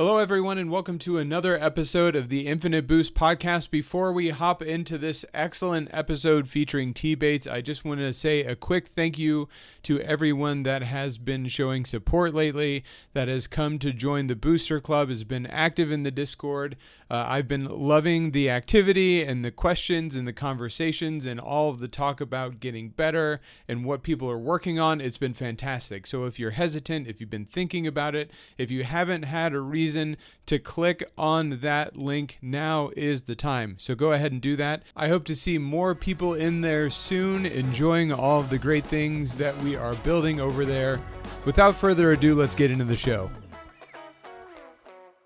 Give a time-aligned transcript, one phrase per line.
[0.00, 3.70] Hello, everyone, and welcome to another episode of the Infinite Boost podcast.
[3.70, 8.42] Before we hop into this excellent episode featuring T Bates, I just want to say
[8.42, 9.46] a quick thank you
[9.82, 12.82] to everyone that has been showing support lately,
[13.12, 16.78] that has come to join the Booster Club, has been active in the Discord.
[17.10, 21.80] Uh, I've been loving the activity and the questions and the conversations and all of
[21.80, 25.02] the talk about getting better and what people are working on.
[25.02, 26.06] It's been fantastic.
[26.06, 29.60] So if you're hesitant, if you've been thinking about it, if you haven't had a
[29.60, 30.16] reason, reason
[30.46, 33.74] to click on that link, now is the time.
[33.78, 34.84] So go ahead and do that.
[34.94, 39.34] I hope to see more people in there soon, enjoying all of the great things
[39.34, 41.00] that we are building over there.
[41.44, 43.32] Without further ado, let's get into the show.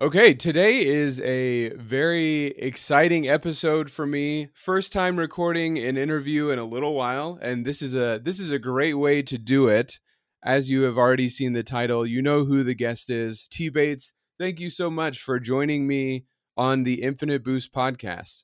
[0.01, 4.49] Okay, today is a very exciting episode for me.
[4.55, 8.51] First time recording an interview in a little while, and this is a this is
[8.51, 9.99] a great way to do it.
[10.43, 13.47] As you have already seen the title, you know who the guest is.
[13.49, 16.25] T Bates thank you so much for joining me
[16.57, 18.43] on the Infinite Boost podcast.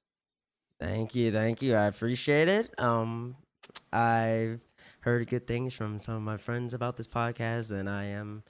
[0.79, 1.75] Thank you, thank you.
[1.75, 2.79] I appreciate it.
[2.79, 3.35] Um,
[3.93, 4.61] I've
[5.01, 8.43] heard good things from some of my friends about this podcast, and I am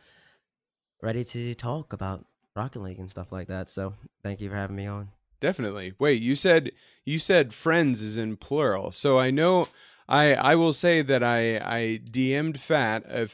[1.02, 2.26] ready to talk about
[2.56, 3.70] Rocket League and stuff like that.
[3.70, 5.10] So, thank you for having me on.
[5.42, 5.94] Definitely.
[6.00, 6.72] Wait, you said
[7.04, 8.92] you said friends is in plural.
[8.92, 9.68] So I know
[10.08, 13.28] I I will say that I I DM'd Fat a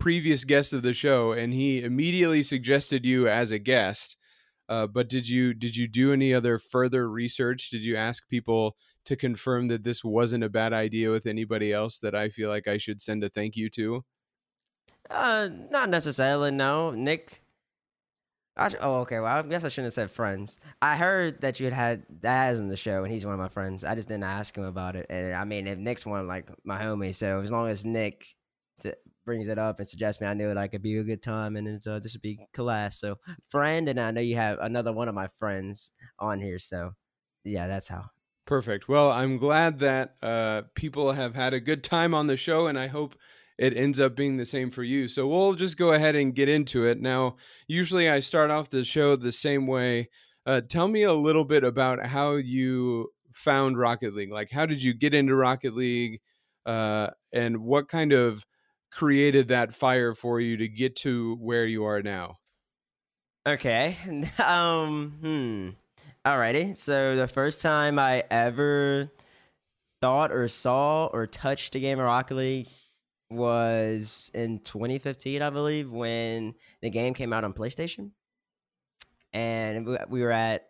[0.00, 4.16] previous guest of the show, and he immediately suggested you as a guest.
[4.68, 7.70] Uh, but did you did you do any other further research?
[7.70, 11.98] Did you ask people to confirm that this wasn't a bad idea with anybody else
[11.98, 14.04] that I feel like I should send a thank you to?
[15.10, 16.50] Uh, not necessarily.
[16.50, 17.42] No, Nick.
[18.56, 19.20] I, oh, okay.
[19.20, 20.60] Well, I guess I shouldn't have said friends.
[20.82, 23.48] I heard that you had had Daz in the show, and he's one of my
[23.48, 23.84] friends.
[23.84, 25.06] I just didn't ask him about it.
[25.08, 28.34] And I mean, if Nick's one like my homie, so as long as Nick
[29.30, 31.68] brings it up and suggests me, I knew like it'd be a good time and
[31.68, 32.98] it's uh, this would be class.
[32.98, 33.14] So
[33.48, 36.58] friend, and I know you have another one of my friends on here.
[36.58, 36.90] So
[37.44, 38.06] yeah, that's how.
[38.44, 38.88] Perfect.
[38.88, 42.76] Well, I'm glad that uh, people have had a good time on the show, and
[42.76, 43.14] I hope
[43.56, 45.06] it ends up being the same for you.
[45.06, 47.00] So we'll just go ahead and get into it.
[47.00, 47.36] Now,
[47.68, 50.08] usually I start off the show the same way.
[50.44, 54.32] Uh, tell me a little bit about how you found Rocket League.
[54.32, 56.20] Like, how did you get into Rocket League?
[56.66, 58.44] Uh, and what kind of
[58.90, 62.38] created that fire for you to get to where you are now?
[63.46, 63.96] Okay.
[64.38, 65.68] Um, hmm.
[66.28, 66.76] Alrighty.
[66.76, 69.10] So the first time I ever
[70.00, 72.68] thought or saw or touched a game of Rocket League
[73.30, 78.10] was in 2015, I believe, when the game came out on PlayStation.
[79.32, 80.66] And we were at,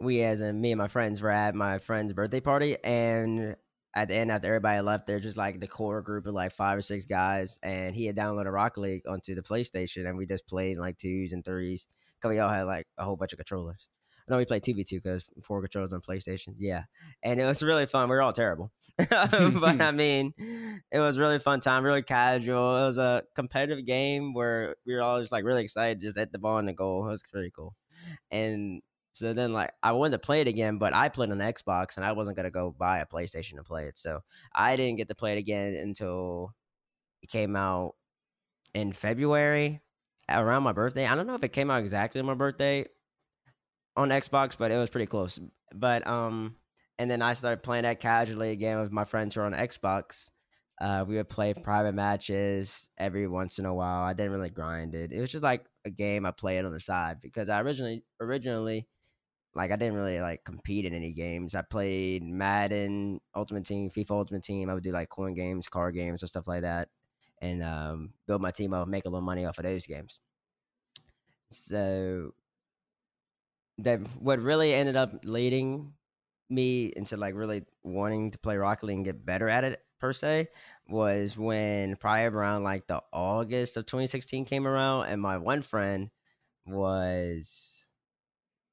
[0.00, 3.54] we as in me and my friends were at my friend's birthday party, and
[3.94, 6.78] at the end after everybody left there just like the core group of like five
[6.78, 10.46] or six guys and he had downloaded rocket league onto the playstation and we just
[10.46, 11.88] played like twos and threes.
[12.16, 13.88] Because we all had like a whole bunch of controllers.
[14.28, 16.54] No we played 2v2 because four controllers on playstation.
[16.58, 16.84] Yeah.
[17.22, 18.08] And it was really fun.
[18.08, 18.70] We were all terrible.
[19.08, 19.10] But
[19.80, 20.34] i mean
[20.92, 22.76] it was really fun time really casual.
[22.76, 26.30] It was a competitive game where we were all just like really excited just at
[26.30, 27.08] the ball and the goal.
[27.08, 27.74] It was pretty cool.
[28.30, 31.96] And so then, like, I wanted to play it again, but I played on Xbox,
[31.96, 33.98] and I wasn't gonna go buy a PlayStation to play it.
[33.98, 34.20] So
[34.54, 36.54] I didn't get to play it again until
[37.22, 37.94] it came out
[38.74, 39.80] in February
[40.28, 41.06] around my birthday.
[41.06, 42.86] I don't know if it came out exactly on my birthday
[43.96, 45.38] on Xbox, but it was pretty close.
[45.74, 46.56] But um,
[46.98, 50.30] and then I started playing that casually again with my friends who are on Xbox.
[50.80, 54.02] Uh, we would play private matches every once in a while.
[54.02, 55.12] I didn't really grind it.
[55.12, 58.88] It was just like a game I played on the side because I originally originally
[59.54, 61.54] like I didn't really like compete in any games.
[61.54, 64.70] I played Madden, Ultimate Team, FIFA Ultimate Team.
[64.70, 66.88] I would do like coin games, card games, or stuff like that,
[67.40, 70.20] and um, build my team up, make a little money off of those games.
[71.50, 72.32] So
[73.78, 75.94] that what really ended up leading
[76.48, 80.12] me into like really wanting to play Rocket League and get better at it per
[80.12, 80.48] se
[80.88, 86.10] was when probably around like the August of 2016 came around, and my one friend
[86.66, 87.79] was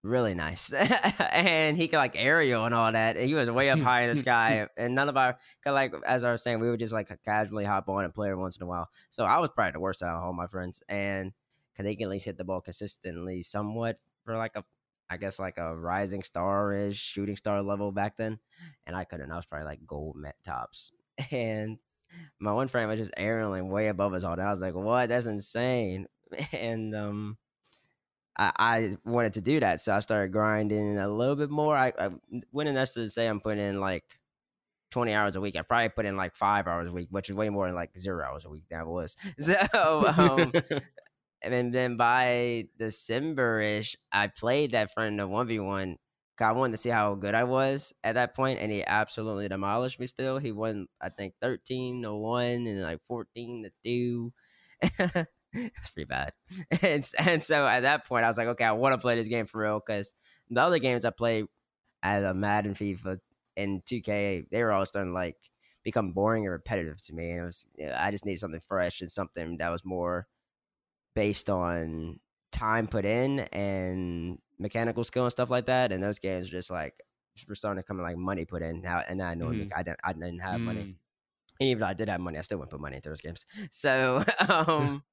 [0.03, 0.71] really nice.
[1.31, 3.17] and he could like aerial and all that.
[3.17, 4.67] And he was way up high in the sky.
[4.77, 7.65] And none of our, cause like, as I was saying, we would just like casually
[7.65, 8.89] hop on and play every once in a while.
[9.09, 10.81] So I was probably the worst out of all my friends.
[10.89, 11.33] And
[11.75, 14.63] cause they can at least hit the ball consistently somewhat for like a,
[15.09, 18.39] I guess like a rising star ish shooting star level back then.
[18.85, 19.31] And I couldn't.
[19.31, 20.91] I was probably like gold met tops.
[21.31, 21.79] And
[22.39, 24.43] my one friend was just aerialing way above us all day.
[24.43, 25.09] I was like, what?
[25.09, 26.07] That's insane.
[26.53, 27.37] And, um,
[28.37, 31.75] I, I, wanted to do that, so I started grinding a little bit more.
[31.75, 32.09] I, I
[32.51, 34.19] wouldn't necessarily say I'm putting in like
[34.91, 35.55] 20 hours a week.
[35.55, 37.97] I probably put in like five hours a week, which is way more than like
[37.97, 39.17] zero hours a week that I was.
[39.39, 39.55] So,
[40.07, 40.51] um,
[41.41, 45.97] and then by December ish, I played that friend in a one v one.
[46.39, 49.99] I wanted to see how good I was at that point, and he absolutely demolished
[49.99, 50.05] me.
[50.05, 54.33] Still, he won I think thirteen to one and like fourteen to two.
[55.77, 56.33] it's pretty bad.
[56.81, 59.27] And and so at that point, I was like, okay, I want to play this
[59.27, 60.13] game for real because
[60.49, 61.45] the other games I played
[62.03, 63.19] as a Madden, FIFA,
[63.55, 65.37] and 2K, they were all starting to like
[65.83, 67.31] become boring and repetitive to me.
[67.31, 70.27] And it was you know, I just needed something fresh and something that was more
[71.15, 72.19] based on
[72.51, 75.91] time put in and mechanical skill and stuff like that.
[75.91, 76.93] And those games were just like
[77.47, 79.71] were starting to come in like money put in now, and I know Mhm.
[79.75, 80.81] I didn't I didn't have money.
[80.81, 80.95] Mm.
[81.59, 83.45] And even though I did have money, I still wouldn't put money into those games.
[83.71, 85.03] So, um,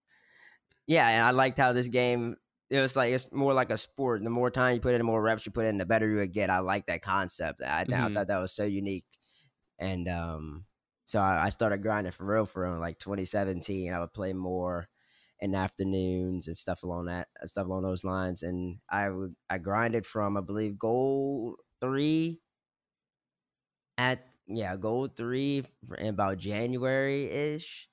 [0.87, 2.37] yeah, and I liked how this game.
[2.71, 4.23] It was like it's more like a sport.
[4.25, 6.17] The more time you put in, the more reps you put in, the better you
[6.17, 6.51] would get.
[6.51, 7.63] I like that concept.
[7.63, 8.07] I, I Mhm.
[8.09, 9.07] thought that was so unique,
[9.79, 10.67] and um,
[11.05, 13.93] so I, I started grinding for real for real like 2017.
[13.93, 14.89] I would play more
[15.41, 18.43] in afternoons and stuff along that uh, stuff along those lines.
[18.43, 22.43] And I would I grinded from I believe gold three
[23.99, 27.89] at yeah gold three for- in about January ish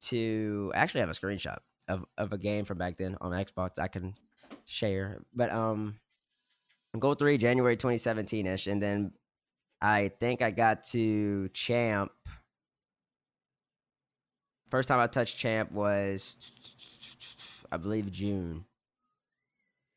[0.00, 3.88] to actually have a screenshot of of a game from back then on Xbox I
[3.88, 4.14] can
[4.64, 5.22] share.
[5.34, 5.96] But um,
[6.98, 9.12] gold three January 2017 ish, and then
[9.80, 12.12] I think I got to champ.
[14.70, 16.36] First time I touched champ was,
[17.70, 18.64] I believe, June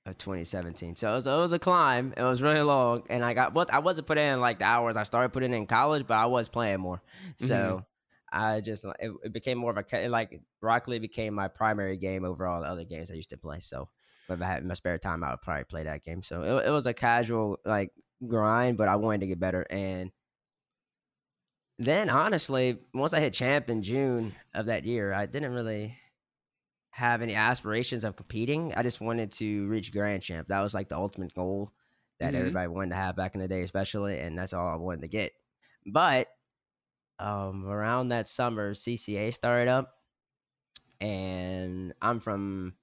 [0.06, 0.96] of 2017.
[0.96, 2.14] So it was, it was a climb.
[2.16, 3.56] It was really long, and I got.
[3.72, 6.48] I wasn't putting in like the hours I started putting in college, but I was
[6.48, 7.02] playing more.
[7.38, 7.86] So
[8.32, 12.26] I just it, it became more of a like Rocket League became my primary game
[12.26, 13.60] over all the other games I used to play.
[13.60, 13.90] So
[14.30, 16.22] if I had my spare time, I would probably play that game.
[16.22, 17.92] So it, it was a casual like
[18.28, 19.66] grind, but I wanted to get better.
[19.70, 20.12] And
[21.80, 25.98] then honestly, once I hit champ in June of that year, I didn't really
[26.92, 28.74] have any aspirations of competing.
[28.74, 30.48] I just wanted to reach grand champ.
[30.48, 31.72] That was like the ultimate goal
[32.20, 32.38] that Mhm.
[32.38, 35.08] everybody wanted to have back in the day, especially, and that's all I wanted to
[35.08, 35.32] get.
[35.86, 36.28] But
[37.20, 39.96] um, around that summer, CCA started up,
[41.02, 42.74] and I'm from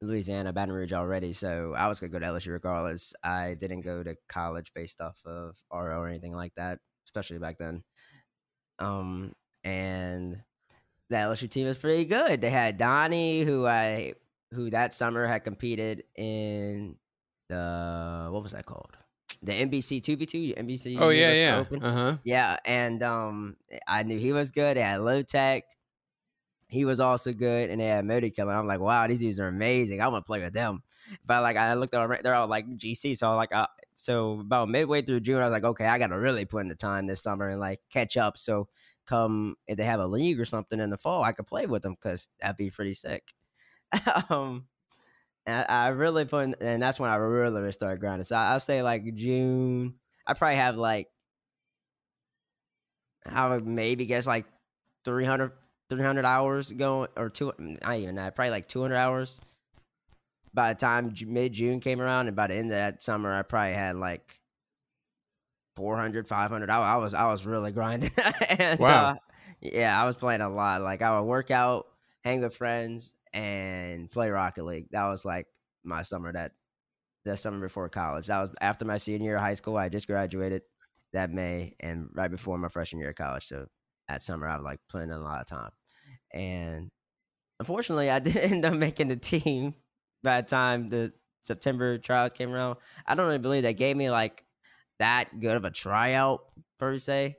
[0.00, 3.14] Louisiana, Baton Rouge already, so I was gonna go to LSU regardless.
[3.22, 7.58] I didn't go to college based off of RO or anything like that, especially back
[7.58, 7.82] then.
[8.78, 9.32] Um,
[9.64, 10.40] and
[11.10, 12.40] the LSU team was pretty good.
[12.40, 14.14] They had Donnie, who I
[14.52, 16.96] who that summer had competed in
[17.48, 18.96] the what was that called?
[19.42, 20.96] The NBC two v two, NBC.
[20.98, 21.86] Oh yeah, Universal yeah.
[21.86, 22.16] Uh huh.
[22.24, 23.56] Yeah, and um,
[23.86, 24.76] I knew he was good.
[24.76, 25.64] They had Low Tech.
[26.66, 28.52] He was also good, and they had Modi Killer.
[28.52, 30.02] I'm like, wow, these dudes are amazing.
[30.02, 30.82] I want to play with them.
[31.24, 34.68] But like, I looked at they're all like GC, so I'm like, uh, so about
[34.68, 37.06] midway through June, I was like, okay, I got to really put in the time
[37.06, 38.36] this summer and like catch up.
[38.36, 38.68] So
[39.08, 41.82] come if they have a league or something in the fall, I could play with
[41.82, 43.24] them because that'd be pretty sick.
[44.30, 44.66] um,
[45.48, 48.24] and I, I really put, in, and that's when I really started grinding.
[48.24, 49.94] So I, I'll say like June.
[50.26, 51.08] I probably have like
[53.26, 54.46] I would maybe guess like
[55.04, 55.52] 300,
[55.90, 57.52] 300 hours going or two.
[57.58, 58.34] Not even that.
[58.34, 59.40] Probably like two hundred hours.
[60.54, 63.42] By the time mid June came around, and by the end of that summer, I
[63.42, 64.40] probably had like
[65.76, 66.70] 400, 500.
[66.70, 68.10] I, I was I was really grinding.
[68.48, 69.04] and, Wow.
[69.06, 69.14] uh,
[69.60, 70.82] yeah, I was playing a lot.
[70.82, 71.86] Like I would work out,
[72.24, 74.88] hang with friends, and play Rocket League.
[74.90, 75.46] That was like
[75.84, 76.32] my summer.
[76.32, 76.52] That
[77.24, 78.26] that summer before college.
[78.26, 79.76] That was after my senior year of high school.
[79.76, 80.62] I just graduated
[81.12, 83.46] that May, and right before my freshman year of college.
[83.46, 83.66] So
[84.08, 85.70] that summer, I was like putting in a lot of time.
[86.32, 86.90] And
[87.60, 89.74] unfortunately, I didn't end up making the team
[90.22, 91.12] by the time the
[91.44, 92.76] September trials came around.
[93.06, 94.44] I don't really believe that gave me like
[94.98, 96.40] that good of a tryout
[96.78, 97.36] per se,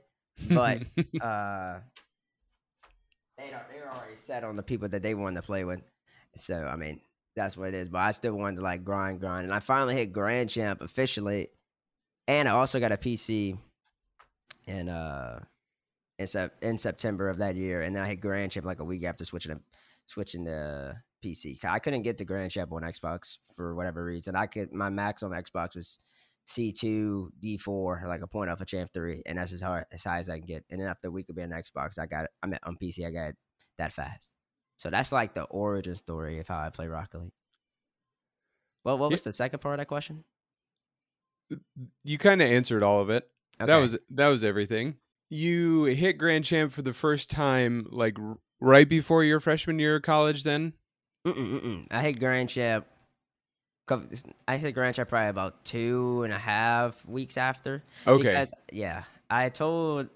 [0.48, 0.82] but
[1.20, 1.80] uh,
[3.40, 5.80] they are, they were already set on the people that they want to play with.
[6.36, 7.00] So I mean,
[7.36, 7.88] that's what it is.
[7.88, 11.48] But I still wanted to like grind, grind, and I finally hit Grand Champ officially,
[12.28, 13.58] and I also got a PC
[14.66, 15.40] in uh
[16.18, 18.84] in, sep- in September of that year, and then I hit Grand Champ like a
[18.84, 19.60] week after switching to
[20.06, 21.64] switching to PC.
[21.64, 24.36] I couldn't get to Grand Champ on Xbox for whatever reason.
[24.36, 25.98] I could my max on Xbox was
[26.46, 29.84] C two D four, like a point off of Champ three, and that's as hard
[29.92, 30.64] as high as I can get.
[30.70, 32.30] And then after a week of being on Xbox, I got it.
[32.42, 33.36] I mean on PC, I got it
[33.78, 34.32] that fast.
[34.76, 37.32] So that's like the origin story of how I play Rocket League.
[38.84, 39.14] Well, what Yeah.
[39.14, 40.24] was the second part of that question?
[42.04, 43.28] you kind of answered all of it.
[43.58, 44.96] That was that was everything.
[45.28, 49.96] You hit Grand Champ for the first time, like r- right before your freshman year
[49.96, 50.42] of college.
[50.44, 50.72] Then
[51.26, 51.86] Mm-mm, mm-mm.
[51.90, 52.86] I hit Grand Champ.
[54.48, 57.82] I hit Grand Champ probably about two and a half weeks after.
[58.06, 60.08] okay, Because, yeah, I told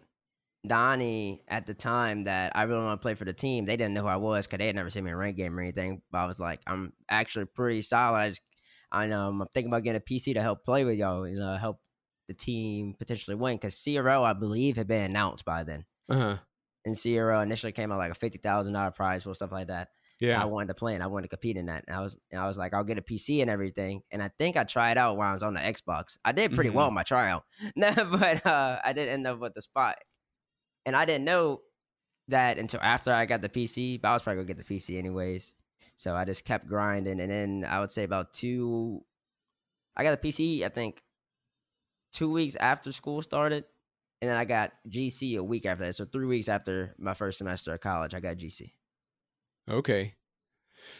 [0.66, 3.64] Donnie at the time that I really want to play for the team.
[3.64, 5.36] They didn't know who I was because they had never seen me in a rank
[5.36, 6.02] game or anything.
[6.10, 8.18] But I was like, I'm actually pretty solid.
[8.18, 8.40] I just,
[8.90, 11.56] I know I'm thinking about getting a PC to help play with y'all, you know,
[11.56, 11.80] help
[12.28, 13.56] the team potentially win.
[13.56, 15.84] Because CRL, I believe, had been announced by then.
[16.08, 16.36] Uh huh.
[16.86, 19.88] And CRL initially came out like a fifty thousand dollar prize for stuff like that.
[20.28, 20.42] Yeah.
[20.42, 21.84] I wanted to play and I wanted to compete in that.
[21.86, 24.02] And I was, and I was like, I'll get a PC and everything.
[24.10, 26.16] And I think I tried out while I was on the Xbox.
[26.24, 26.88] I did pretty well Mhm.
[26.88, 27.44] in my tryout,
[27.76, 29.96] but uh, I did end up with the spot.
[30.86, 31.62] And I didn't know
[32.28, 34.00] that until after I got the PC.
[34.00, 35.54] But I was probably gonna get the PC anyways.
[35.96, 39.04] So I just kept grinding, and then I would say about two.
[39.96, 40.64] I got a PC.
[40.64, 41.02] I think
[42.12, 43.64] two weeks after school started,
[44.20, 45.94] and then I got GC a week after that.
[45.94, 48.72] So three weeks after my first semester of college, I got GC.
[49.70, 50.14] Okay.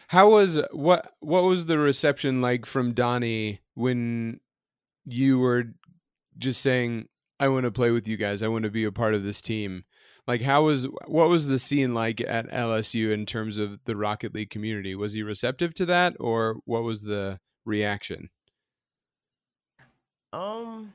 [0.07, 4.39] How was what what was the reception like from Donnie when
[5.05, 5.65] you were
[6.37, 7.07] just saying
[7.39, 8.41] I want to play with you guys.
[8.41, 9.83] I want to be a part of this team.
[10.27, 14.33] Like how was what was the scene like at LSU in terms of the Rocket
[14.33, 14.95] League community?
[14.95, 18.29] Was he receptive to that or what was the reaction?
[20.33, 20.93] Um,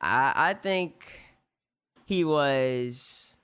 [0.00, 1.20] I I think
[2.06, 3.35] he was.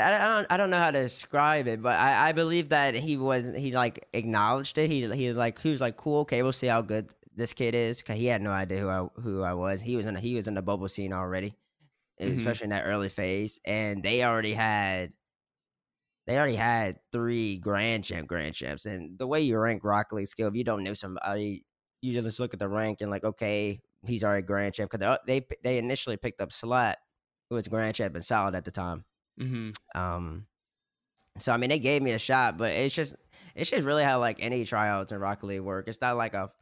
[0.00, 2.94] I, I, don't I don't know how to describe it, but I, I believe that
[2.94, 4.88] he was he like acknowledged it.
[4.90, 6.20] He he was like he was like cool.
[6.20, 9.08] Okay, we'll see how good this kid is because he had no idea who I
[9.20, 9.80] who I was.
[9.80, 11.56] He was in he was in the bubble scene already,
[12.20, 12.36] Mhm.
[12.36, 15.12] especially in that early phase, and they already had
[16.26, 18.86] they already had three grand champ grand champs.
[18.86, 21.64] And the way you rank Rocket League skill, if you don't know somebody,
[22.00, 25.40] you just look at the rank and like, okay, he's already grand champ because they
[25.40, 26.98] they they initially picked up Slat,
[27.50, 29.04] who was grand champ and solid at the time.
[29.42, 29.72] Mhm.
[29.94, 30.46] Um,
[31.38, 33.16] so I mean, they gave me a shot, but it's just
[33.54, 35.88] it's just really how like any tryouts in Rocket League work.
[35.88, 36.52] It's not like a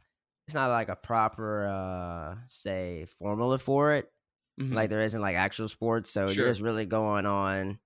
[0.47, 4.11] it's not like a proper uh say formula for it
[4.57, 4.81] Mhm.
[4.81, 6.09] like there isn't like actual sports.
[6.11, 6.31] So Sure.
[6.31, 7.79] you're just really going on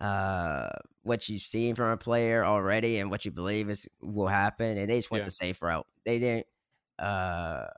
[0.00, 0.68] uh
[1.02, 4.78] what you've seen from a player already and what you believe is will happen.
[4.78, 5.24] And they just went Yeah.
[5.24, 5.86] the safe route.
[6.04, 6.46] They didn't
[6.98, 7.68] uh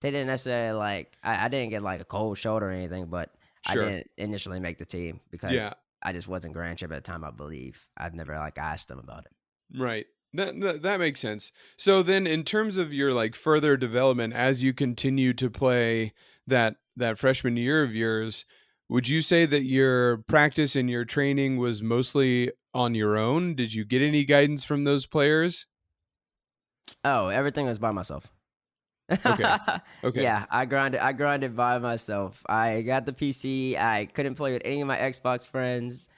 [0.00, 3.34] they didn't necessarily like I, I didn't get like a cold shoulder or anything, but
[3.70, 3.84] Sure.
[3.84, 5.74] I didn't initially make the team because yeah.
[6.02, 7.88] I just wasn't grand champ at the time, I believe.
[7.96, 9.32] I've never like asked them about it.
[9.78, 10.06] Right.
[10.34, 11.50] That, that that makes sense.
[11.76, 16.12] So then in terms of your like further development as you continue to play
[16.46, 18.44] that that freshman year of yours,
[18.88, 23.54] would you say that your practice and your training was mostly on your own?
[23.54, 25.66] Did you get any guidance from those players?
[27.04, 28.30] Oh, everything was by myself.
[29.10, 29.56] Okay.
[30.04, 30.22] Okay.
[30.22, 31.00] Yeah, I grinded.
[31.00, 32.42] I grinded by myself.
[32.48, 33.76] I got the PC.
[33.78, 36.08] I couldn't play with any of my Xbox friends,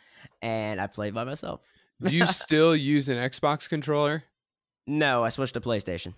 [0.43, 1.61] and I played by myself.
[2.03, 4.25] Do you still use an Xbox controller?
[4.87, 6.15] No, I switched to PlayStation.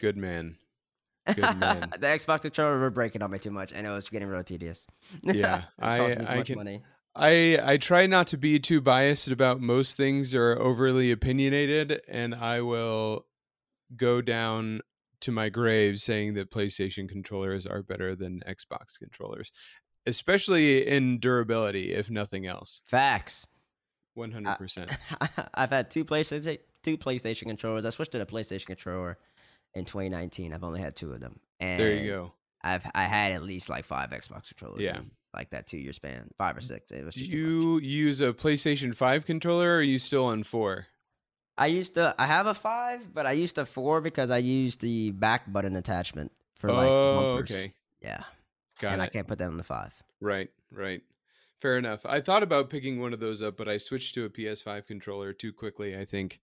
[0.00, 0.56] Good man.
[1.34, 1.90] Good man.
[1.98, 4.86] the Xbox controller were breaking on me too much, and it was getting real tedious.
[5.22, 6.82] Yeah, It I- me too I much can- money.
[7.16, 12.34] I I try not to be too biased about most things or overly opinionated, and
[12.34, 13.26] I will
[13.96, 14.80] go down
[15.24, 19.52] to my grave saying that PlayStation controllers are better than Xbox controllers,
[20.06, 22.82] especially in durability, if nothing else.
[22.84, 23.46] Facts.
[24.14, 24.90] One hundred percent.
[25.54, 27.84] I've had two PlayStation two PlayStation controllers.
[27.84, 29.18] I switched to the PlayStation controller
[29.74, 30.52] in 2019.
[30.52, 32.32] I've only had two of them, and There you go.
[32.62, 34.82] I've I had at least like five Xbox controllers.
[34.82, 34.98] Yeah.
[34.98, 36.64] in, like that two year span, five or mm.
[36.64, 36.92] six.
[36.92, 39.70] It was you use a PlayStation Five controller?
[39.70, 40.86] or Are you still on four?
[41.56, 42.14] I used to.
[42.18, 45.76] I have a five, but I used a four because I used the back button
[45.76, 47.50] attachment for like oh, bumpers.
[47.50, 48.22] okay, Yeah,
[48.80, 49.04] got and it.
[49.04, 49.94] I can't put that on the five.
[50.20, 51.02] Right, right.
[51.60, 52.00] Fair enough.
[52.04, 55.32] I thought about picking one of those up, but I switched to a PS5 controller
[55.32, 56.40] too quickly, I think.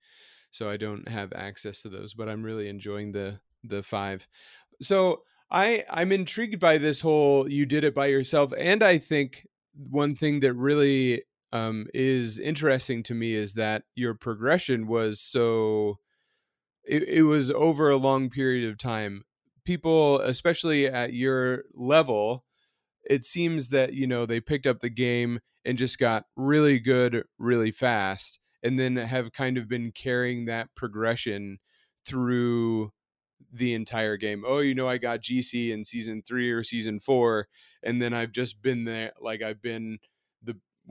[0.49, 4.27] So I don't have access to those, but I'm really enjoying the the 5.
[4.81, 9.47] So I I'm intrigued by this whole you did it by yourself and I think
[9.89, 15.97] one thing that really um is interesting to me is that your progression was so
[16.83, 19.23] it, it was over a long period of time.
[19.63, 22.43] People, especially at your level,
[23.03, 27.23] it seems that you know they picked up the game and just got really good
[27.37, 31.57] really fast and then have kind of been carrying that progression
[32.05, 32.91] through
[33.51, 37.47] the entire game oh you know i got gc in season three or season four
[37.83, 39.97] and then i've just been there like i've been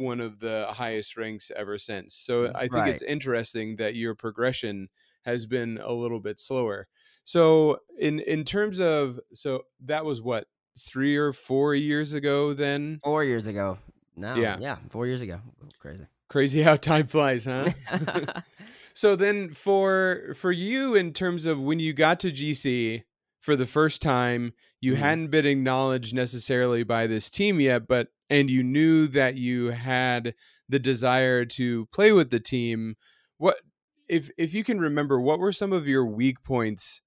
[0.00, 4.14] one of the highest ranks ever since so mm, i think it's interesting that your
[4.16, 4.88] progression
[5.25, 6.88] has been a little bit slower
[7.25, 10.47] so in in terms of so that was what
[10.78, 13.78] three or four years ago then Four years ago.
[14.16, 14.57] No, Yeah.
[14.61, 15.40] yeah, four years ago.
[15.78, 16.07] Crazy.
[16.28, 17.71] crazy how time flies huh
[18.95, 23.02] so then for for you in terms of when you got to gc
[23.40, 24.52] for the first time.
[24.80, 24.99] You Mhm.
[24.99, 30.35] hadn't been acknowledged necessarily by this team yet, but and you knew that you had
[30.68, 32.97] the desire to play with the team.
[33.38, 33.61] What
[34.09, 37.02] if if you can remember what were some of your weak points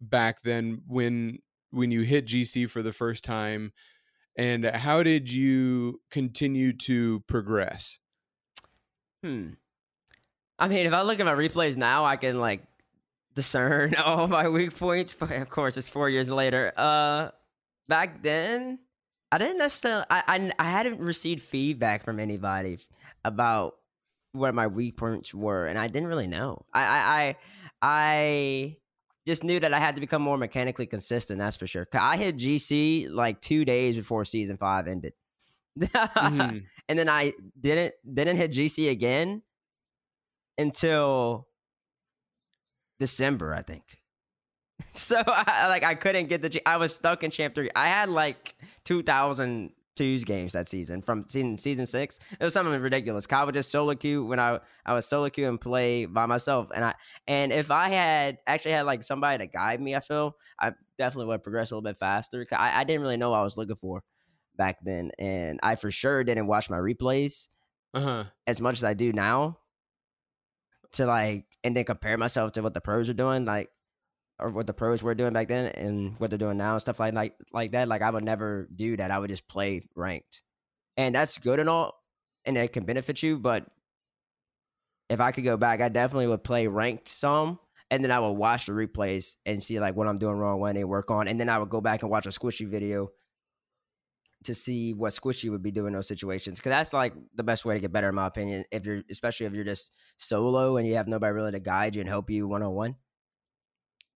[0.00, 1.38] back then when
[1.70, 3.72] when you hit GC for the first time
[4.36, 7.98] and how did you continue to progress?
[9.22, 9.50] Hmm.
[10.58, 12.62] I mean, if I look at my replays now, I can like
[13.34, 15.14] discern all my weak points.
[15.14, 16.72] But of course, it's four years later.
[16.76, 17.30] Uh,
[17.88, 18.78] back then,
[19.32, 20.04] I didn't necessarily.
[20.10, 22.78] I I, I hadn't received feedback from anybody
[23.24, 23.74] about
[24.32, 26.64] what my weak points were, and I didn't really know.
[26.72, 27.36] I I I,
[27.82, 28.76] I
[29.26, 31.38] just knew that I had to become more mechanically consistent.
[31.38, 31.86] That's for sure.
[31.94, 35.14] I hit GC like two days before season five ended.
[35.78, 36.64] Mhm.
[36.88, 39.42] and then I didn't didn't hit GC again
[40.58, 41.48] until
[42.98, 43.82] December, I think.
[44.92, 47.70] So I, like I couldn't get the I was stuck in champ three.
[47.76, 52.18] I had like 2002's games that season from season season six.
[52.38, 53.26] It was something ridiculous.
[53.26, 56.68] Kyle would just solo queue when I I was solo queue and play by myself.
[56.74, 56.94] And I
[57.28, 61.26] and if I had actually had like somebody to guide me, I feel I definitely
[61.26, 62.44] would progress a little bit faster.
[62.52, 64.02] I, I didn't really know what I was looking for
[64.56, 67.48] back then, and I for sure didn't watch my replays
[67.94, 68.24] Uh-huh.
[68.46, 69.58] as much as I do now
[70.94, 73.70] to like and then compare myself to what the pros are doing, like
[74.38, 76.98] or what the pros were doing back then and what they're doing now and stuff
[76.98, 77.88] like like like that.
[77.88, 79.10] Like I would never do that.
[79.10, 80.42] I would just play ranked.
[80.96, 81.94] And that's good and all
[82.44, 83.66] and it can benefit you, but
[85.08, 87.58] if I could go back, I definitely would play ranked some
[87.90, 90.70] and then I would watch the replays and see like what I'm doing wrong, what
[90.70, 92.68] I need to work on, and then I would go back and watch a squishy
[92.68, 93.10] video
[94.44, 96.58] to see what Squishy would be doing in those situations.
[96.58, 98.64] Because that's like the best way to get better, in my opinion.
[98.70, 102.00] If you're, especially if you're just solo and you have nobody really to guide you
[102.00, 102.96] and help you one on one.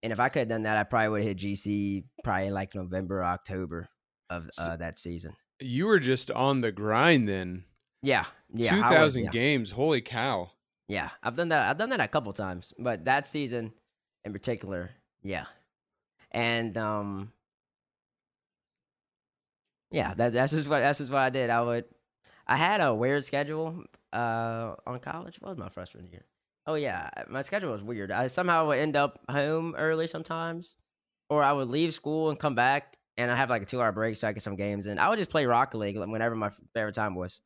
[0.01, 2.73] And if I could have done that, I probably would have hit GC probably like
[2.73, 3.89] November, or October
[4.29, 5.35] of So- uh, that season.
[5.61, 7.65] You were just on the grind then.
[8.01, 9.29] Yeah, yeah, 2000 yeah.
[9.29, 9.71] games.
[9.71, 10.51] Holy cow.
[10.87, 11.69] Yeah, I've done that.
[11.69, 13.73] I've done that a couple times, but that season
[14.23, 15.45] in particular, yeah.
[16.31, 17.33] And um,
[19.91, 21.49] yeah, that that's just what that's just what I did.
[21.49, 21.85] I would,
[22.47, 25.37] I had a weird schedule uh on college.
[25.39, 26.25] What was my freshman year?
[26.67, 28.11] Oh yeah, my schedule was weird.
[28.11, 30.77] I somehow would end up home early sometimes,
[31.29, 33.91] or I would leave school and come back, and I have like a two hour
[33.91, 34.99] break so I get some games in.
[34.99, 37.41] I would just play Rocket League whenever my favorite time was,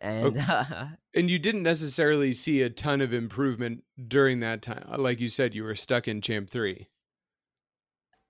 [0.00, 0.36] and
[1.14, 4.84] And you didn't necessarily see a ton of improvement during that time.
[4.98, 6.86] Like you said, you were stuck in Champ 3.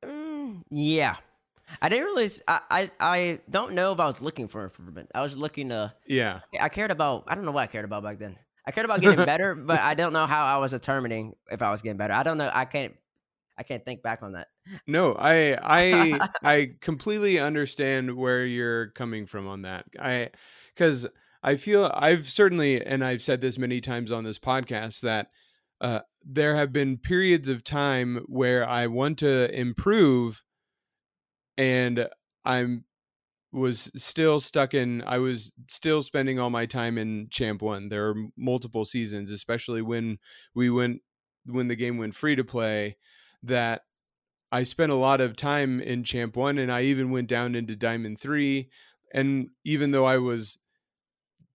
[0.05, 1.17] Mm, yeah,
[1.81, 2.29] I didn't really.
[2.47, 5.11] i i don't know if I was looking for improvement.
[5.15, 5.93] I was looking to.
[6.07, 6.41] Yeah.
[6.61, 7.25] I cared about.
[7.27, 8.37] I don't know what I cared about back then.
[8.67, 11.71] I cared about getting better, but I don't know how I was determining if I
[11.71, 12.13] was getting better.
[12.15, 12.51] I don't know.
[12.53, 12.95] I can't.
[13.57, 14.49] I can't think back on that.
[14.87, 19.87] No, I I I completely understand where you're coming from on that.
[19.99, 20.31] I
[20.77, 21.07] cuz
[21.43, 25.31] I feel I've certainly and I've said this many times on this podcast that
[25.81, 30.43] uh there have been periods of time where I want to improve
[31.59, 32.09] and
[32.45, 32.85] I'm
[33.53, 37.89] was still stuck in I was still spending all my time in Champ 1.
[37.89, 40.19] There were multiple seasons, especially when
[40.55, 41.03] we went
[41.47, 42.97] when the game went free to play
[43.43, 43.83] that
[44.53, 47.77] I spent a lot of time in Champ 1 and I even went down into
[47.77, 48.69] Diamond 3
[49.15, 50.59] and even though I was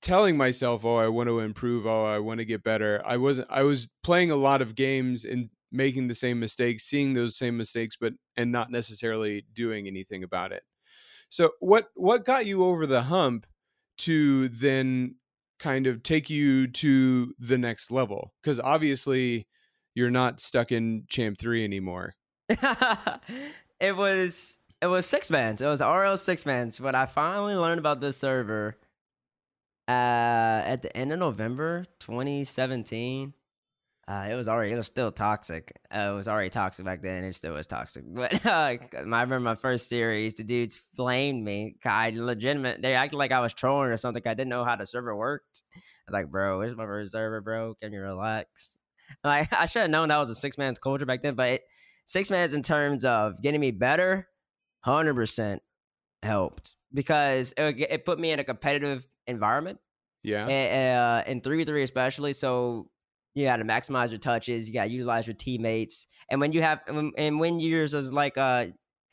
[0.01, 3.47] telling myself oh I want to improve oh I want to get better I wasn't
[3.49, 7.57] I was playing a lot of games and making the same mistakes seeing those same
[7.57, 10.63] mistakes but and not necessarily doing anything about it
[11.29, 13.45] so what what got you over the hump
[13.97, 15.15] to then
[15.59, 19.47] kind of take you to the next level cuz obviously
[19.95, 22.13] you're not stuck in champ 3 anymore
[23.79, 25.61] it was it was six mans.
[25.61, 26.81] It was RL six mans.
[26.81, 28.77] When I finally learned about this server
[29.87, 33.33] uh at the end of November 2017.
[34.05, 35.79] Uh, it was already it was still toxic.
[35.89, 37.23] Uh, it was already toxic back then.
[37.23, 38.03] It still was toxic.
[38.13, 41.77] But uh, I remember my first series, the dudes flamed me.
[41.85, 42.81] I legitimate.
[42.81, 44.21] They acted like I was trolling or something.
[44.25, 45.63] I didn't know how the server worked.
[45.75, 45.79] I
[46.11, 47.75] was like, bro, this is my first server, bro.
[47.75, 48.77] Can you relax?
[49.23, 51.35] Like I should have known that was a six man's culture back then.
[51.35, 51.63] But it,
[52.05, 54.27] six man's in terms of getting me better,
[54.79, 55.61] hundred percent
[56.23, 59.79] helped because it, it put me in a competitive environment
[60.23, 62.33] yeah and, uh, in three three especially.
[62.33, 62.89] So
[63.33, 64.67] you got to maximize your touches.
[64.67, 66.07] You got to utilize your teammates.
[66.29, 68.67] And when you have and when, yours is like uh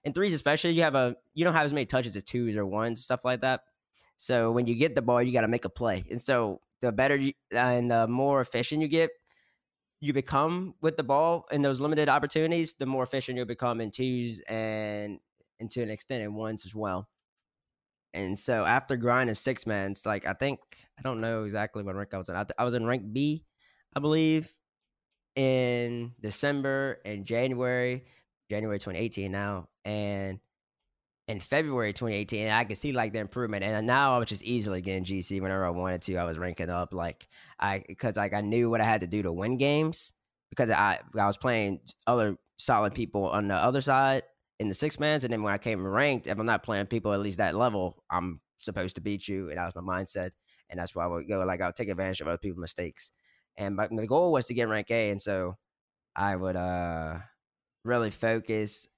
[0.04, 2.66] in threes especially, you have a you don't have as many touches as twos or
[2.66, 3.62] ones stuff like that.
[4.16, 6.04] So when you get the ball, you got to make a play.
[6.10, 9.10] And so the better you and the more efficient you get,
[10.00, 13.90] you become with the ball in those limited opportunities, the more efficient you'll become in
[13.90, 15.18] twos and,
[15.58, 17.08] and to an extent in ones as well.
[18.12, 20.58] And so after grinding six man, it's like I think
[20.98, 22.34] I don't know exactly what rank I was in.
[22.34, 23.44] I, th- I was in rank B,
[23.94, 24.52] I believe,
[25.36, 28.04] in December and January,
[28.48, 30.40] January 2018 now, and
[31.28, 33.62] in February 2018, I could see like the improvement.
[33.62, 36.16] And now I was just easily getting GC whenever I wanted to.
[36.16, 39.22] I was ranking up like I because like I knew what I had to do
[39.22, 40.12] to win games
[40.50, 44.24] because I I was playing other solid people on the other side
[44.58, 47.12] in the six mans, and then when I came ranked, if I'm not playing people
[47.12, 50.30] at least that level, I'm supposed to beat you, and that was my mindset,
[50.68, 53.12] and that's why I would go like I'll take advantage of other people's mistakes,
[53.56, 55.56] and my the goal was to get rank A, and so
[56.16, 57.18] I would uh
[57.84, 58.88] really focus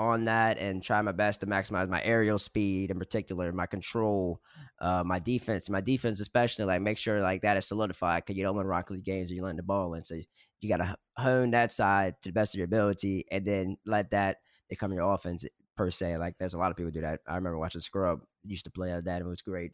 [0.00, 4.40] on that and try my best to maximize my aerial speed in particular, my control,
[4.80, 8.42] uh, my defense, my defense especially, like make sure like that is solidified because you
[8.42, 10.02] don't win Rocket League games or you let the ball in.
[10.02, 10.14] So
[10.60, 14.10] you got to hone that side to the best of your ability and then let
[14.12, 14.38] that
[14.70, 15.44] become your offense
[15.76, 16.16] per se.
[16.16, 17.20] Like there's a lot of people do that.
[17.28, 19.72] I remember watching Scrub used to play that and it was great.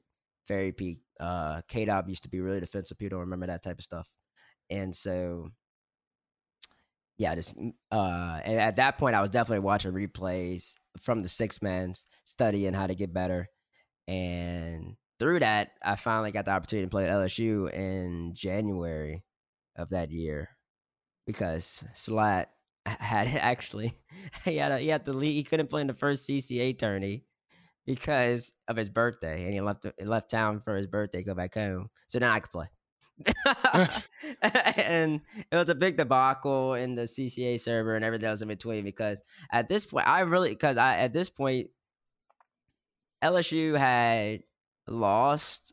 [0.48, 2.98] Fairy Peak, uh, Kaydop used to be really defensive.
[2.98, 4.08] People don't remember that type of stuff.
[4.70, 5.50] And so,
[7.18, 11.28] yeah, just mm, uh, and at that point, I was definitely watching replays from the
[11.28, 13.48] six mans, studying how to get better.
[14.08, 19.24] And through that, I finally got the opportunity to play at LSU in January
[19.76, 20.50] of that year
[21.26, 22.50] because Slat
[22.86, 23.98] had actually
[24.44, 25.34] he had a, he had to leave.
[25.34, 27.24] He couldn't play in the first CCA tourney
[27.86, 31.54] because of his birthday, and he left he left town for his birthday, go back
[31.54, 31.88] home.
[32.08, 32.68] So now I could play.
[34.42, 38.84] and it was a big debacle in the CCA server and everything else in between
[38.84, 41.70] because at this point, I really because I at this point
[43.22, 44.42] LSU had
[44.86, 45.72] lost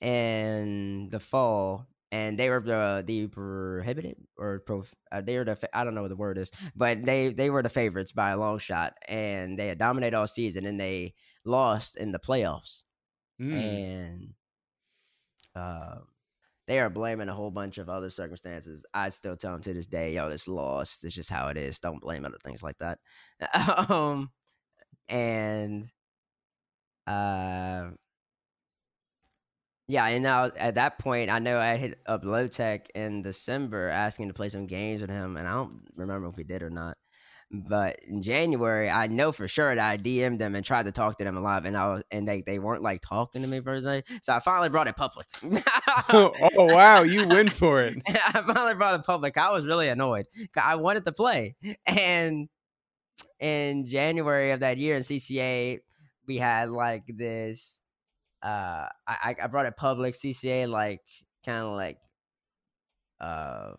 [0.00, 5.56] in the fall and they were the the prohibited or prof, uh, they were the
[5.72, 8.36] I don't know what the word is, but they they were the favorites by a
[8.36, 11.14] long shot, and they had dominated all season, and they
[11.46, 12.82] lost in the playoffs,
[13.40, 13.54] mm.
[13.54, 14.34] and
[15.56, 16.00] uh,
[16.72, 18.82] they are blaming a whole bunch of other circumstances.
[18.94, 21.04] I still tell them to this day, yo, this lost.
[21.04, 21.78] It's just how it is.
[21.78, 22.98] Don't blame other things like that.
[23.90, 24.30] um,
[25.06, 25.90] and
[27.06, 27.90] uh
[29.86, 33.90] yeah, and now at that point, I know I hit up Low Tech in December
[33.90, 36.70] asking to play some games with him, and I don't remember if we did or
[36.70, 36.96] not.
[37.52, 41.18] But in January, I know for sure that I DM'd them and tried to talk
[41.18, 43.60] to them a lot, and I was, and they, they weren't like talking to me
[43.60, 44.04] per se.
[44.22, 45.26] So I finally brought it public.
[45.44, 47.98] oh, oh, wow, you win for it!
[48.08, 49.36] I finally brought it public.
[49.36, 50.26] I was really annoyed.
[50.56, 52.48] I wanted to play, and
[53.38, 55.80] in January of that year in CCA,
[56.26, 57.82] we had like this
[58.42, 61.00] uh I I brought it public CCA like
[61.44, 61.98] kind of like
[63.20, 63.72] uh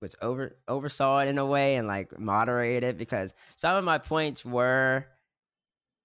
[0.00, 3.98] was over oversaw it in a way and like moderated it because some of my
[3.98, 5.06] points were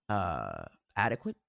[0.09, 0.63] uh
[0.95, 1.35] adequate.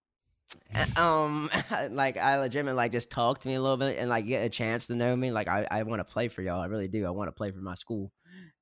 [0.96, 1.50] Um
[1.90, 4.48] like i legitimately like just talk to me a little bit and like get a
[4.48, 5.30] chance to know me.
[5.30, 6.60] Like i, I want to play for y'all.
[6.60, 7.06] I really do.
[7.06, 8.12] I want to play for my school.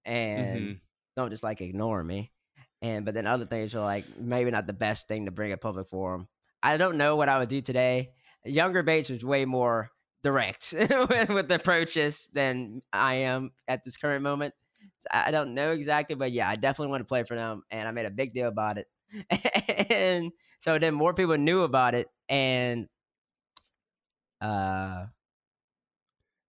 [0.05, 0.73] And mm-hmm.
[1.17, 2.31] don't just like ignore me.
[2.81, 5.57] And but then other things are like maybe not the best thing to bring a
[5.57, 6.29] public forum.
[6.63, 8.11] I don't know what I would do today.
[8.45, 9.91] Younger Bates was way more
[10.23, 10.75] direct
[11.09, 14.55] with, with the approaches than I am at this current moment.
[15.11, 17.91] I don't know exactly, but yeah, I definitely want to play for them, and I
[17.91, 18.87] made a big deal about it.
[19.91, 22.89] and so then more people knew about it, and
[24.41, 25.07] uh,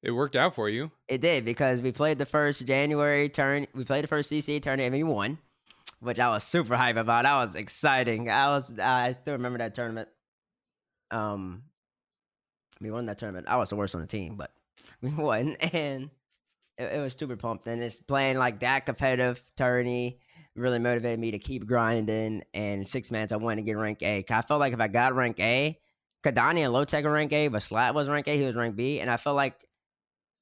[0.02, 0.92] it worked out for you.
[1.08, 3.68] It did because we played the first January turn.
[3.74, 5.38] We played the first CC tournament, and we won
[6.04, 7.24] which I was super hype about.
[7.24, 8.30] That was exciting.
[8.30, 10.10] I was I still remember that tournament.
[11.12, 11.64] Um,
[12.84, 13.48] we won that tournament.
[13.48, 14.52] I was the worst on the team, but
[15.02, 16.10] we won, and
[16.78, 17.68] it, it was super pumped.
[17.68, 20.20] And it's playing like that competitive tourney
[20.56, 22.44] really motivated me to keep grinding.
[22.54, 24.24] And six months, I wanted to get rank A.
[24.30, 25.80] I felt like if I got rank A,
[26.24, 28.38] Kadani and Low Tech were rank A, but Slat was rank A.
[28.38, 29.56] He was rank B, and I felt like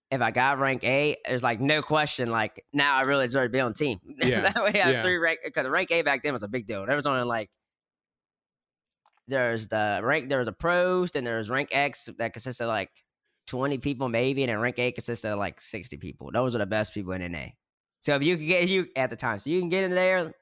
[0.10, 2.30] if I got rank A, there's like no question.
[2.30, 4.00] Like now, I really deserve to be on the team.
[4.18, 4.42] Yeah.
[4.42, 5.04] that way, I have yeah.
[5.04, 6.86] three rank because rank A back then was a big deal.
[6.86, 7.50] There was only like
[9.28, 10.30] there's the rank.
[10.30, 12.92] There's a pros, then there's rank X that consists of like
[13.48, 16.32] 20 people maybe, and then rank A consists of like 60 people.
[16.32, 17.48] Those are the best people in NA.
[18.00, 20.34] So if you can get you at the time, so you can get in there,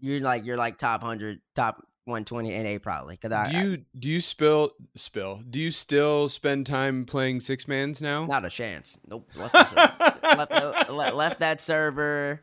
[0.00, 3.16] you're like you're like top hundred, top 120 NA probably.
[3.16, 5.42] Cause I, do you I, do you spill spill?
[5.48, 8.26] Do you still spend time playing six mans now?
[8.26, 8.98] Not a chance.
[9.06, 9.30] Nope.
[9.36, 12.42] Left, left, left, left, that server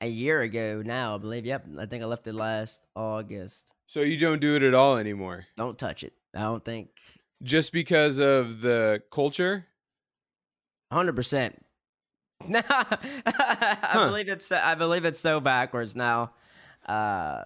[0.00, 1.16] a year ago now.
[1.16, 1.44] I believe.
[1.44, 1.66] Yep.
[1.80, 3.73] I think I left it last August.
[3.86, 5.46] So you don't do it at all anymore.
[5.56, 6.12] Don't touch it.
[6.34, 6.88] I don't think.
[7.42, 9.66] Just because of the culture.
[10.92, 11.60] Hundred percent.
[12.52, 16.32] I believe it's I believe it's so backwards now.
[16.86, 17.44] Uh,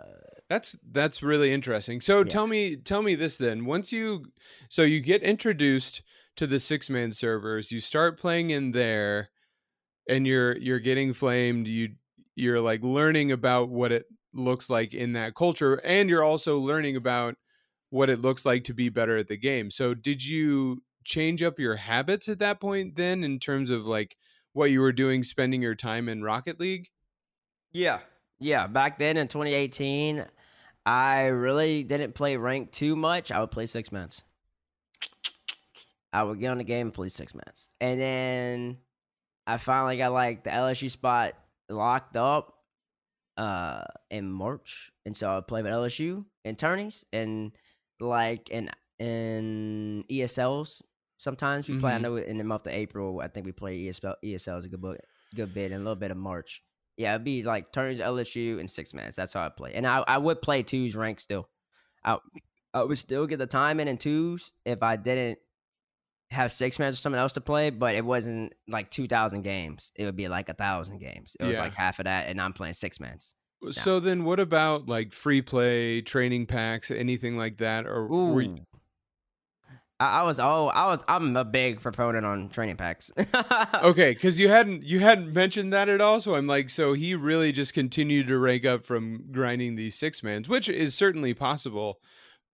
[0.49, 2.01] that's that's really interesting.
[2.01, 2.25] So Yeah.
[2.25, 3.65] tell me tell me this then.
[3.65, 4.27] Once you
[4.69, 6.03] so you get introduced
[6.37, 9.29] to the six man servers, you start playing in there
[10.09, 11.91] and you're you're getting flamed, you
[12.35, 16.97] you're like learning about what it looks like in that culture and you're also learning
[16.97, 17.35] about
[17.91, 19.71] what it looks like to be better at the game.
[19.71, 24.17] So did you change up your habits at that point then in terms of like
[24.53, 26.89] what you were doing spending your time in Rocket League?
[27.73, 28.01] yeah,
[28.39, 28.67] yeah.
[28.67, 30.25] Back then in 2018,
[30.87, 33.31] I really didn't play rank too much.
[33.31, 34.25] I would play six mans.
[36.13, 38.79] I would get on the game and play six mans, and then
[39.47, 41.35] I finally got like the LSU spot
[41.69, 42.55] locked up
[43.39, 47.53] uh in March, and so I would play with LSU in tourneys and
[48.01, 50.83] like in in ESLs.
[51.19, 51.95] Sometimes we play.
[51.95, 52.03] I Mhm.
[52.03, 54.15] know in the month of April, I think we play ESL.
[54.25, 54.59] ESL.
[54.59, 54.99] is a good book,
[55.35, 56.63] good bit, and a little bit of March.
[56.97, 59.17] Yeah, it'd be like tourneys LSU in six mans.
[59.17, 61.49] That's how I play, and I I would play twos rank still.
[62.05, 62.19] I
[62.75, 65.39] I would still get the time in in twos if I didn't
[66.31, 69.93] have six mans or something else to play, but it wasn't like two thousand games.
[69.97, 71.37] It would be like a thousand games.
[71.41, 71.63] It was Yeah.
[71.63, 73.35] like half of that, and I'm playing six mans.
[73.71, 78.59] So then what about like free play, training packs, anything like that or were you-
[80.01, 83.11] I, I was oh I was I'm a big proponent on training packs.
[83.83, 87.15] Okay, cuz you hadn't you hadn't mentioned that at all, so I'm like so he
[87.15, 92.01] really just continued to rank up from grinding these six mans, which is certainly possible.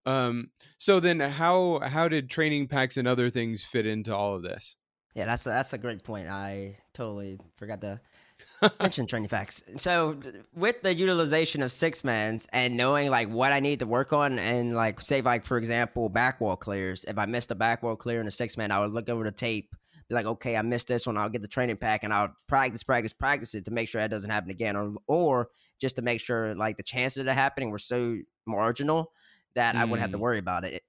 [0.06, 4.42] Um so then how how did training packs and other things fit into all of
[4.42, 4.76] this?
[5.14, 6.28] Yeah, that's a, that's a great point.
[6.28, 8.00] I totally forgot to
[8.80, 9.62] mention training packs.
[9.76, 10.18] So
[10.54, 14.38] with the utilization of six mans and knowing like what I need to work on
[14.38, 17.04] and like say like for example back wall clears.
[17.04, 19.24] If I missed a back wall clear in a six man, I would look over
[19.24, 19.74] the tape,
[20.08, 21.16] be like, okay, I missed this one.
[21.16, 24.10] I'll get the training pack and I'll practice, practice, practice it to make sure that
[24.10, 25.48] doesn't happen again, or or
[25.80, 29.12] just to make sure like the chances of it happening were so marginal
[29.54, 30.22] that I wouldn't have to Mm.
[30.22, 30.82] worry about it.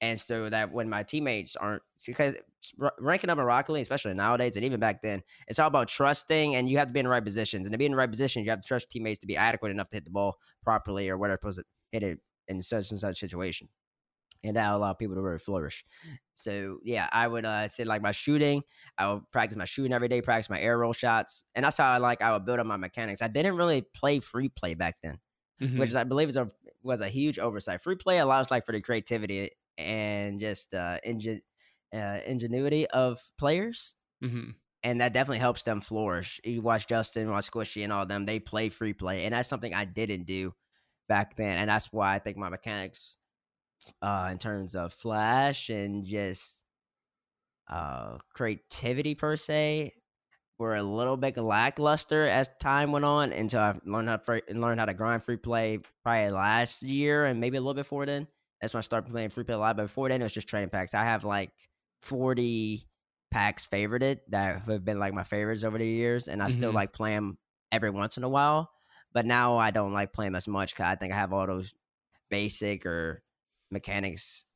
[0.00, 2.34] And so that when my teammates aren't because
[2.98, 6.54] ranking up in Rocket League, especially nowadays and even back then, it's all about trusting
[6.54, 7.66] and you have to be in the right positions.
[7.66, 9.70] And to be in the right positions, you have to trust teammates to be adequate
[9.70, 13.00] enough to hit the ball properly or whatever supposed to hit it in such and
[13.00, 13.68] such situation.
[14.44, 15.82] And that allow people to really flourish.
[16.34, 18.62] So yeah, I would uh, say like my shooting,
[18.98, 21.90] I would practice my shooting every day, practice my air roll shots, and that's how
[21.90, 23.22] I like I would build up my mechanics.
[23.22, 25.18] I didn't really play free play back then
[25.60, 25.78] Mhm.
[25.78, 26.48] which I believe is a
[26.82, 27.82] was a huge oversight.
[27.82, 31.42] Free play allows like for the creativity and just uh, ingen-
[31.94, 34.56] uh ingenuity of players, Mhm.
[34.84, 36.40] and that definitely helps them flourish.
[36.44, 39.74] You watch Justin, watch Squishy, and all them; they play free play, and that's something
[39.74, 40.54] I didn't do
[41.08, 43.18] back then, and that's why I think my mechanics,
[44.02, 46.64] uh, in terms of flash and just
[47.68, 49.92] uh creativity per se,
[50.58, 54.80] were a little bit lackluster as time went on until I learned how to, learned
[54.80, 58.26] how to grind free play probably last year and maybe a little bit before then.
[58.60, 59.76] That's when I started playing free play a lot.
[59.76, 60.94] But before then, it was just training packs.
[60.94, 61.52] I have like
[62.00, 62.88] forty
[63.30, 66.74] packs favorited that have been like my favorites over the years, and I still Mhm.
[66.74, 67.38] like them
[67.70, 68.70] every once in a while.
[69.12, 71.74] But now I don't like playing as much because I think I have all those
[72.30, 73.22] basic or
[73.70, 74.46] mechanics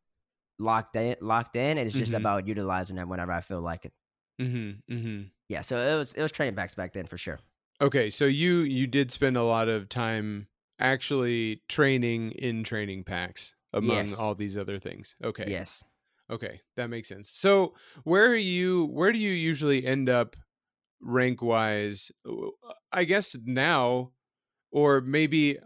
[0.59, 1.17] locked in.
[1.21, 2.19] Locked in, and it's just Mhm.
[2.19, 3.93] about utilizing them whenever I feel like it.
[4.41, 4.83] Mhm.
[4.91, 5.31] Mhm.
[5.51, 7.41] Yeah, so it was it was training packs back then for sure.
[7.83, 10.47] Okay, so you you did spend a lot of time
[10.79, 14.19] actually training in training packs among Yes.
[14.19, 15.17] all these other things.
[15.25, 15.49] Okay.
[15.49, 15.83] Yes.
[16.31, 17.29] Okay, that makes sense.
[17.31, 20.37] So, where are you where do you usually end up
[21.01, 22.13] rank wise?
[22.93, 24.13] I guess now
[24.71, 25.59] or maybe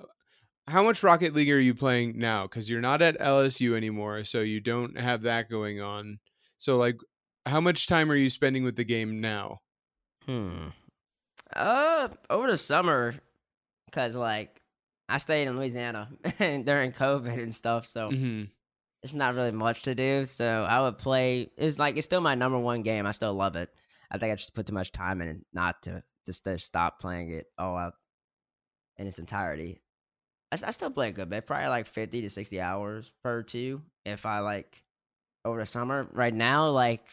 [0.69, 4.41] how much Rocket League are you playing now cuz you're not at LSU anymore, so
[4.41, 6.21] you don't have that going on.
[6.59, 6.97] So like
[7.45, 9.61] how much time are you spending with the game now?
[10.27, 10.69] Hmm.
[11.55, 13.15] Uh, over the summer,
[13.93, 14.61] cause like
[15.09, 16.09] I stayed in Louisiana
[16.39, 18.49] during COVID and stuff, so Mhm.
[19.03, 20.25] there's not really much to do.
[20.25, 21.51] So I would play.
[21.57, 23.07] It's like it's still my number one game.
[23.07, 23.69] I still love it.
[24.11, 27.01] I think I just put too much time in it not to just to stop
[27.01, 27.95] playing it all out
[28.97, 29.81] in its entirety.
[30.53, 33.83] I still play a good bit, probably like fifty to sixty hours per two.
[34.05, 34.83] If I like
[35.45, 37.07] over the summer, right now, like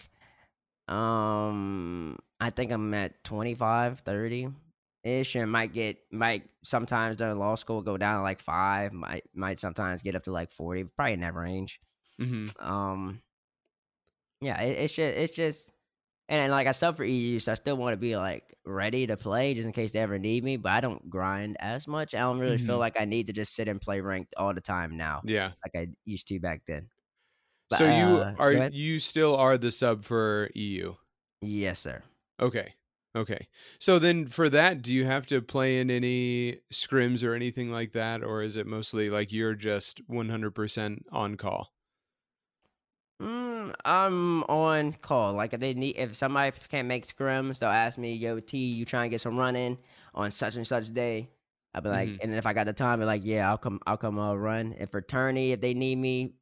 [0.88, 4.50] um, I think I'm at 25, 30
[5.04, 8.94] ish, and might get might sometimes during law school go down to like five.
[8.94, 10.84] Might might sometimes get up to like forty.
[10.86, 11.80] Probably in that range.
[12.20, 12.54] Mhm.
[12.60, 13.24] Um,
[14.42, 15.72] yeah, it, it's just it's just,
[16.30, 19.08] and, then like I sub for EU, so I still want to be like ready
[19.08, 20.58] to play just in case they ever need me.
[20.58, 22.16] But I don't grind as much.
[22.16, 22.80] I don't really feel Mhm.
[22.80, 25.54] like I need to just sit and play ranked all the time now, Yeah.
[25.66, 26.90] like I used to back then.
[27.70, 30.96] But, so you uh, are you still are the sub for EU.
[31.42, 32.04] Yes, sir.
[32.42, 32.76] Okay.
[33.16, 33.48] Okay.
[33.80, 37.92] So then for that, do you have to play in any scrims or anything like
[37.92, 38.24] that?
[38.24, 41.74] Or is it mostly like you're just 100% on call?
[43.22, 45.34] Mm, I'm on call.
[45.34, 48.84] Like if they need, if somebody can't make scrims, they'll ask me, "Yo, T, you
[48.86, 49.78] trying to get some running
[50.16, 51.30] on such and such day?"
[51.74, 52.22] I'll be like, Mhm.
[52.22, 53.80] and then if I got the time, I'll be like, "Yeah, I'll come.
[53.86, 54.18] I'll come.
[54.20, 56.36] Uh, run." If fraternity, if they need me,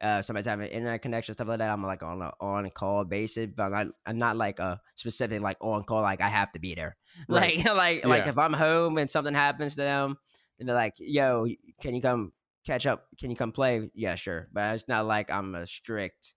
[0.00, 3.46] uh, somebody's having internet connection, stuff like that, I'm like on a on call basis,
[3.54, 6.02] but I'm not, I'm not like a specific like on call.
[6.02, 6.96] Like I have to be there.
[7.28, 7.56] Right.
[7.64, 10.18] Like like like if I'm home and something happens to them,
[10.58, 11.46] and they're like, "Yo,
[11.80, 12.32] can you come
[12.66, 13.06] catch up?
[13.18, 14.48] Can you come play?" Yeah, sure.
[14.52, 16.34] But it's not like I'm a strict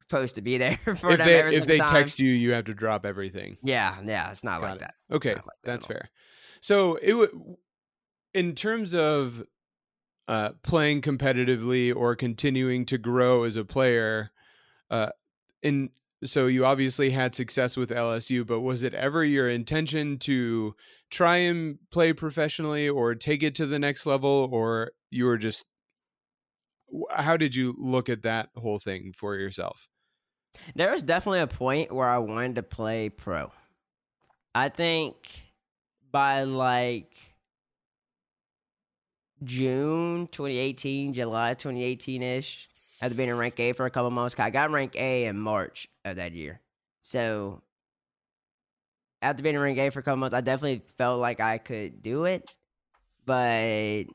[0.00, 1.88] supposed to be there for if them they if they time.
[1.88, 3.56] text you, you have to drop everything.
[3.62, 4.80] Yeah, yeah, it's not Got like it.
[4.80, 4.94] that.
[5.14, 6.10] Okay, Not like that that's fair.
[6.60, 7.30] So it would,
[8.32, 9.44] in terms of
[10.28, 14.30] uh, playing competitively or continuing to grow as a player,
[14.90, 15.10] uh,
[15.62, 15.90] and
[16.24, 20.74] so you obviously had success with LSU, but was it ever your intention to
[21.10, 25.64] try and play professionally or take it to the next level, or you were just
[27.10, 29.88] how did you look at that whole thing for yourself?
[30.74, 33.50] There was definitely a point where I wanted to play pro.
[34.54, 35.16] I think
[36.10, 37.16] by like
[39.44, 42.68] June 2018, July 2018 ish,
[43.00, 45.88] after being in rank A for a couple months, I got rank A in March
[46.04, 46.60] of that year.
[47.00, 47.62] So
[49.22, 52.02] after being in rank A for a couple months, I definitely felt like I could
[52.02, 52.54] do it,
[53.26, 54.06] but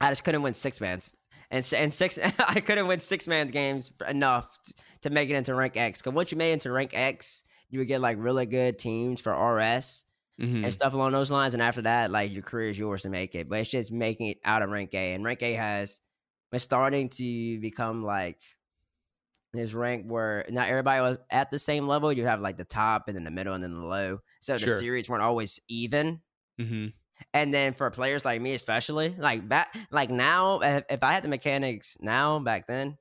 [0.00, 1.14] I just couldn't win six mans.
[1.50, 4.58] And, and six, I couldn't win six man games enough
[5.02, 6.00] to make it into rank X.
[6.00, 9.20] Because once you made it into rank X, you would get like really good teams
[9.20, 10.04] for RS
[10.38, 10.64] Mhm.
[10.64, 11.54] and stuff along those lines.
[11.54, 13.48] And after that, like your career is yours to make it.
[13.48, 15.14] But it's just making it out of rank A.
[15.14, 16.00] And rank A has
[16.52, 18.40] it's starting to become like
[19.52, 22.12] this rank where not everybody was at the same level.
[22.12, 24.20] You have like the top and then the middle and then the low.
[24.40, 24.58] So Sure.
[24.58, 26.22] the series weren't always even.
[26.58, 26.92] Mhm.
[27.34, 31.22] And then for players like me, especially like back, like now, if, if I had
[31.24, 32.96] the mechanics now back then,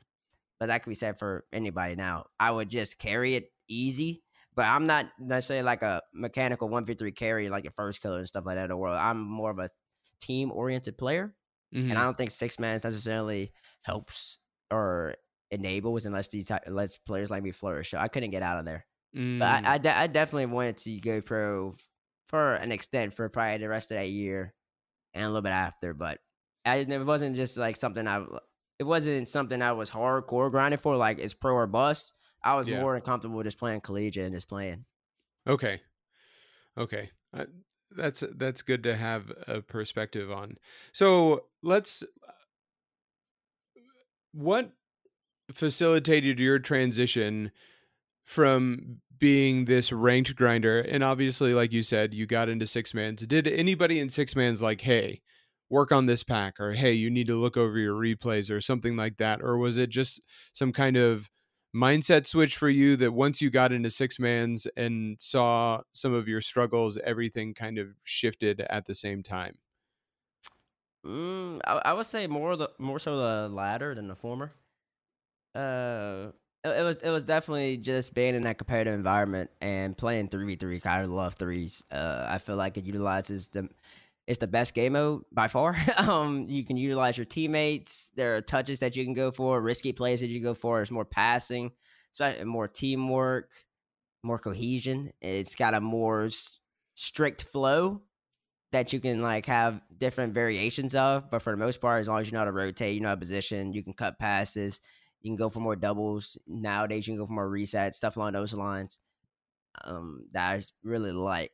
[0.60, 4.24] but that could be said for anybody now, I would just carry it easy.
[4.58, 8.18] But I'm not necessarily like a mechanical one v three carry like a first killer
[8.18, 8.98] and stuff like that in the world.
[8.98, 9.70] I'm more of a
[10.20, 11.36] team oriented player,
[11.74, 11.92] Mhm.
[11.92, 14.40] and I don't think six man necessarily helps
[14.72, 15.14] or
[15.52, 17.92] enables unless these ty- unless players like me flourish.
[17.92, 18.86] So I couldn't get out of there.
[19.14, 19.42] But Mm.
[19.42, 21.76] I, I, de- I definitely wanted to go pro
[22.28, 24.54] for an extent for probably the rest of that year
[25.14, 25.94] and a little bit after.
[25.94, 26.20] But
[26.66, 28.26] I, it wasn't just like something I,
[28.80, 30.98] it wasn't something I was hardcore grinding for.
[30.98, 32.17] Like it's pro or bust.
[32.44, 32.82] I was Yeah.
[32.82, 34.86] more than comfortable just playing collegiate and just playing.
[35.48, 35.82] Okay.
[36.78, 37.10] Okay.
[37.34, 37.46] Uh,
[37.92, 40.58] that's that's good to have a perspective on.
[40.94, 42.04] So let's.
[44.34, 44.72] What
[45.52, 47.52] facilitated your transition
[48.26, 53.26] from being this ranked grinder, and obviously, like you said, you got into six mans.
[53.26, 55.22] Did anybody in six mans like, hey,
[55.70, 58.96] work on this pack, or hey, you need to look over your replays, or something
[58.96, 60.22] like that, or was it just
[60.54, 61.30] some kind of
[61.76, 66.28] mindset switch for you that once you got into six mans and saw some of
[66.28, 69.58] your struggles, everything kind of shifted at the same time?
[71.06, 74.54] Mm, I, I would say more the more so the latter than the former.
[75.56, 76.32] Uh,
[76.64, 80.56] it, was it was definitely just being in that competitive environment and playing three v
[80.56, 80.82] three.
[80.86, 81.84] I love threes.
[81.92, 83.70] Uh, I feel like it utilizes the
[84.28, 85.78] it's the best game mode by far.
[85.98, 88.12] um, you can utilize your teammates.
[88.16, 90.82] There are touches that you can go for, risky plays that you go for.
[90.82, 91.72] It's more passing,
[92.12, 93.52] so more teamwork,
[94.24, 95.12] more cohesion.
[95.22, 96.30] It's got a more
[96.96, 98.02] strict flow
[98.74, 101.32] that you can like have different variations of.
[101.32, 103.10] But for the most part, as long as you know how to rotate, you know
[103.10, 104.82] how to position, you can cut passes,
[105.22, 106.38] you can go for more doubles.
[106.48, 109.00] Nowadays, you can go for more resets, stuff along those lines.
[109.86, 111.52] Um, that I really like,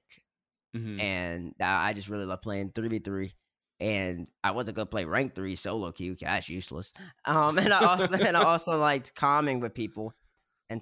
[0.75, 0.99] Mhm.
[0.99, 3.33] and I just really love playing three v three.
[3.79, 6.15] And I wasn't gonna play rank three solo queue.
[6.15, 6.93] That's useless.
[7.25, 10.13] Um, and I also and I also liked calming with people,
[10.69, 10.81] and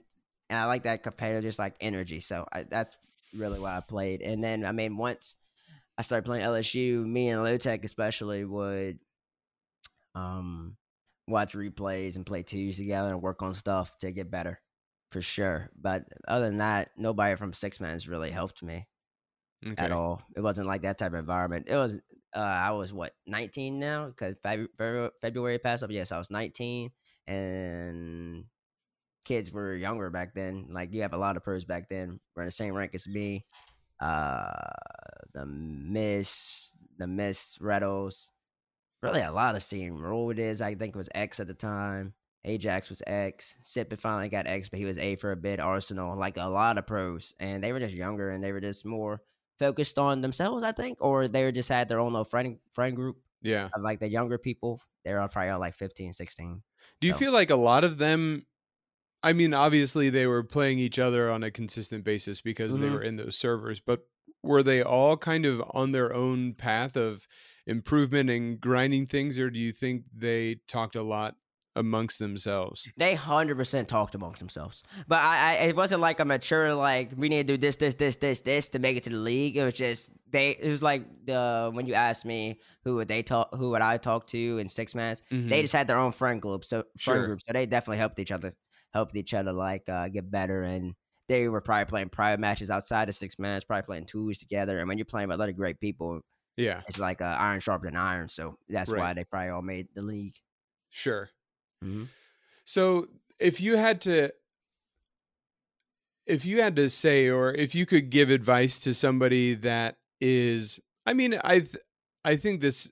[0.49, 2.19] and I like that competitive, just like energy.
[2.19, 2.97] So I, that's
[3.35, 4.21] really why I played.
[4.21, 5.35] And then I mean, once
[5.97, 8.99] I started playing LSU, me and Lotech especially would
[10.15, 10.75] um
[11.27, 14.59] watch replays and play twos together and work on stuff to get better
[15.11, 15.69] for sure.
[15.79, 18.87] But other than that, nobody from Six Man's really helped me
[19.65, 19.83] Okay.
[19.83, 20.21] at all.
[20.35, 21.67] It wasn't like that type of environment.
[21.69, 21.97] It was
[22.35, 25.91] uh I was what 19 now because February, passed up.
[25.91, 26.91] Yes, I was 19
[27.27, 28.45] and
[29.23, 30.67] kids were younger back then.
[30.71, 33.07] Like you have a lot of pros back then were in the same rank as
[33.07, 33.45] me.
[33.99, 34.51] Uh,
[35.33, 38.31] the Miss, the Miss Reddles,
[39.03, 40.59] really a lot of seeing Roll it is.
[40.59, 42.13] I think it was X at the time.
[42.47, 43.57] AyyJayy was X.
[43.61, 45.59] Sippin finally got X, but he was A for a bit.
[45.59, 48.83] Arsenal, like a lot of pros, and they were just younger and they were just
[48.83, 49.21] more
[49.61, 52.95] focused on themselves, I think, or they were just had their own little friend friend
[52.95, 53.69] group Yeah.
[53.75, 54.81] of like the younger people.
[55.05, 56.63] They were probably all like 15, 16.
[56.99, 58.45] Do you So- feel like a lot of them?
[59.23, 62.93] I mean, obviously they were playing each other on a consistent basis because they Mhm.
[62.93, 64.07] were in those servers, but
[64.41, 67.27] were they all kind of on their own path of
[67.67, 71.35] improvement and grinding things, or do you think they talked a lot
[71.75, 72.91] amongst themselves?
[72.97, 77.11] They hundred percent talked amongst themselves, but I, I, it wasn't like a mature like
[77.15, 79.57] we need to do this, this, this, this, this to make it to the league.
[79.57, 80.51] It was just they.
[80.51, 83.97] It was like the when you asked me who would they talk, who would I
[83.97, 85.21] talk to in six mans.
[85.29, 85.61] They Mhm.
[85.61, 87.25] just had their own friend group, so friend Sure.
[87.25, 87.39] group.
[87.45, 88.53] So they definitely helped each other,
[88.93, 90.63] helped each other like uh, get better.
[90.63, 90.93] And
[91.29, 94.79] they were probably playing private matches outside of six mans, probably playing twos together.
[94.79, 96.21] And when you're playing with a lot of great people,
[96.57, 98.27] yeah, it's like uh, iron sharpened iron.
[98.27, 100.33] So that's why they probably all made the league.
[100.89, 101.29] sure.
[101.81, 102.03] Hmm
[102.65, 103.07] So
[103.39, 104.31] if you had to
[106.25, 110.79] if you had to say or if you could give advice to somebody that is
[111.05, 111.77] I mean I th-
[112.23, 112.91] I think this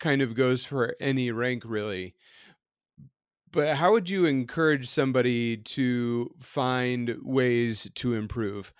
[0.00, 2.14] kind of goes for any rank really.
[3.52, 8.72] But how would you encourage somebody to find ways to improve?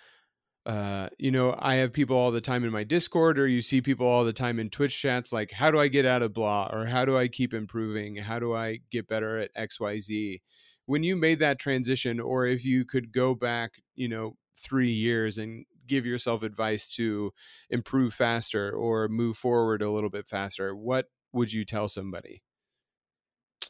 [0.65, 3.81] Uh, you know, I have people all the time in my Discord, or you see
[3.81, 6.69] people all the time in Twitch chats like, how do I get out of blah?
[6.71, 8.17] Or how do I keep improving?
[8.17, 10.41] How do I get better at XYZ?
[10.85, 15.37] When you made that transition, or if you could go back, you know, three years
[15.37, 17.33] and give yourself advice to
[17.69, 22.43] improve faster or move forward a little bit faster, what would you tell somebody?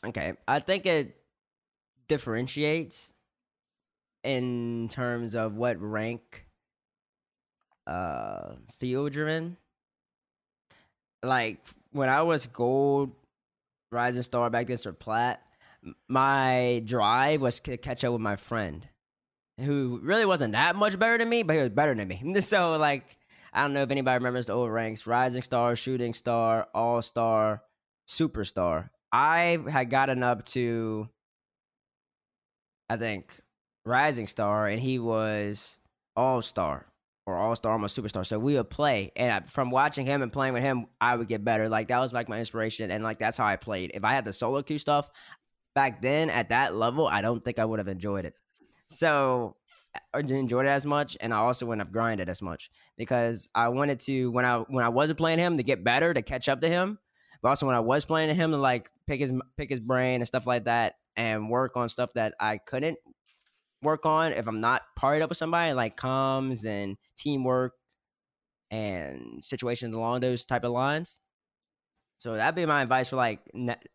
[0.04, 1.16] Okay, I think it
[2.08, 3.14] differentiates
[4.24, 6.46] in terms of what rank
[7.88, 9.58] uh you're.
[11.24, 11.60] Like
[11.92, 13.12] when I was gold,
[13.92, 15.42] rising star back then or plat,
[16.08, 18.88] my drive was to catch up with my friend,
[19.60, 22.34] who really wasn't that much better than me, but he was better than me.
[22.42, 23.18] So like,
[23.54, 27.62] I don't know if anybody remembers the old ranks: rising star, shooting star, all star,
[28.08, 28.90] superstar.
[29.12, 31.10] I had gotten up to,
[32.90, 33.42] I think,
[33.86, 35.80] rising star, and he was
[36.16, 36.86] all star
[37.26, 38.26] or all star, almost superstar.
[38.26, 41.28] So we would play, and I- from watching him and playing with him, I would
[41.28, 41.70] get better.
[41.70, 43.92] Like that was like my inspiration, and like that's how I played.
[43.94, 45.10] If I had the solo queue stuff
[45.76, 48.34] back then at that level, I don't think I would have enjoyed it.
[48.88, 49.56] So
[50.14, 53.50] I didn't enjoy it as much, and I also wouldn't have grinded as much because
[53.56, 56.50] I wanted to when I when I wasn't playing him to get better to catch
[56.50, 57.00] up to him,
[57.42, 60.28] but also when I was playing him to like pick his pick his brain and
[60.28, 62.98] stuff like that, and work on stuff that I couldn't
[63.82, 67.74] work on if I'm not partied up with somebody like comms and teamwork
[68.70, 71.20] and situations along those type of lines.
[72.18, 73.42] So that'd be my advice for like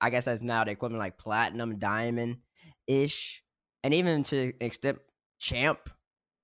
[0.01, 2.39] I guess that's now the equivalent like platinum, diamond
[2.87, 3.43] ish,
[3.85, 4.99] and even to extent
[5.39, 5.91] champ.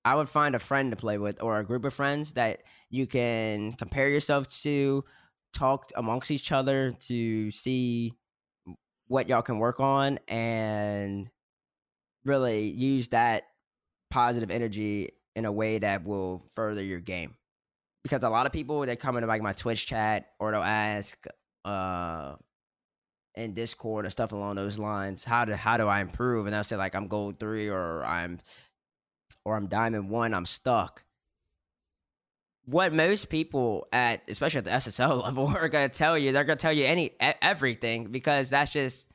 [0.05, 3.07] I would find a friend to play with or a group of friends that you
[3.07, 5.05] can compare yourself to,
[5.53, 8.13] talk amongst each other to see
[9.07, 11.29] what y'all can work on and
[12.25, 13.43] really use that
[14.11, 17.35] positive energy in a way that will further your game.
[18.03, 21.25] Because a lot of people they come into like my Twitch chat or they'll ask
[21.65, 22.35] uh
[23.35, 26.45] in Discord or stuff along those lines, how do how do I improve?
[26.45, 28.39] And they'll say like I'm gold three or I'm
[29.45, 31.03] or I'm diamond one, I'm stuck.
[32.65, 36.57] What most people at especially at the SSL level are gonna tell you, they're gonna
[36.57, 39.07] tell you any everything because that's just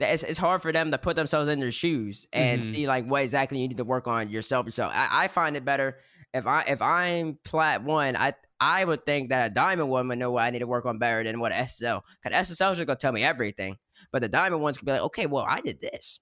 [0.00, 2.72] that it's, it's hard for them to put themselves in their shoes and Mhm.
[2.72, 4.66] see like what exactly you need to work on yourself.
[4.66, 4.92] yourself.
[4.94, 5.98] I, I find it better
[6.34, 10.18] if I if I'm plat one, I I would think that a diamond one would
[10.18, 12.02] know what I need to work on better than what SSL.
[12.22, 13.76] Because SSL is just gonna tell me everything,
[14.12, 16.20] but the diamond ones could be like, okay, well I did this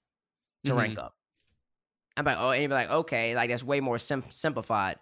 [0.64, 1.14] to rank up.
[2.16, 4.96] I'm like, oh, and you'd be like, okay, like that's way more sim- simplified,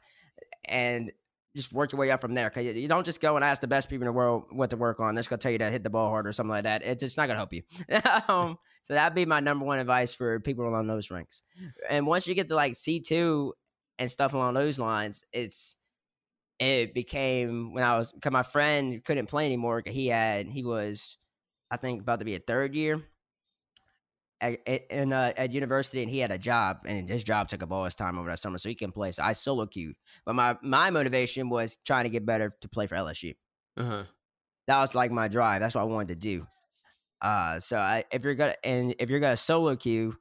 [0.64, 1.12] and
[1.54, 2.50] just work your way up from there.
[2.50, 4.76] Cause you, don't just go and ask the best people in the world what to
[4.76, 5.14] work on.
[5.14, 6.82] They're just gonna tell you to hit the ball hard or something like that.
[6.84, 7.62] It's just not gonna help you.
[8.28, 11.42] um, so that'd be my number one advice for people along those ranks.
[11.88, 13.54] And once you get to like C two
[13.98, 15.76] and stuff along those lines, it's
[16.58, 19.82] it became when I was because my friend couldn't play anymore.
[19.86, 21.18] He had he was
[21.70, 23.02] I think about to be a third year
[24.66, 27.72] at, in, uh, at university, and he had a job, and his job took up
[27.72, 29.12] all his time over that summer, so he can play.
[29.12, 32.86] So I solo queued, but my my motivation was trying to get better to play
[32.86, 33.34] for LSU.
[33.76, 34.04] Uh huh.
[34.66, 35.60] That was like my drive.
[35.60, 36.46] That's what I wanted to do.
[37.20, 40.16] Uh, so I, if you're gonna and if you're gonna solo queue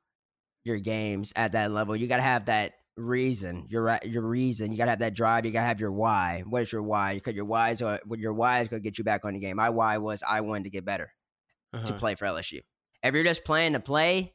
[0.63, 3.65] your games at that level, you gotta have that reason.
[3.69, 4.71] Your your reason.
[4.71, 5.45] You gotta have that drive.
[5.45, 6.43] You gotta have your why.
[6.47, 7.15] What is your why?
[7.15, 9.57] Because your why is what your why is gonna get you back on the game.
[9.57, 11.11] My why was I wanted to get better
[11.73, 11.85] Uh-huh.
[11.87, 12.61] to play for LSU.
[13.03, 14.33] If you're just playing to play,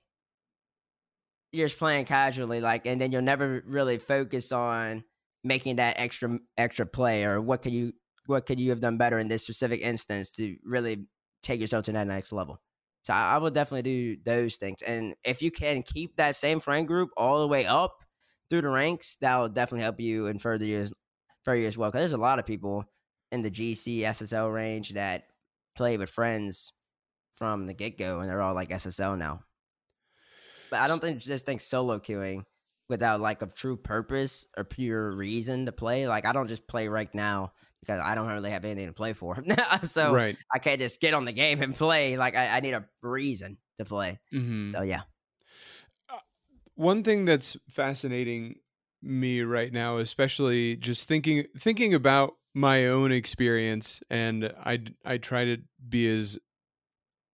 [1.52, 5.04] you're just playing casually, like, and then you'll never really focus on
[5.44, 7.92] making that extra extra play or what could you
[8.26, 11.06] what could you have done better in this specific instance to really
[11.42, 12.60] take yourself to that next level.
[13.04, 16.60] So I, I would definitely do those things, and if you can keep that same
[16.60, 17.96] friend group all the way up
[18.50, 20.92] through the ranks, that will definitely help you in further years,
[21.44, 21.90] further years as well.
[21.90, 22.84] Because there's a lot of people
[23.32, 25.24] in the GC SSL range that
[25.76, 26.72] play with friends
[27.38, 29.40] from the get go, and they're all like SSL now.
[30.70, 32.44] But I don't think just think solo queuing
[32.88, 36.08] without like a true purpose or pure reason to play.
[36.08, 39.12] Like I don't just play right now because I don't really have anything to play
[39.12, 39.42] for.
[39.84, 40.36] so right.
[40.52, 42.16] I can't just get on the game and play.
[42.16, 44.18] Like I, I need a reason to play.
[44.32, 44.68] Mm-hmm.
[44.68, 45.02] So yeah.
[46.08, 46.18] Uh,
[46.74, 48.56] one thing that's fascinating
[49.02, 55.44] me right now, especially just thinking thinking about my own experience, and I I try
[55.44, 55.58] to
[55.88, 56.38] be as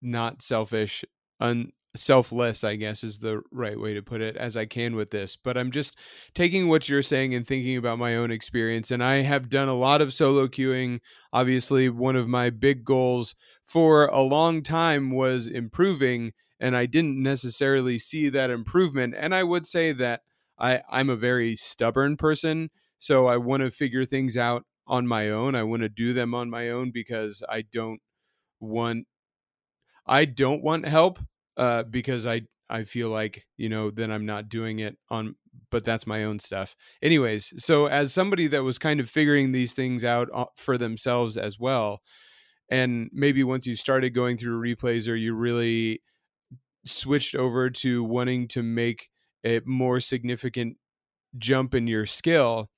[0.04, 1.04] not selfish,
[1.40, 5.10] un, selfless, I guess is the right way to put it, as I can with
[5.10, 5.36] this.
[5.36, 5.96] But I'm just
[6.34, 8.90] taking what you're saying and thinking about my own experience.
[8.90, 11.00] And I have done a lot of solo queuing.
[11.32, 13.34] Obviously, one of my big goals
[13.64, 19.14] for a long time was improving, and I didn't necessarily see that improvement.
[19.16, 20.22] And I would say that
[20.58, 22.70] I, I'm a very stubborn person.
[22.98, 25.54] So I want to figure things out on my own.
[25.54, 28.00] I want to do them on my own because I don't
[28.60, 29.06] want
[30.06, 31.18] I don't want help
[31.56, 35.36] uh, because I I feel like you know then I'm not doing it on
[35.70, 36.76] but that's my own stuff.
[37.02, 41.36] Anyways, so as somebody that was kind of figuring these things out uh, for themselves
[41.36, 42.00] as well,
[42.68, 46.02] and maybe once you started going through replays or you really
[46.86, 49.10] switched over to wanting to make
[49.44, 50.76] a more significant
[51.38, 52.70] jump in your skill,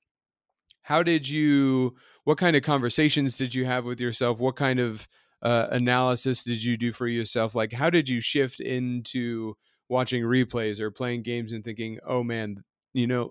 [0.83, 1.97] how did you?
[2.24, 4.39] What kind of conversations did you have with yourself?
[4.39, 5.07] What kind of
[5.47, 7.55] uh, analysis did you do for yourself?
[7.55, 9.55] Like, how did you shift into
[9.88, 13.30] watching replays or playing games and thinking, oh man, you know,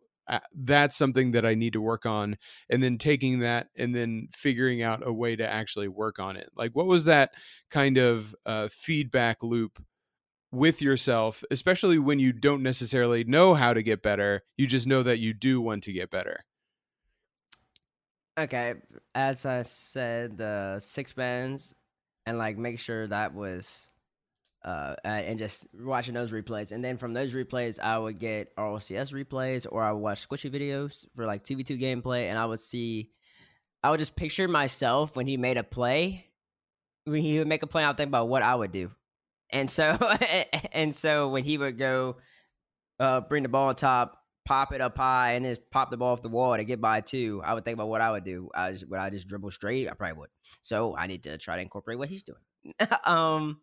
[0.55, 2.37] that's something that I need to work on,
[2.69, 6.49] and then taking that and then figuring out a way to actually work on it?
[6.55, 7.33] Like, what was that
[7.69, 9.83] kind of uh, feedback loop?
[10.51, 14.41] with yourself, especially when you don't necessarily know how to get better.
[14.55, 16.45] You just know that you do want to get better.
[18.39, 18.75] Okay,
[19.13, 21.73] as I said, the six mans
[22.25, 23.89] and like make sure that was
[24.65, 26.71] uh, and just watching those replays.
[26.71, 30.51] And then from those replays, I would get RLCS replays or I would watch squishy
[30.51, 32.29] videos for like 2v2 gameplay.
[32.29, 33.11] And I would see,
[33.83, 36.25] I would just picture myself when he made a play.
[37.03, 38.89] When he would make a play, I would think about what I would do.
[39.51, 39.91] And so,
[40.71, 42.17] and so when he would go
[42.99, 46.13] uh, bring the ball on top, pop it up high and just pop the ball
[46.13, 48.49] off the wall to get by two, I would think about what I would do.
[48.53, 49.89] I just, would I just dribble straight?
[49.89, 50.29] I probably would.
[50.61, 52.39] So I need to try to incorporate what he's doing.
[53.05, 53.59] um,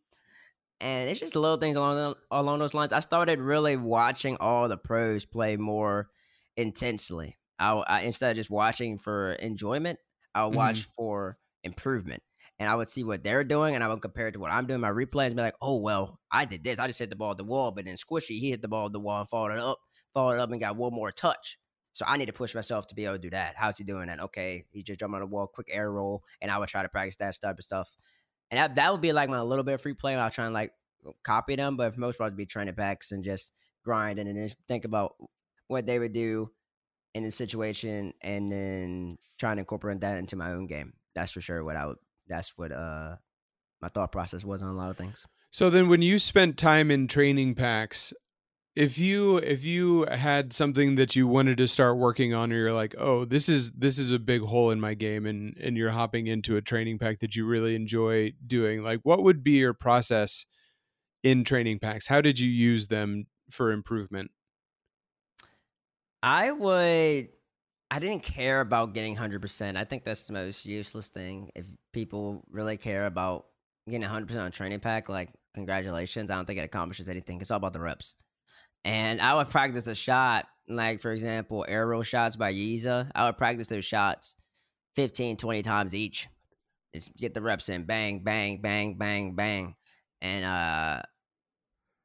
[0.80, 2.93] and it's just little things along along those lines.
[2.93, 6.11] I started really watching all the pros play more
[6.57, 7.39] intensely.
[7.59, 10.01] I, I instead of just watching for enjoyment,
[10.35, 10.59] I would mm-hmm.
[10.59, 12.22] watch for improvement.
[12.59, 14.66] And I would see what they're doing, and I would compare it to what I'm
[14.66, 14.80] doing.
[14.80, 16.78] My replays and be like, "Oh well, I did this.
[16.78, 18.87] I just hit the ball at the wall, but then Squishy, he hit the ball
[18.87, 19.78] at the wall and followed it up
[20.14, 21.58] followed up and got one more touch.
[21.92, 23.54] So I need to push myself to be able to do that.
[23.56, 24.20] How's he doing that?
[24.20, 26.88] Okay, he just jumped on the wall, quick air roll, and I would try to
[26.88, 27.94] practice that type of stuff.
[28.50, 30.14] And that, that would be like my little bit of free play.
[30.14, 30.72] I was trying to like
[31.22, 33.52] copy them, but for most part, be training packs and just
[33.84, 35.16] grinding and then think about
[35.68, 36.50] what they would do
[37.14, 40.94] in the situation, and then trying to incorporate that into my own game.
[41.14, 41.98] That's for sure what I would.
[42.26, 43.16] That's what uh
[43.82, 45.26] my thought process was on a lot of things.
[45.50, 48.14] So then, when you spent time in training packs,
[48.75, 52.73] if you if you had something that you wanted to start working on or you're
[52.73, 55.91] like oh this is this is a big hole in my game and and you're
[55.91, 59.75] hopping into a training pack that you really enjoy doing like what would be your
[59.75, 60.47] process
[61.23, 62.07] in training packs?
[62.07, 64.31] How did you use them for improvement?
[66.23, 67.29] I would
[67.91, 71.51] i didn't care about getting 100% i think that's the most useless thing.
[71.55, 73.47] If people really care about
[73.89, 77.41] getting 100% on a training pack like congratulations i don't think it accomplishes anything.
[77.41, 78.16] It's all about the reps
[78.85, 83.11] and I would practice a shot, like for example, arrow shots by Yiza.
[83.14, 84.37] I would practice those shots
[84.95, 86.28] 15, 20 times each.
[86.95, 89.74] Just get the reps in, bang, bang, bang, bang, bang,
[90.20, 91.01] and uh,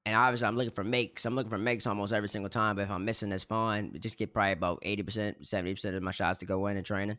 [0.05, 1.25] and obviously I'm looking for makes.
[1.25, 2.77] I'm looking for makes almost every single time.
[2.77, 3.93] But if I'm missing, that's fine.
[3.99, 6.85] Just get probably about eighty percent, seventy percent of my shots to go in in
[6.85, 7.17] training,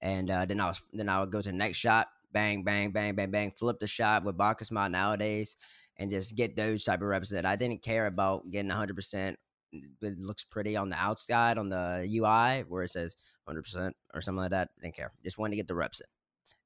[0.00, 2.92] and uh, then I was then I would go to the next shot, bang, bang,
[2.92, 5.56] bang, bang, bang, flip the shot with BakkesMod nowadays
[6.00, 9.36] and just get those type of reps that I didn't care about getting 100%.
[9.72, 13.16] It looks pretty on the outside on the UI where it says
[13.48, 14.70] 100% or something like that.
[14.78, 15.12] I didn't care.
[15.22, 16.06] Just wanted to get the reps in.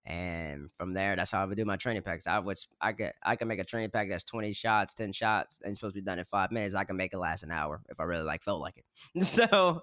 [0.07, 2.27] And from there, that's how I would do my training packs.
[2.27, 5.61] I would I could I can make a training pack that's twenty shots, ten shots,
[5.63, 6.75] and it's supposed to be done in five minutes.
[6.75, 9.25] I can make it last an hour if I really like felt like it.
[9.25, 9.81] so,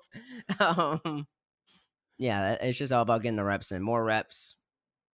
[0.60, 1.26] um,
[2.20, 4.58] yeah, it's just all about getting the reps in, more reps,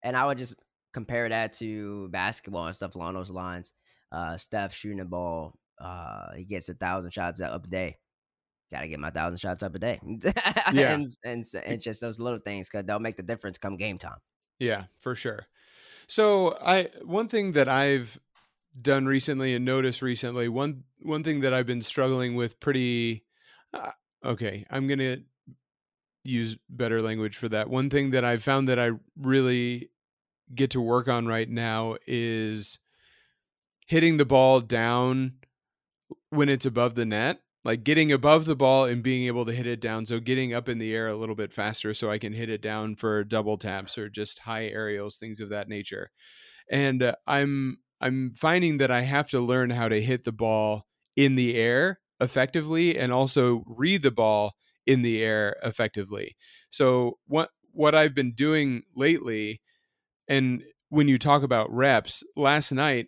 [0.03, 0.55] and I would just
[0.93, 3.73] compare that to basketball and stuff along those lines.
[4.11, 7.97] Uh, Steph shooting the ball, uh, he gets a thousand shots up a day.
[8.71, 9.99] Got to get my thousand shots up a day.
[10.73, 10.93] Yeah.
[10.93, 14.17] and, and and just those little things because they'll make the difference come game time.
[14.59, 15.45] Yeah, for sure.
[16.07, 18.19] So I one thing that I've
[18.79, 23.23] done recently and noticed recently one one thing that I've been struggling with pretty
[23.73, 23.91] uh,
[24.25, 25.21] okay, I'm going to
[26.23, 27.69] use better language for that.
[27.69, 29.89] One thing that I've found that I really
[30.53, 32.79] get to work on right now is
[33.87, 35.33] hitting the ball down
[36.29, 39.67] when it's above the net like getting above the ball and being able to hit
[39.67, 40.05] it down.
[40.05, 42.61] So getting up in the air a little bit faster so I can hit it
[42.61, 46.09] down for double taps or just high aerials, things of that nature.
[46.71, 50.87] And uh, I'm I'm finding that I have to learn how to hit the ball
[51.15, 56.37] in the air effectively and also read the ball in the air effectively.
[56.69, 59.61] So what what I've been doing lately
[60.27, 63.07] and when you talk about reps, last night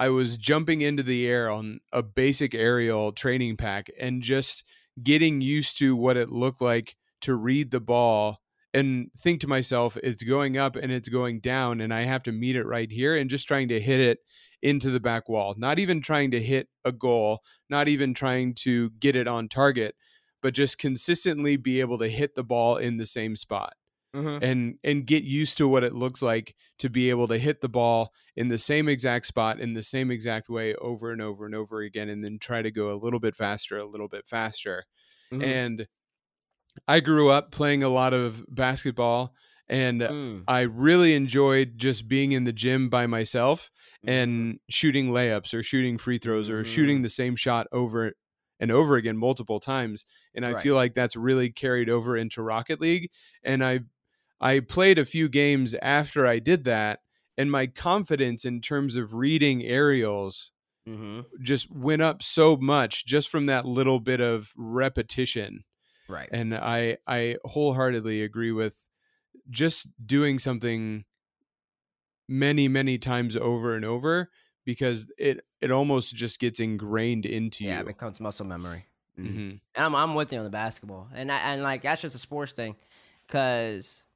[0.00, 4.64] I was jumping into the air on a basic aerial training pack and just
[5.02, 8.38] getting used to what it looked like to read the ball
[8.72, 12.32] and think to myself, it's going up and it's going down, and I have to
[12.32, 14.20] meet it right here, and just trying to hit it
[14.62, 15.54] into the back wall.
[15.58, 19.96] Not even trying to hit a goal, not even trying to get it on target,
[20.40, 23.74] but just consistently be able to hit the ball in the same spot
[24.14, 24.42] Mm-hmm.
[24.42, 27.68] and and get used to what it looks like to be able to hit the
[27.68, 31.54] ball in the same exact spot in the same exact way over and over and
[31.54, 34.84] over again and then try to go a little bit faster a little bit faster
[35.32, 35.42] Mm-hmm.
[35.44, 35.86] and
[36.88, 39.32] i grew up playing a lot of basketball
[39.68, 40.42] and Mm.
[40.48, 43.70] i really enjoyed just being in the gym by myself
[44.04, 44.08] Mm-hmm.
[44.10, 48.12] and shooting layups or shooting free throws or shooting the same shot over
[48.58, 50.04] and over again multiple times
[50.34, 50.62] and i Right.
[50.62, 53.10] feel like that's really carried over into rocket league
[53.44, 53.80] and i
[54.40, 57.00] i played a few games after i did that
[57.38, 60.52] and my confidence in terms of reading aerials
[60.88, 61.20] Mm-hmm.
[61.42, 65.62] just went up so much just from that little bit of repetition
[66.08, 66.28] Right.
[66.32, 68.86] and i i wholeheartedly agree with
[69.50, 71.04] just doing something
[72.28, 74.30] many many times over and over
[74.64, 78.86] because it it almost just gets ingrained into yeah, you it becomes muscle memory.
[79.18, 79.32] Mhm.
[79.34, 82.18] hmm I'm I'm with you on the basketball, and I, and like that's just a
[82.18, 82.76] sports thing,
[83.26, 84.06] because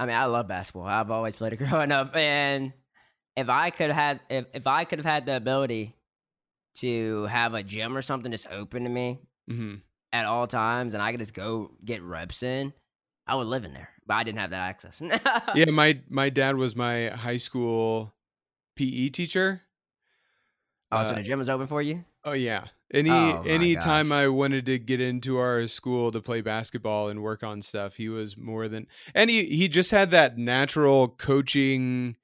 [0.00, 0.86] I mean I love basketball.
[0.86, 2.72] I've always played it growing up, and
[3.36, 5.94] if I could have if if I could have had the ability
[6.76, 9.74] to have a gym or something just open to me hmm
[10.12, 12.72] at all times, and I could just go get reps in,
[13.26, 13.90] I would live in there.
[14.06, 15.00] But I didn't have that access.
[15.54, 18.14] yeah my my dad was my high school
[18.76, 19.60] pe teacher
[20.92, 22.04] Oh, so Uh, the gym was open for you?
[22.24, 23.76] oh yeah any Oh, any gosh.
[23.76, 27.96] time i wanted to get into our school to play basketball and work on stuff
[27.96, 32.16] he was more than and he he just had that natural coaching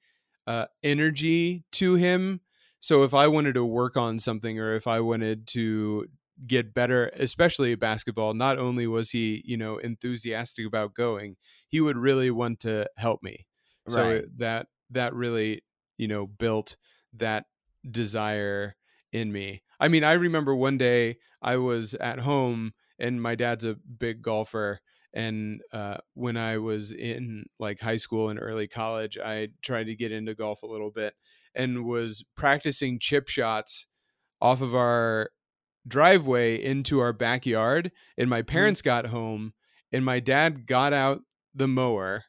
[0.45, 2.41] uh energy to him
[2.79, 6.05] so if i wanted to work on something or if i wanted to
[6.45, 11.35] get better especially at basketball not only was he you know enthusiastic about going
[11.67, 13.45] he would really want to help me
[13.87, 14.11] so Right.
[14.11, 15.61] it- that that really
[15.97, 16.77] you know built
[17.13, 17.45] that
[17.89, 18.75] desire
[19.11, 23.65] in me i mean i remember one day i was at home and my dad's
[23.65, 24.79] a big golfer
[25.13, 29.95] and uh, when i was in like high school and early college i tried to
[29.95, 31.13] get into golf a little bit
[31.55, 33.87] and was practicing chip shots
[34.41, 35.29] off of our
[35.87, 39.53] driveway into our backyard and my parents got home
[39.91, 41.21] and my dad got out
[41.55, 42.25] the mower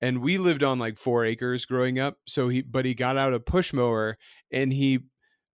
[0.00, 3.34] and we lived on like four acres growing up so he but he got out
[3.34, 4.16] a push mower
[4.50, 4.98] and he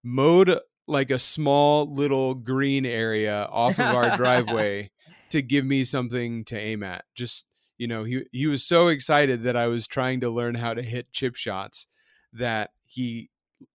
[0.02, 4.90] mowed like a small little green area off of our driveway
[5.30, 7.04] to give me something to aim at.
[7.14, 7.44] Just
[7.78, 10.82] you know he he was so excited that i was trying to learn how to
[10.82, 11.86] hit chip shots
[12.32, 13.30] that he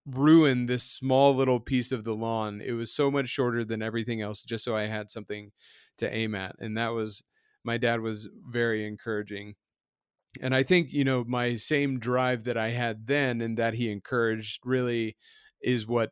[0.06, 2.62] ruined this small little piece of the lawn.
[2.62, 5.52] It was so much shorter than everything else just so i had something
[5.98, 7.24] to aim at and that was
[7.64, 9.56] my dad was very encouraging.
[10.42, 13.90] And i think you know my same drive that i had then and that he
[13.90, 15.16] encouraged really
[15.62, 16.12] is what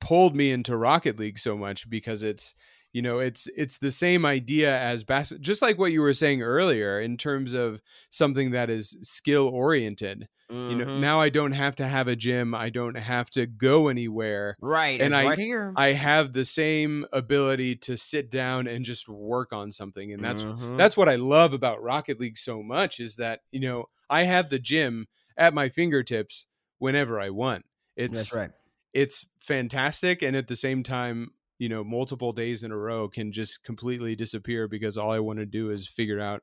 [0.00, 2.54] pulled me into rocket league so much because it's
[2.92, 6.42] you know it's it's the same idea as bas- just like what you were saying
[6.42, 7.80] earlier in terms of
[8.10, 10.70] something that is skill oriented Mm-hmm.
[10.78, 13.88] you know now i don't have to have a gym i don't have to go
[13.88, 15.72] anywhere right, and it's I- right here.
[15.74, 20.44] i have the same ability to sit down and just work on something and that's
[20.44, 20.76] Mhm.
[20.78, 24.48] that's what i love about rocket league so much is that you know i have
[24.48, 26.46] the gym at my fingertips
[26.78, 27.64] whenever i want
[27.96, 28.50] it's that's right.
[28.96, 33.30] It's fantastic and at the same time you know multiple days in a row can
[33.30, 36.42] just completely disappear because all i want to do is figure out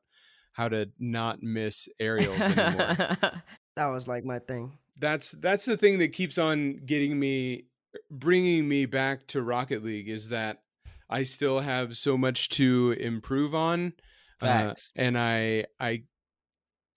[0.52, 3.16] how to not miss aerials anymore.
[3.76, 4.78] That was like my thing.
[4.98, 7.64] that's that's the thing that keeps on getting me
[8.08, 10.62] bringing me back to rocket league is that
[11.10, 13.94] i still have so much to improve on
[14.40, 16.04] uh, and i i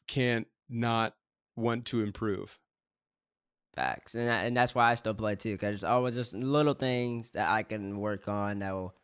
[0.07, 1.15] can't not
[1.55, 2.59] want to improve
[3.77, 6.73] Facts, and that, and that's why I still play too, because it's always just little
[6.73, 8.95] things that I can work on that will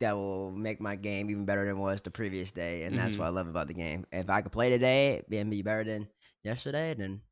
[0.00, 3.16] that will make my game even better than it was the previous day, and that's
[3.16, 3.18] Mhm.
[3.18, 4.06] what I love about the game.
[4.12, 6.08] If I could play today and be better than
[6.44, 7.22] yesterday, then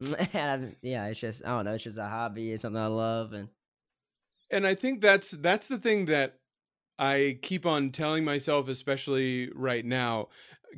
[0.34, 3.32] and yeah, it's just I don't know, it's just a hobby, it's something I love,
[3.32, 3.48] and
[4.50, 6.38] and i think that's that's the thing that
[6.98, 10.28] i keep on telling myself especially right now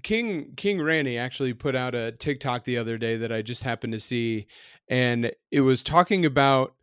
[0.02, 3.92] king king randy actually put out a tiktok the other day that i just happened
[3.92, 4.46] to see
[4.88, 6.74] and it was talking about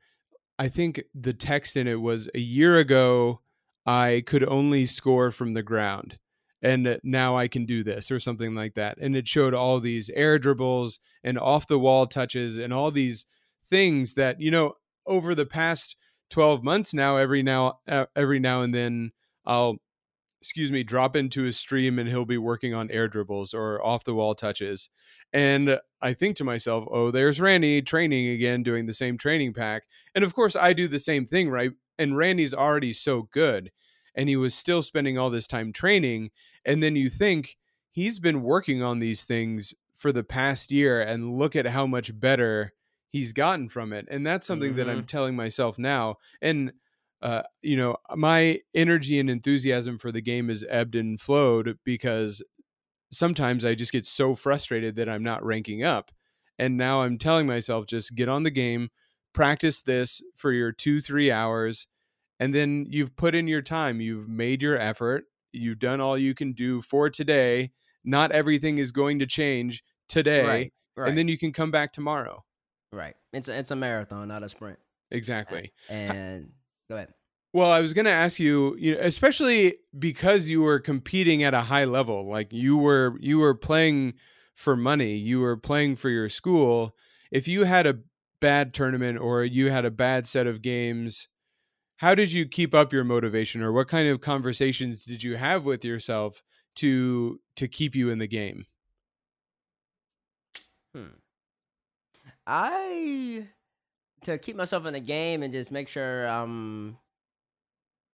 [0.60, 3.41] i think the text in it was a year ago
[3.86, 6.18] i could only score from the ground
[6.62, 10.10] and now i can do this or something like that and it showed all these
[10.12, 13.26] air dribbles and off the wall touches and all these
[13.70, 14.74] things that you know
[15.05, 15.95] over the past
[16.30, 19.12] 12 months now every now uh, every now and then
[19.45, 19.78] I'll
[20.48, 24.06] excuse me drop into a stream and he'll be working on air dribbles or off
[24.06, 24.89] the wall touches.
[25.34, 29.84] And I think to myself oh there's Randy training again doing the same training pack.
[30.16, 31.72] And of course I do the same thing right?
[32.00, 33.72] And Randy's already so good
[34.16, 36.32] and he was still spending all this time training.
[36.64, 37.58] And then you think
[37.91, 42.18] he's been working on these things for the past year and look at how much
[42.18, 42.74] better
[43.10, 44.08] he's gotten from it.
[44.10, 45.06] And that's something that i'm mm-hmm.
[45.08, 46.16] telling myself now.
[46.41, 46.72] And
[47.22, 52.43] uh, you know my energy and enthusiasm for the game is ebbed and flowed because
[53.11, 56.11] sometimes i just get so frustrated that i'm not ranking up
[56.59, 58.89] and now i'm telling myself just get on the game
[59.34, 61.88] practice this for your two three hours
[62.39, 66.34] and then you've put in your time you've made your effort you've done all you
[66.36, 67.72] can do for today
[68.03, 71.91] not everything is going to change today right, right, and then you can come back
[71.93, 72.43] tomorrow
[72.91, 73.15] right.
[73.34, 74.80] It's a, it's a marathon, not a sprint.
[75.11, 76.51] exactly And
[76.89, 77.13] go ahead.
[77.53, 81.53] well i was going to ask you, you know, especially because you were competing at
[81.53, 84.13] a high level like you were you were playing
[84.55, 86.95] for money you were playing for your school
[87.31, 87.99] if you had a
[88.39, 91.27] bad tournament or you had a bad set of games
[91.97, 95.65] how did you keep up your motivation or what kind of conversations did you have
[95.65, 96.43] with yourself
[96.75, 98.65] to to keep you in the game
[100.95, 101.17] Hmm.
[102.47, 103.47] I
[104.24, 106.97] to keep myself in the game and just make sure I'm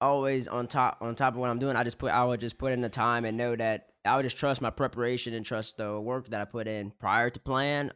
[0.01, 1.77] always on top on top of what I'm doing.
[1.77, 4.25] I just put I would just put in the time and know that I would
[4.25, 7.91] just trust my preparation and trust the work that I put in prior to playing.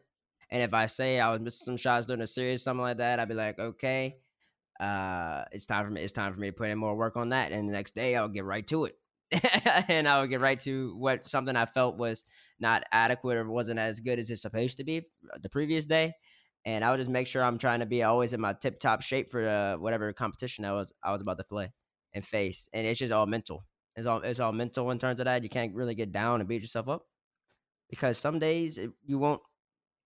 [0.51, 3.19] And if I say I was missing some shots during a series, something like that,
[3.19, 4.19] I'd be like, okay,
[4.79, 6.03] uh, it's time for me.
[6.03, 7.51] It's time for me to put in more work on that.
[7.51, 8.97] And the next day, I'll get right to it.
[9.89, 12.25] and I would get right to what something I felt was
[12.61, 16.15] not adequate or wasn't as good as it's supposed to be uh, the previous day.
[16.67, 19.03] And I would just make sure I'm trying to be always in my tip top
[19.03, 21.73] shape for uh, whatever competition I was I was about to play
[22.15, 22.69] and face.
[22.75, 23.65] And it's just all mental.
[23.97, 25.45] It's all it's all mental in terms of that.
[25.45, 27.07] You can't really get down and beat yourself up
[27.91, 29.43] because some days you won't.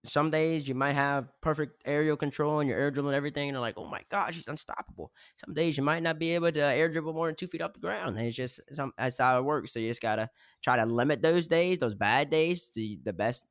[0.05, 3.55] Some days you might have perfect aerial control and your air dribble and everything, and
[3.55, 5.13] you're like, "Oh my gosh, he's unstoppable."
[5.45, 7.75] Some days you might not be able to air dribble more than two feet off
[7.75, 8.17] the ground.
[8.19, 9.73] And it's just some that's how it works.
[9.73, 10.31] So you just gotta
[10.63, 13.47] try to limit those days, those bad days, to the best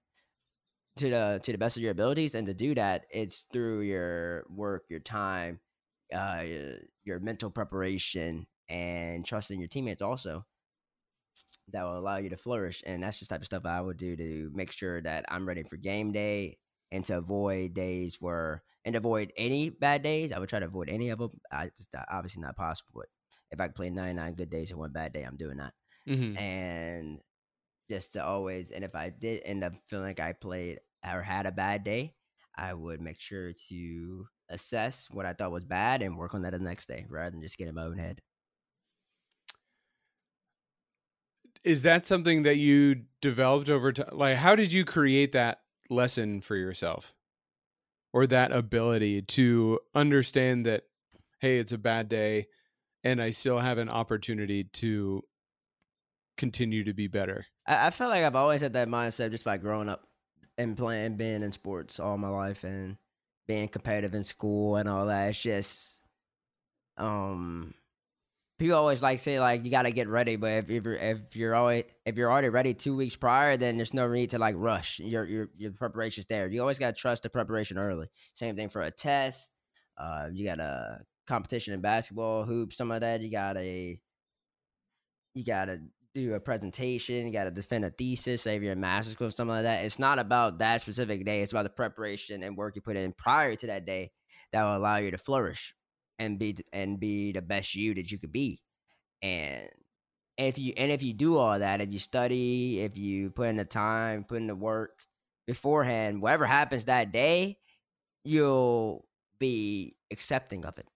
[0.98, 2.36] to the to the best of your abilities.
[2.36, 5.60] And to do that, it's through your work, your time,
[6.14, 10.46] uh, your, your mental preparation, and trusting your teammates also
[11.72, 12.84] that will allow you to flourish.
[12.86, 15.48] And that's just the type of stuff I would do to make sure that I'm
[15.48, 16.58] ready for game day
[16.92, 20.32] and to avoid days where and avoid any bad days.
[20.32, 21.32] I would try to avoid any of them.
[21.52, 23.08] I just obviously not possible, but
[23.52, 25.74] if I could play 99 good days and one bad day, I'm doing that.
[26.08, 26.38] mm-hmm.
[26.38, 27.20] And
[27.90, 31.46] just to always, and if I did end up feeling like I played or had
[31.46, 32.16] a bad day,
[32.56, 36.52] I would make sure to assess what I thought was bad and work on that
[36.54, 38.22] the next day rather than just get in my own head.
[41.64, 46.42] is that something that you developed over time like how did you create that lesson
[46.42, 47.14] for yourself
[48.14, 50.84] or that ability to understand that
[51.40, 52.48] hey it's a bad day
[53.04, 55.24] and I still have an opportunity to
[56.40, 57.46] continue to be better.
[57.68, 60.08] I, I feel like I've always had that mindset just by growing up
[60.58, 62.98] and playing, being in sports all my life, and
[63.48, 65.30] being competitive in school and all that.
[65.30, 66.04] It's just,
[66.98, 67.74] um,
[68.58, 71.36] people always like say like you got to get ready, but if, if you're if
[71.36, 74.56] you're always if you're already ready two weeks prior, then there's no need to like
[74.58, 75.00] rush.
[75.00, 76.48] Your your your preparation's there.
[76.50, 78.08] You always got to trust the preparation early.
[78.34, 79.52] Same thing for a test.
[79.98, 83.22] Uh, you got a competition in basketball, hoops, some of that.
[83.22, 84.00] You got a
[85.34, 85.80] you got to
[86.16, 87.28] do a presentation.
[87.28, 88.45] You got to defend a thesis.
[88.45, 89.86] You're in master's school, something like that.
[89.86, 91.41] It's not about that specific day.
[91.41, 94.12] It's about the preparation and work you put in prior to that day
[94.51, 95.74] that will allow you to flourish
[96.18, 98.62] and be and be the best you that you could be.
[99.22, 99.70] And
[100.38, 103.57] if you and if you do all that, if you study, if you put in
[103.57, 105.05] the time, put in the work
[105.45, 107.57] beforehand, whatever happens that day,
[108.24, 109.05] you'll
[109.39, 110.88] be accepting of it.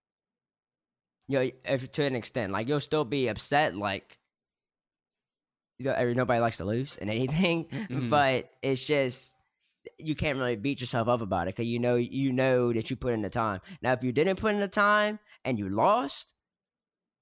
[1.27, 4.17] You know, if to an extent, like you'll still be upset, like
[5.85, 8.09] you know, nobody likes to lose in anything, mm-hmm.
[8.09, 9.35] but it's just
[9.97, 12.95] you can't really beat yourself up about it because you know you know that you
[12.95, 13.61] put in the time.
[13.81, 16.33] Now, if you didn't put in the time and you lost,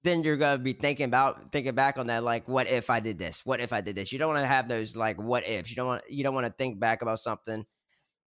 [0.04, 3.20] then you're gonna be thinking about thinking back on that like, what if I did
[3.20, 3.46] this?
[3.46, 4.12] What if I did this?
[4.12, 5.70] You don't want to have those like what ifs.
[5.70, 7.66] You don't want you don't want to think back about something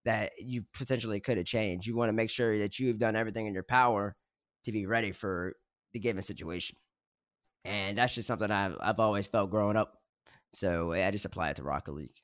[0.05, 1.87] that you potentially could have changed.
[1.87, 4.15] You want to make sure that you've done everything in your power
[4.65, 5.55] to be ready for
[5.93, 6.77] the given situation.
[7.65, 9.95] And that's just something I've I've always felt growing up.
[10.55, 12.15] So I just apply it to Rocket League.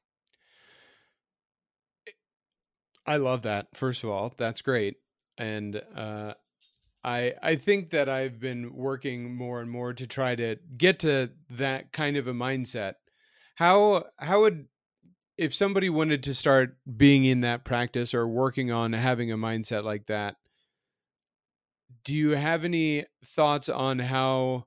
[3.07, 3.69] I love that.
[3.75, 4.97] First of all, that's great,
[5.39, 6.35] and uh,
[7.03, 11.31] I I think that I've been working more and more to try to get to
[11.51, 12.95] that kind of a mindset.
[13.57, 14.67] How how would
[15.39, 19.85] if somebody wanted to start being in that practice or working on having a mindset
[19.85, 20.37] like that?
[22.05, 24.67] Do you have any thoughts on how?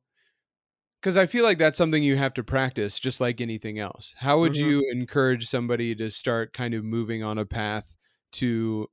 [1.03, 4.15] Because I feel like that's something you have to practice, just like anything else.
[4.15, 4.69] How would mm-hmm.
[4.69, 7.97] you encourage somebody to start kind of moving on a path
[8.33, 8.87] to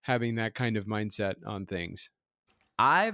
[0.00, 2.08] having that kind of mindset on things?
[2.78, 3.12] I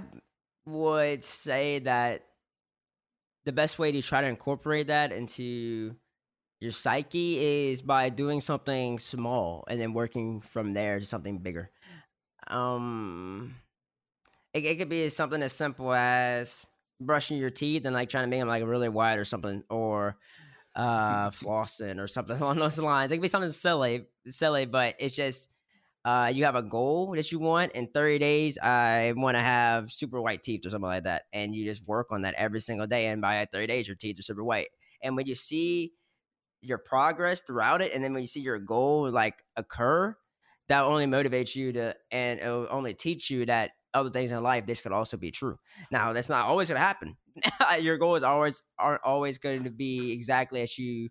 [0.65, 2.27] would say that
[3.43, 5.97] the best way to try to incorporate that into
[6.61, 11.71] your psyche is by doing something small and then working from there to something bigger.
[12.47, 13.55] Um,
[14.53, 16.68] it, it could be something as simple as
[16.99, 20.17] brushing your teeth and like trying to make them like really white or something, or
[20.75, 23.11] uh flossing or something along those lines.
[23.11, 25.49] It could be something silly, silly, but it's just
[26.05, 29.91] uh, you have a goal that you want in 30 days i want to have
[29.91, 32.87] super white teeth or something like that and you just work on that every single
[32.87, 34.69] day and by 30 days your teeth are super white
[35.03, 35.91] and when you see
[36.61, 40.15] your progress throughout it and then when you see your goal like occur
[40.67, 44.41] that only motivates you to and it will only teach you that other things in
[44.43, 45.57] life this could also be true
[45.91, 47.15] now that's not always going to happen
[47.81, 51.09] your goals always aren't always going to be exactly as you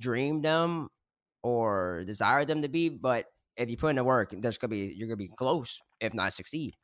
[0.00, 0.88] dreamed them
[1.42, 3.26] or desired them to be but
[3.60, 6.32] if you put in the work, there's gonna be you're gonna be close, if not
[6.32, 6.76] succeed.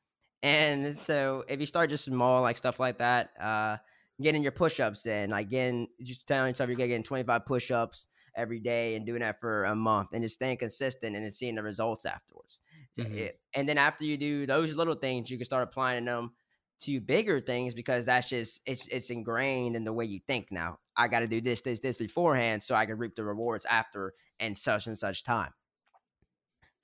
[0.42, 3.78] And so if you start just small, like stuff like that, uh,
[4.20, 8.94] getting your push-ups in, like getting just telling yourself you're getting 25 push-ups every day
[8.94, 12.04] and doing that for a month and just staying consistent and then seeing the results
[12.04, 12.60] afterwards.
[12.98, 13.18] Mm-hmm.
[13.18, 16.32] It, and then after you do those little things, you can start applying them
[16.80, 20.78] to bigger things because that's just it's it's ingrained in the way you think now.
[20.96, 24.12] I got to do this, this, this beforehand so I can reap the rewards after
[24.40, 25.52] and such and such time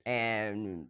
[0.05, 0.87] and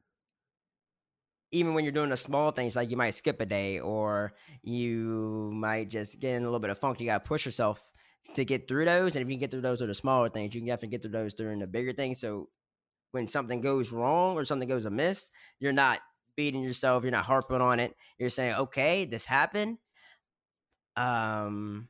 [1.51, 5.51] even when you're doing the small things like you might skip a day or you
[5.53, 7.91] might just get in a little bit of funk you got to push yourself
[8.34, 10.55] to get through those and if you can get through those with the smaller things
[10.55, 12.47] you can definitely get through those during the bigger things so
[13.14, 15.99] when something goes wrong or something goes amiss you're not
[16.36, 19.78] beating yourself you're not harping on it you're saying okay this happened
[20.97, 21.88] um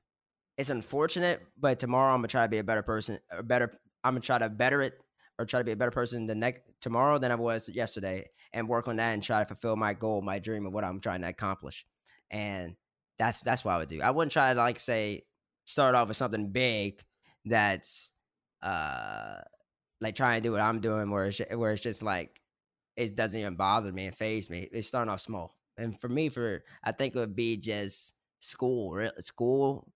[0.58, 4.14] it's unfortunate but tomorrow i'm gonna try to be a better person a better i'm
[4.14, 4.94] gonna try to better it
[5.40, 8.68] or try to be a better person the next tomorrow than I was yesterday and
[8.68, 11.22] work on that and try to fulfill my goal, my dream of what I'm trying
[11.22, 11.86] to accomplish.
[12.30, 12.76] And
[13.18, 14.02] that's that's what I would do.
[14.02, 15.24] I wouldn't try to like say
[15.66, 17.02] start off with something big
[17.46, 18.12] that's
[18.62, 19.42] uh
[20.04, 22.42] like trying to do what I'm doing where it's where it's just like
[22.96, 24.68] it doesn't even bother me and phase me.
[24.72, 25.56] It's starting off small.
[25.78, 29.10] And for me, for I think it would be just school.
[29.20, 29.92] School,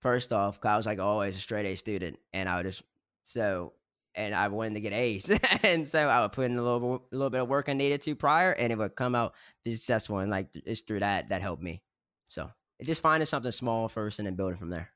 [0.00, 2.82] first off, cause I was like always a straight A student, and I would just
[3.22, 3.74] so
[4.16, 5.30] and I wanted to get A's,
[5.62, 8.00] and so I would put in a little a little bit of work I needed
[8.02, 9.34] to prior, and it would come out
[9.66, 10.18] successful.
[10.18, 11.82] And like it's through that that helped me.
[12.26, 12.50] So
[12.82, 14.90] just finding something small first, and then building from there.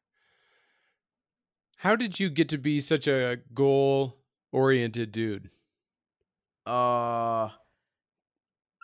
[1.77, 4.19] How did you get to be such a goal
[4.53, 5.51] oriented dude?
[6.67, 7.49] Uh,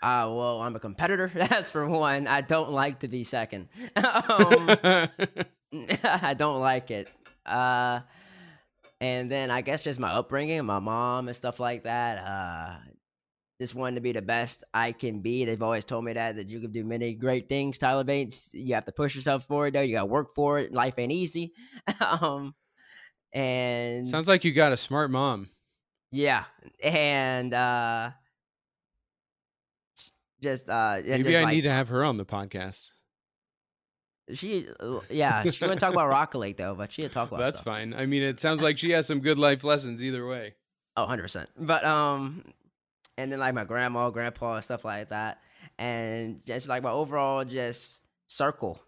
[0.02, 1.30] Uh, well, I'm a competitor.
[1.34, 2.26] That's for one.
[2.26, 3.68] I don't like to be second.
[3.96, 4.68] um,
[6.04, 7.08] I don't like it.
[7.46, 8.00] Uh,
[9.00, 12.18] and then I guess just my upbringing, my mom and stuff like that.
[12.24, 12.76] Uh,
[13.60, 15.44] just wanting to be the best I can be.
[15.46, 18.50] They've always told me that that you can do many great things, Tyler Bates.
[18.52, 19.80] You have to push yourself for it though.
[19.80, 20.72] You got to work for it.
[20.72, 21.52] Life ain't easy.
[22.00, 22.54] um,
[23.32, 25.48] and sounds like you got a smart mom.
[26.14, 26.44] Yeah,
[26.80, 28.10] and uh,
[30.40, 32.92] just uh, maybe just I like, need to have her on the podcast.
[34.32, 34.68] She,
[35.10, 37.40] yeah, she wouldn't talk about Rocket League though, but she'd talk about.
[37.40, 37.64] That's stuff.
[37.64, 37.94] fine.
[37.94, 40.54] I mean, it sounds like she has some good life lessons either way.
[40.96, 41.50] Oh, 100 percent.
[41.58, 42.44] But um,
[43.18, 45.40] and then like my grandma, grandpa, and stuff like that,
[45.80, 48.80] and just like my overall just circle,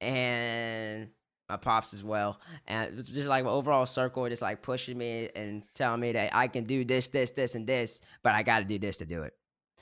[0.00, 1.08] and
[1.48, 5.62] my pops as well, and just like my overall circle, just like pushing me and
[5.74, 8.64] telling me that I can do this, this, this, and this, but I got to
[8.64, 9.32] do this to do it.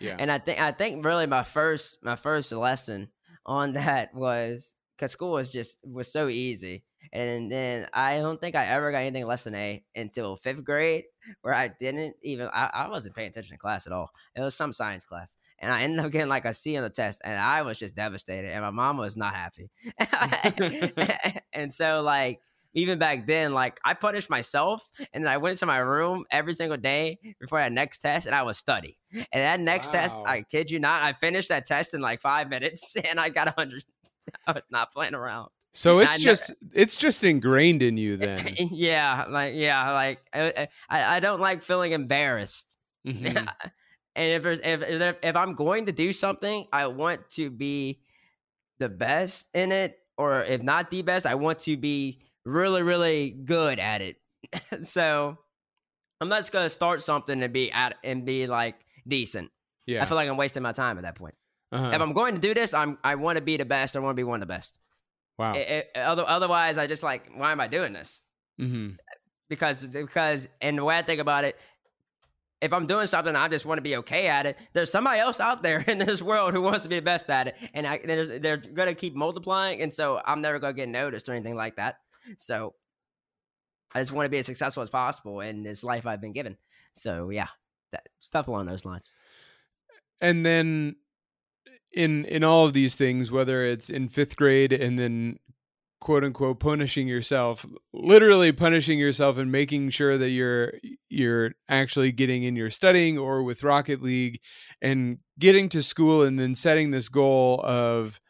[0.00, 0.16] Yeah.
[0.18, 3.08] And I think I think really my first my first lesson
[3.46, 6.84] on that was because school was just was so easy.
[7.12, 11.04] And then I don't think I ever got anything less than A until fifth grade,
[11.42, 14.10] where I didn't even I, I wasn't paying attention to class at all.
[14.34, 16.90] It was some science class, and I ended up getting like a C on the
[16.90, 19.70] test, and I was just devastated, and my mom was not happy.
[21.52, 22.40] and so like
[22.74, 26.76] even back then, like I punished myself and I went into my room every single
[26.76, 28.98] day before that next test and I would study.
[29.12, 30.00] And that next wow.
[30.00, 33.28] test, I kid you not, I finished that test in like five minutes and I
[33.28, 33.84] got a hundred.
[34.46, 35.50] I was not playing around.
[35.72, 38.54] So it's just it's just ingrained in you then.
[38.56, 42.78] yeah, like yeah, like I I, I don't like feeling embarrassed.
[43.04, 43.46] Mm-hmm.
[44.16, 48.00] And if there's if, if if I'm going to do something, I want to be
[48.78, 53.30] the best in it, or if not the best, I want to be really, really
[53.30, 54.16] good at it.
[54.82, 55.38] so
[56.20, 59.50] I'm not just gonna start something and be at and be like decent.
[59.86, 61.34] Yeah, I feel like I'm wasting my time at that point.
[61.72, 61.90] Uh-huh.
[61.92, 63.96] If I'm going to do this, I'm I want to be the best.
[63.96, 64.78] I want to be one of the best.
[65.38, 65.54] Wow.
[65.54, 68.22] It, it, otherwise, I just like, why am I doing this?
[68.60, 68.90] Mm-hmm.
[69.48, 71.58] Because because and the way I think about it,
[72.64, 74.56] if I'm doing something, I just want to be okay at it.
[74.72, 77.48] There's somebody else out there in this world who wants to be the best at
[77.48, 81.28] it, and I, they're, they're gonna keep multiplying, and so I'm never gonna get noticed
[81.28, 81.96] or anything like that.
[82.38, 82.74] So
[83.94, 86.56] I just want to be as successful as possible in this life I've been given.
[86.94, 87.48] So yeah,
[87.92, 89.14] that stuff along those lines.
[90.20, 90.96] And then
[91.92, 95.38] in in all of these things, whether it's in fifth grade and then
[96.04, 100.74] quote unquote punishing yourself, literally punishing yourself and making sure that you're
[101.08, 104.38] you're actually getting in your studying or with Rocket League
[104.82, 108.20] and getting to school and then setting this goal of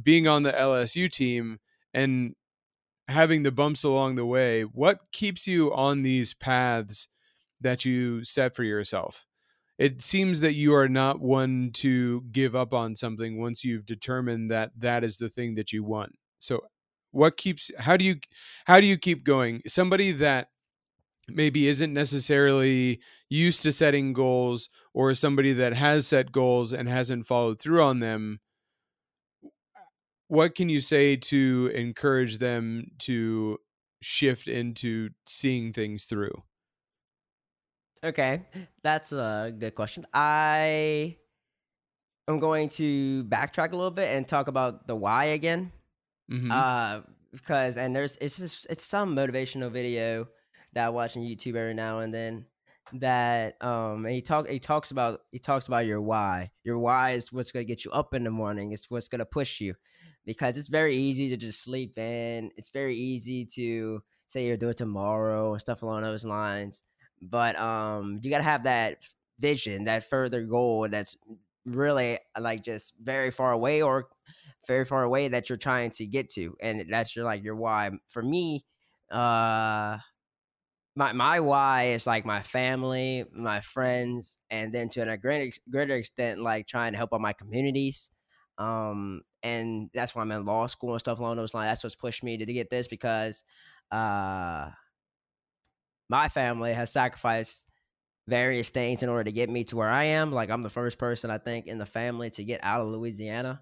[0.00, 1.58] being on the LSU team
[1.92, 2.36] and
[3.08, 7.08] having the bumps along the way, what keeps you on these paths
[7.60, 9.26] that you set for yourself?
[9.76, 14.52] It seems that you are not one to give up on something once you've determined
[14.52, 16.12] that that is the thing that you want.
[16.38, 16.60] So,
[17.14, 18.16] what keeps how do you
[18.66, 19.62] how do you keep going?
[19.66, 20.48] Somebody that
[21.28, 23.00] maybe isn't necessarily
[23.30, 28.00] used to setting goals or somebody that has set goals and hasn't followed through on
[28.00, 28.40] them
[30.28, 33.58] what can you say to encourage them to
[34.02, 36.42] shift into seeing things through?
[38.02, 38.42] Okay,
[38.82, 40.06] that's a good question.
[40.12, 41.16] I
[42.28, 45.72] am going to backtrack a little bit and talk about the why again.
[46.30, 46.50] Mm-hmm.
[46.50, 47.00] Uh,
[47.32, 50.28] because and there's it's just it's some motivational video
[50.72, 52.46] that I watch on YouTube every now and then
[52.92, 56.50] that um and he talk he talks about he talks about your why.
[56.62, 58.72] Your why is what's gonna get you up in the morning.
[58.72, 59.74] It's what's gonna push you
[60.24, 62.50] because it's very easy to just sleep in.
[62.56, 66.82] It's very easy to say you'll do it tomorrow and stuff along those lines.
[67.20, 68.98] But um, you got to have that
[69.38, 71.16] vision, that further goal that's
[71.64, 74.08] really like just very far away or
[74.66, 77.90] very far away that you're trying to get to, and that's your like your why.
[78.08, 78.64] For me,
[79.10, 79.98] uh,
[80.96, 85.96] my my why is like my family, my friends, and then to a greater greater
[85.96, 88.10] extent, like trying to help out my communities.
[88.58, 91.70] Um, and that's why I'm in law school and stuff along those lines.
[91.70, 93.42] That's what's pushed me to, to get this because
[93.90, 94.70] uh,
[96.08, 97.66] my family has sacrificed
[98.28, 100.32] various things in order to get me to where I am.
[100.32, 103.60] Like I'm the first person I think in the family to get out of Louisiana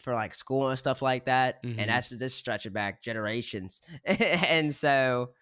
[0.00, 1.62] for like school and stuff like that.
[1.64, 1.78] Mm-hmm.
[1.78, 3.82] And that's just stretching back generations.
[4.04, 5.34] and so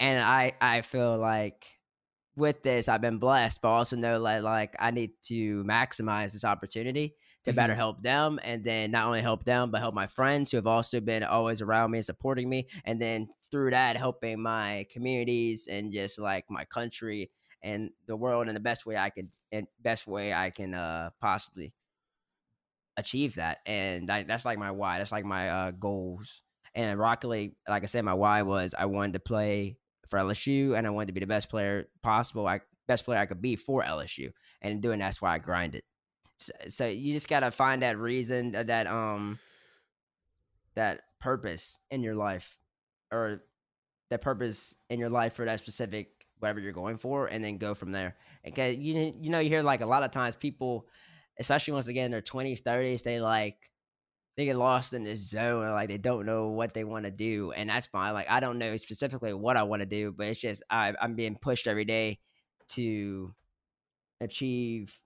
[0.00, 1.78] and I I feel like
[2.36, 6.44] with this I've been blessed, but also know that like I need to maximize this
[6.44, 7.76] opportunity to better Mm-hmm.
[7.76, 11.00] help them and then not only help them but help my friends who have also
[11.00, 15.92] been always around me and supporting me and then through that helping my communities and
[15.92, 17.30] just like my country
[17.62, 21.10] and the world in the best way I could and best way I can uh
[21.20, 21.74] possibly
[22.98, 23.60] achieve that.
[23.64, 24.98] And I, that's like my why.
[24.98, 26.42] That's like my uh goals.
[26.74, 29.78] And Rocket League, like I said, my why was I wanted to play
[30.08, 32.46] for LSU and I wanted to be the best player possible.
[32.46, 34.32] I best player I could be for LSU.
[34.60, 35.82] And doing that's why I grinded.
[36.36, 39.38] So, so you just gotta find that reason uh, that um
[40.74, 42.58] that purpose in your life
[43.10, 43.42] or
[44.10, 47.74] that purpose in your life for that specific whatever you're going for and then go
[47.74, 48.14] from there
[48.46, 50.86] okay you, you know you hear like a lot of times people
[51.38, 53.70] especially once again in their 20s 30s they like
[54.36, 57.52] they get lost in this zone like they don't know what they want to do
[57.52, 60.40] and that's fine like i don't know specifically what i want to do but it's
[60.40, 62.18] just I, i'm being pushed every day
[62.68, 63.34] to
[64.20, 64.98] achieve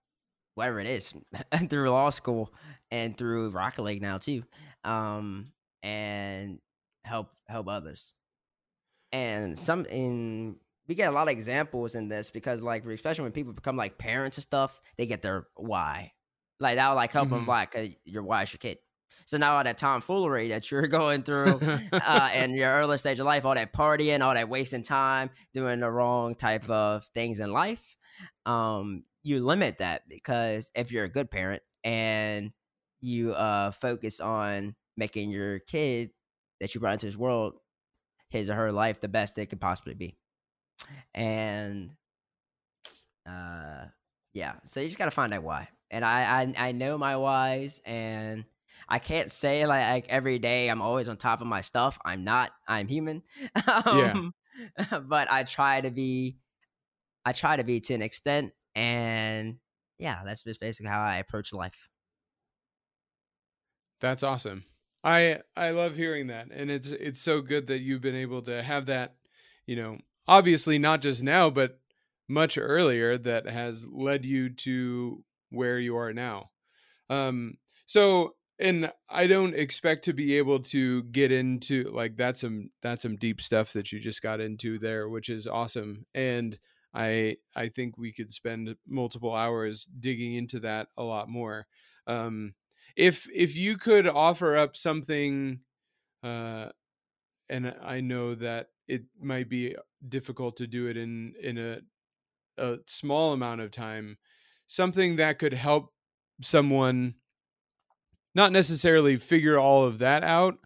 [0.54, 1.14] whatever it is
[1.68, 2.52] through law school
[2.90, 4.42] and through rocket league now too
[4.84, 5.52] um
[5.82, 6.58] and
[7.04, 8.14] help help others.
[9.12, 10.56] And some in
[10.88, 13.98] we get a lot of examples in this because like especially when people become like
[13.98, 16.12] parents and stuff they get their why
[16.60, 17.36] like that'll like help mm-hmm.
[17.36, 18.78] them like your why is your kid
[19.24, 21.58] so now all that tomfoolery that you're going through
[21.92, 25.80] uh, in your early stage of life all that partying all that wasting time doing
[25.80, 27.96] the wrong type of things in life
[28.46, 32.50] um you limit that because if you're a good parent and
[33.00, 36.10] you uh focus on making your kid
[36.60, 37.54] that you brought into this world
[38.32, 40.16] his or her life the best it could possibly be.
[41.14, 41.90] And
[43.28, 43.84] uh
[44.32, 45.68] yeah, so you just gotta find out why.
[45.92, 48.44] And I I, I know my whys and
[48.88, 51.98] I can't say like, like, every day I'm always on top of my stuff.
[52.04, 52.50] I'm not.
[52.66, 53.22] I'm human.
[53.86, 54.32] um,
[54.78, 54.98] yeah.
[55.06, 56.36] But I try to be.
[57.24, 59.56] I try to be to an extent, and
[59.98, 61.88] yeah, that's just basically how I approach life.
[64.00, 64.64] That's awesome.
[65.04, 68.62] I I love hearing that, and it's it's so good that you've been able to
[68.62, 69.14] have that,
[69.66, 71.78] you know, obviously not just now, but
[72.28, 76.50] much earlier that has led you to where you are now.
[77.10, 77.54] Um,
[77.86, 83.02] so and I don't expect to be able to get into like that's some that's
[83.02, 86.06] some deep stuff that you just got into there, which is awesome.
[86.14, 86.58] And
[86.94, 91.66] I I think we could spend multiple hours digging into that a lot more.
[92.06, 92.54] Um,
[92.96, 95.60] if if you could offer up something
[96.22, 96.70] uh
[97.48, 99.76] and i know that it might be
[100.08, 101.80] difficult to do it in in a
[102.58, 104.18] a small amount of time
[104.66, 105.92] something that could help
[106.40, 107.14] someone
[108.34, 110.58] not necessarily figure all of that out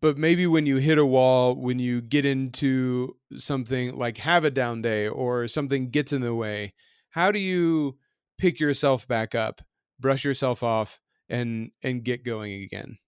[0.00, 4.50] but maybe when you hit a wall when you get into something like have a
[4.50, 6.72] down day or something gets in the way
[7.10, 7.96] how do you
[8.38, 9.62] pick yourself back up
[10.00, 12.98] brush yourself off and and get going again?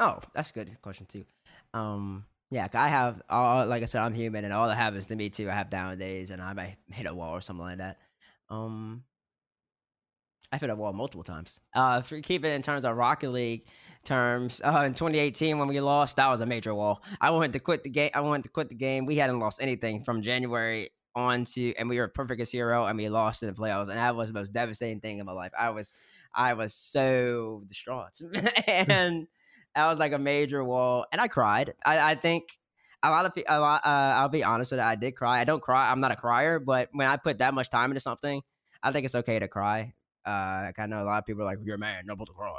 [0.00, 1.24] Oh that's a good question too.
[1.74, 5.16] Um yeah i have all like i said i'm human and all that happens to
[5.16, 7.78] me too i have down days and i might hit a wall or something like
[7.78, 7.98] that
[8.50, 9.02] um
[10.50, 11.60] I've hit a wall multiple times.
[11.74, 13.66] Uh, for keep it in terms of Rocket League
[14.04, 17.02] terms, uh, in 2018 when we lost, that was a major wall.
[17.20, 18.10] I wanted to quit the game.
[18.14, 19.04] I wanted to quit the game.
[19.04, 22.96] We hadn't lost anything from January on to and we were perfect as hero and
[22.96, 25.52] we lost in the playoffs and that was the most devastating thing in my life.
[25.58, 25.92] I was
[26.34, 28.20] I was so distraught.
[28.66, 29.26] and
[29.74, 31.74] that was like a major wall and I cried.
[31.84, 32.58] I, I think
[33.02, 35.40] a lot of a lot uh, I'll be honest with it, I did cry.
[35.40, 35.90] I don't cry.
[35.90, 38.42] I'm not a crier, but when I put that much time into something,
[38.82, 39.94] I think it's okay to cry.
[40.26, 42.50] Uh, I know a lot of people are like, "You're a man, noble to cry."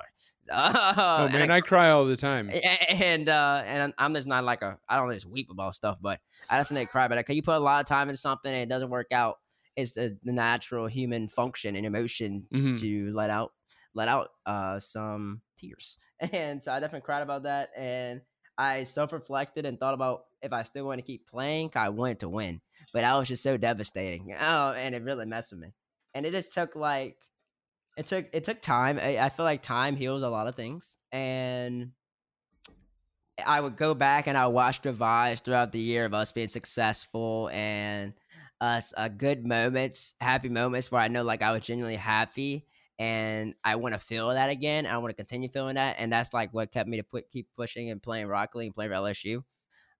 [0.52, 2.50] Uh, oh man, I, I, cry all the time.
[2.90, 6.20] And uh, and I'm just not like a I don't just weep about stuff, but
[6.50, 7.08] I definitely cry.
[7.08, 9.40] But like, you put a lot of time into something and it doesn't work out,
[9.76, 12.76] it's the, the natural human function and emotion mm-hmm.
[12.78, 13.52] to let out
[13.94, 15.98] let out uh some tears.
[16.34, 18.22] And so I definitely cried about that, and
[18.58, 21.72] I self reflected and thought about if I still want to keep playing.
[21.76, 22.60] I wanted to win,
[22.94, 24.36] but I was just so devastating.
[24.40, 25.74] Oh, and it really messed with me.
[26.14, 27.18] And it just took like
[27.98, 29.00] it took it took time.
[29.02, 31.92] I, I feel like time heals a lot of things, and
[33.46, 36.48] I would go back and I watched the vibes throughout the year of us being
[36.48, 38.14] successful and
[38.62, 42.66] us uh, good moments, happy moments where I know like I was genuinely happy
[43.00, 44.86] and I want to feel that again.
[44.86, 47.48] I want to continue feeling that, and that's like what kept me to put keep
[47.56, 49.46] pushing and playing Rock League and playing for LSU.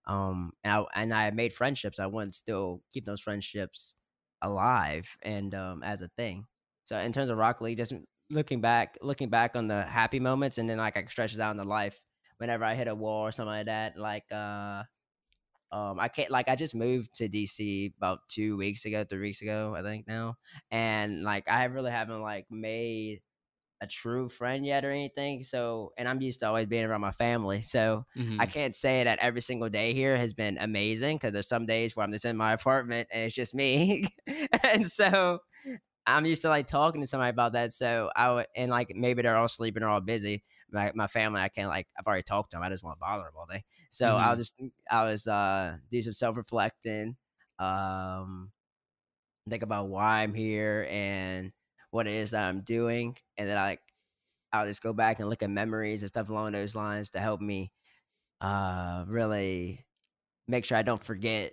[0.06, 1.98] Um, and I, and I made friendships.
[1.98, 3.96] I want to still keep those friendships
[4.42, 6.46] alive and um as a thing.
[6.84, 7.94] So in terms of Rocket League, just
[8.30, 11.56] looking back, looking back on the happy moments, and then like I stretches out in
[11.56, 12.00] the life
[12.38, 13.96] whenever I hit a wall or something like that.
[13.98, 14.84] Like uh,
[15.72, 19.42] um, I can't like I just moved to DC about two weeks ago, three weeks
[19.42, 20.36] ago, I think now,
[20.70, 23.22] and like I really haven't like made
[23.80, 25.42] a true friend yet or anything.
[25.42, 27.62] So, and I'm used to always being around my family.
[27.62, 28.40] So, Mhm.
[28.40, 31.96] I can't say that every single day here has been amazing because there's some days
[31.96, 34.06] where I'm just in my apartment and it's just me.
[34.64, 35.40] and so
[36.06, 37.72] I'm used to like talking to somebody about that.
[37.72, 40.44] So I would, and like maybe they're all sleeping or all busy.
[40.72, 42.64] My, my family, I can't like, I've already talked to them.
[42.64, 43.64] I just want to bother them all day.
[43.90, 44.54] So I'll just,
[44.90, 47.16] I was, uh, do some self reflecting,
[47.58, 48.52] um,
[49.48, 51.52] think about why I'm here and
[51.90, 53.16] what it is that I'm doing.
[53.36, 53.78] And then I,
[54.52, 57.40] I'll just go back and look at memories and stuff along those lines to help
[57.40, 57.72] me
[58.40, 59.84] uh really
[60.48, 61.52] make sure I don't forget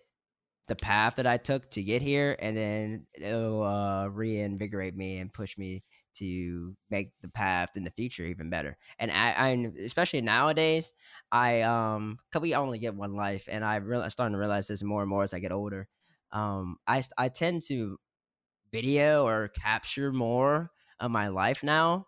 [0.68, 5.32] the path that I took to get here and then it'll uh reinvigorate me and
[5.32, 5.84] push me
[6.20, 8.78] to make the path in the future even better.
[9.00, 9.48] And I, I
[9.84, 10.94] especially nowadays,
[11.32, 14.84] I um cause we only get one life and I really starting to realize this
[14.84, 15.88] more and more as I get older.
[16.32, 18.00] Um I I tend to
[18.72, 22.08] video or capture more of my life now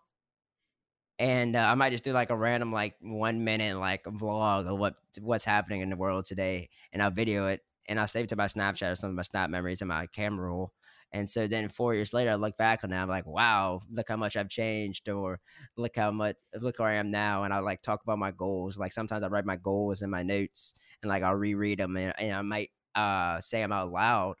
[1.20, 4.78] and uh, I might just do like a random like one minute like vlog of
[4.78, 8.28] what what's happening in the world today, and I'll video it and I'll save it
[8.28, 10.72] to my Snapchat or some of my Snap memories in my camera roll.
[11.12, 14.08] And so then four years later, I look back on that, I'm like, wow, look
[14.08, 15.40] how much I've changed, or
[15.76, 17.44] look how much, look where I am now.
[17.44, 18.78] And I like talk about my goals.
[18.78, 22.14] Like sometimes I write my goals in my notes, and like I'll reread them, and,
[22.18, 24.34] and I might uh say them out loud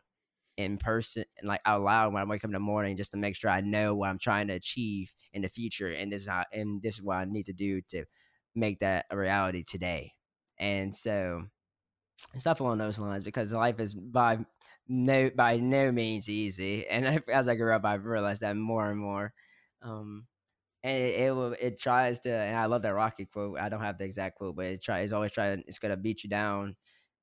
[0.56, 3.18] in person and like out loud when I wake up in the morning just to
[3.18, 6.28] make sure I know what I'm trying to achieve in the future and this is
[6.28, 8.04] how, and this is what I need to do to
[8.54, 10.12] make that a reality today.
[10.58, 11.44] And so
[12.38, 14.38] stuff along those lines because life is by
[14.90, 16.88] no by no means easy.
[16.88, 19.34] And as I grew up I realized that more and more.
[19.82, 20.26] Um
[20.84, 23.58] and it, it it tries to and I love that Rocky quote.
[23.60, 26.24] I don't have the exact quote, but it tries It's always trying it's gonna beat
[26.24, 26.76] you down.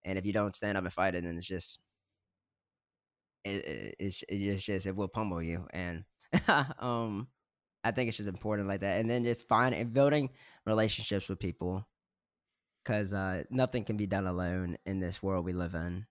[0.06, 1.80] And if you don't stand up and fight it, then it's just
[3.44, 6.04] it, it, it's, it's just it will pummel you and
[6.80, 7.28] um
[7.84, 10.30] i think it's just important like that and then just finding and building
[10.66, 11.88] relationships with people
[12.84, 16.06] because uh nothing can be done alone in this world we live in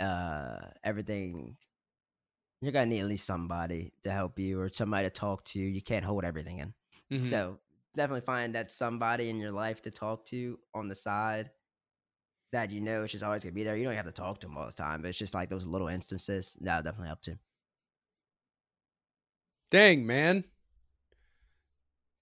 [0.00, 1.56] uh everything
[2.60, 5.82] you're gonna need at least somebody to help you or somebody to talk to you
[5.82, 6.74] can't hold everything in
[7.10, 7.20] Mhm.
[7.20, 7.58] so
[7.96, 11.50] definitely find that somebody in your life to talk to on the side
[12.52, 13.76] that you know just always gonna be there.
[13.76, 15.64] You don't have to talk to them all the time, but it's just like those
[15.64, 17.38] little instances that'll definitely help too.
[19.70, 20.44] Dang, man.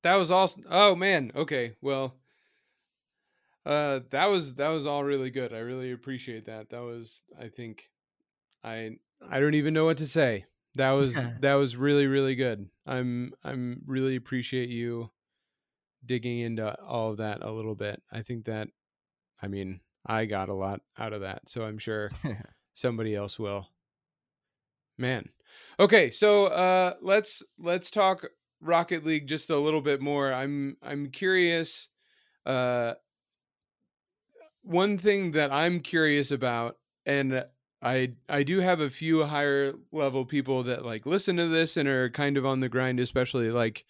[0.02, 0.64] That was awesome.
[0.68, 1.32] Oh man.
[1.34, 1.76] Okay.
[1.82, 2.19] Well,
[3.66, 5.52] uh that was that was all really good.
[5.52, 6.70] I really appreciate that.
[6.70, 7.90] That was I think
[8.64, 8.96] I
[9.28, 10.46] I don't even know what to say.
[10.76, 12.68] That was that was really really good.
[12.86, 15.10] I'm I'm really appreciate you
[16.04, 18.02] digging into all of that a little bit.
[18.10, 18.68] I think that
[19.42, 22.10] I mean, I got a lot out of that, so I'm sure
[22.74, 23.68] somebody else will.
[24.96, 25.28] Man.
[25.78, 28.24] Okay, so uh let's let's talk
[28.60, 30.32] Rocket League just a little bit more.
[30.32, 31.88] I'm I'm curious
[32.46, 32.94] uh
[34.62, 36.76] one thing that I'm curious about
[37.06, 37.44] and
[37.82, 41.88] I I do have a few higher level people that like listen to this and
[41.88, 43.84] are kind of on the grind especially like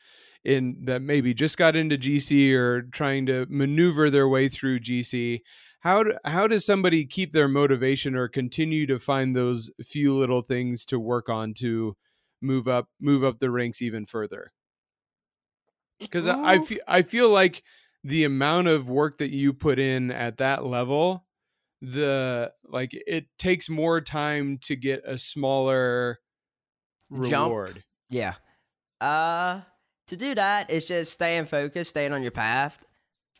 [0.44, 5.40] in that maybe just got into GC or trying to maneuver their way through GC
[5.80, 10.42] how do, how does somebody keep their motivation or continue to find those few little
[10.42, 11.97] things to work on to
[12.40, 14.52] move up move up the ranks even further?
[15.98, 17.62] Because I, I feel I feel like
[18.05, 21.24] the amount of work that you put in at that level
[21.82, 26.20] the like it takes more time to get a smaller
[27.10, 27.51] Jump.
[27.51, 28.35] reward Yeah.
[29.01, 29.62] Uh,
[30.09, 32.85] to do that, it's just staying focused, staying on your path,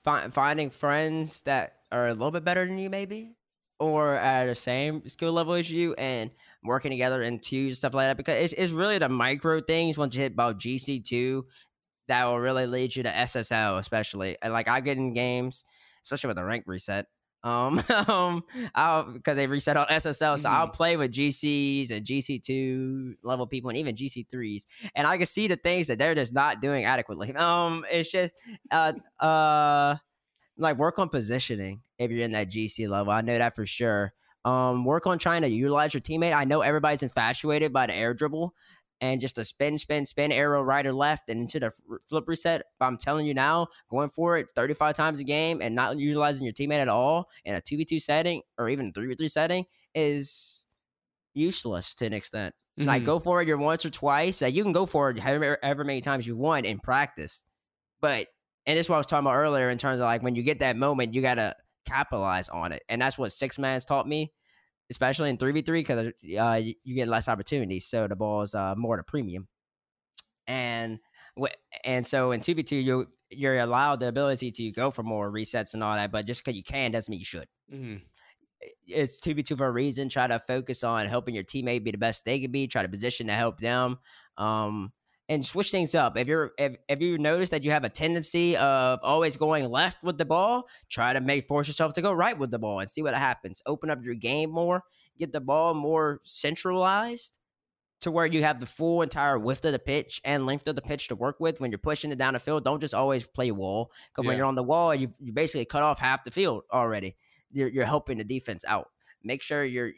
[0.05, 3.35] fi- finding friends that are a little bit better than you, maybe,
[3.79, 6.31] or at the same skill level as you, and
[6.63, 8.17] working together in twos stuff like that.
[8.17, 11.47] Because it's, it's really the micro things once you hit about GC two
[12.11, 14.37] that will really lead you to SSL, especially.
[14.43, 15.65] And, Like I get in games,
[16.03, 17.07] especially with the rank reset.
[17.43, 18.43] Um, um,
[18.75, 23.47] I'll because they reset on SSL, so I'll play with GCs and GC two level
[23.47, 26.61] people and even GC threes, and I can see the things that they're just not
[26.61, 27.35] doing adequately.
[27.41, 28.35] Um, it's just
[28.71, 29.97] uh uh
[30.59, 33.13] like work on positioning if you're in that GC level.
[33.13, 34.13] I know that for sure.
[34.45, 36.35] Um, work on trying to utilize your teammate.
[36.35, 38.55] I know everybody's infatuated by the air dribble
[39.01, 41.71] and just a spin, spin, spin, arrow right or left and into the
[42.09, 42.63] flip reset.
[42.79, 46.45] But I'm telling you now, going for it 35 times a game and not utilizing
[46.45, 49.65] your teammate at all in a 2v2 setting or even 3v3 setting
[49.95, 50.67] is
[51.35, 52.55] useless to an extent.
[52.79, 53.07] Like Mhm.
[53.07, 54.41] go for it your once or twice.
[54.41, 57.45] Like you can go for it however, however many times you want in practice.
[58.01, 58.29] But
[58.67, 60.43] and this is what I was talking about earlier in terms of like when you
[60.43, 61.57] get that moment, you gotta
[61.87, 62.83] capitalize on it.
[62.89, 64.33] And that's what six mans taught me,
[64.91, 67.87] especially in three v three, because uh, you get less opportunities.
[67.87, 69.49] So the ball is uh, more a premium.
[70.47, 70.99] And
[71.85, 75.31] and so in two v two, you you're allowed the ability to go for more
[75.31, 77.47] resets and all that, but just because you can doesn't mean you should.
[77.73, 77.97] Mm-hmm.
[78.87, 80.09] It's two v two for a reason.
[80.09, 82.67] Try to focus on helping your teammate be the best they can be.
[82.67, 83.99] Try to position to help them.
[84.37, 84.93] Um,
[85.31, 86.19] and switch things up.
[86.19, 90.03] If you're if, if you notice that you have a tendency of always going left
[90.03, 92.91] with the ball, try to make force yourself to go right with the ball and
[92.91, 93.63] see what happens.
[93.65, 94.83] Open up your game more,
[95.19, 97.39] get the ball more centralized
[98.01, 100.83] to where you have the full entire width of the pitch and length of the
[100.83, 102.65] pitch to work with when you're pushing it down the field.
[102.65, 105.85] Don't just always play wall because when you're on the wall, you you basically cut
[105.85, 107.17] off half the field already.
[107.53, 108.89] You're, you're helping the defense out.
[109.23, 109.93] Make sure you're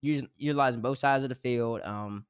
[0.00, 1.82] using utilizing both sides of the field.
[1.82, 2.24] Um,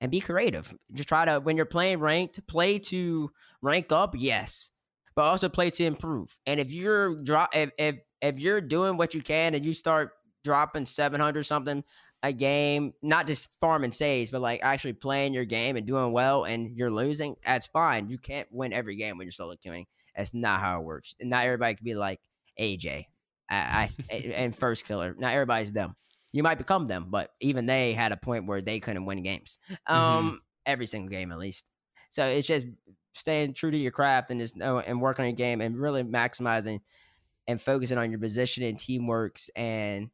[0.00, 0.74] and be creative.
[0.94, 3.30] Just try to when you're playing ranked, play to
[3.62, 4.70] rank up, yes,
[5.14, 6.38] but also play to improve.
[6.46, 10.12] And if you're drop if if if you're doing what you can and you start
[10.44, 11.84] dropping 700 something
[12.22, 16.44] a game, not just farming saves, but like actually playing your game and doing well
[16.44, 18.10] and you're losing, that's fine.
[18.10, 19.84] You can't win every game when you're solo queuing.
[20.16, 21.14] That's not how it works.
[21.20, 22.20] Not everybody can be like
[22.58, 23.04] AyyJayy
[23.48, 25.16] I, I, and FirstKiller.
[25.16, 25.94] Not everybody's them.
[26.32, 29.58] You might become them, but even they had a point where they couldn't win games.
[29.86, 31.70] Um, every single game at least.
[32.10, 32.66] So it's just
[33.14, 36.80] staying true to your craft and just and working on your game and really maximizing
[37.46, 40.10] and focusing on your position and teamworks and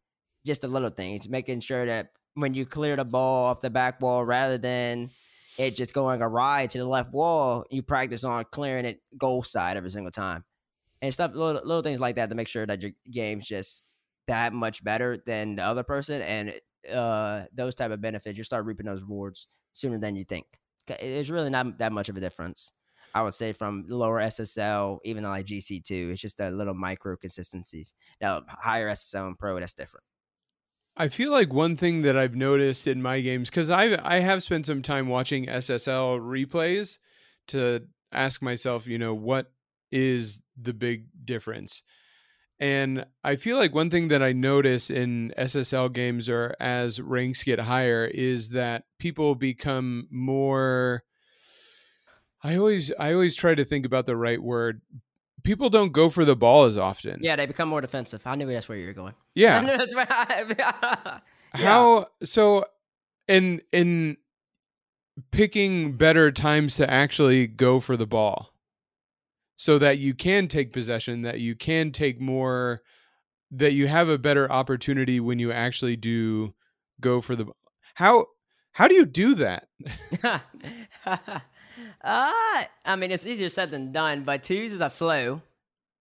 [0.47, 4.01] just the little things, making sure that when you clear the ball off the back
[4.01, 5.11] wall rather than
[5.59, 9.77] it just going awry to the left wall, you practice on clearing it goal side
[9.77, 10.45] every single time.
[11.03, 13.82] And stuff little, little things like that to make sure that your game's just
[14.26, 16.55] that much better than the other person and
[16.92, 20.46] uh those type of benefits you start reaping those rewards sooner than you think
[20.88, 22.72] it's really not that much of a difference.
[23.14, 27.16] I would say from lower SSL, even to like GC2, it's just a little micro
[27.16, 27.94] consistencies.
[28.20, 30.05] Now, higher SSL and pro, that's different.
[30.96, 34.42] I feel like one thing that I've noticed in my games because I I have
[34.42, 36.98] spent some time watching SSL replays
[37.48, 39.52] to ask myself, you know, what
[39.90, 41.82] is the big difference?
[42.60, 47.43] And I feel like one thing that I notice in SSL games or as ranks
[47.43, 51.02] get higher is that people become more
[52.44, 54.82] I always I always try to think about the right word.
[55.43, 57.20] People don't go for the ball as often.
[57.22, 58.26] Yeah, they become more defensive.
[58.26, 59.14] I knew that's where you were going.
[59.35, 59.62] Yeah.
[59.62, 61.20] that's where I,
[61.55, 61.64] Yeah.
[61.64, 62.66] How so
[63.28, 64.16] in in
[65.31, 68.53] picking better times to actually go for the ball
[69.56, 72.82] so that you can take possession that you can take more
[73.51, 76.55] that you have a better opportunity when you actually do
[77.01, 77.47] go for the
[77.94, 78.26] how
[78.72, 79.68] how do you do that
[82.05, 85.40] uh, I mean, it's easier said than done, but twos is a flow.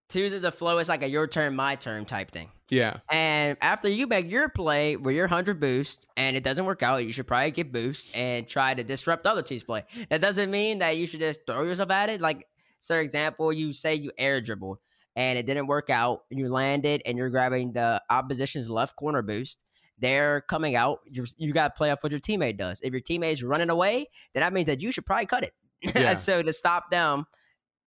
[0.09, 0.77] Twos is a flow.
[0.77, 2.49] It's like a your turn, my turn type thing.
[2.69, 6.83] yeah And after you make your play with you're 100 boost and it doesn't work
[6.83, 9.83] out, you should probably get boost and try to disrupt other teams' play.
[10.09, 12.21] That doesn't mean that you should just throw yourself at it.
[12.21, 12.47] Like,
[12.85, 14.79] for example, you say you air dribbled
[15.15, 19.21] and it didn't work out and you landed and you're grabbing the opposition's left corner
[19.21, 19.63] boost.
[19.99, 20.99] They're coming out.
[21.05, 22.81] You're, you got to play off what your teammate does.
[22.81, 25.53] If your teammate's running away, then that means that you should probably cut it.
[25.95, 26.13] Yeah.
[26.15, 27.25] so to stop them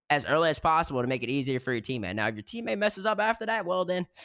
[0.09, 2.13] as early as possible to make it easier for your teammate.
[2.15, 4.05] Now, if your teammate messes up after that, well, then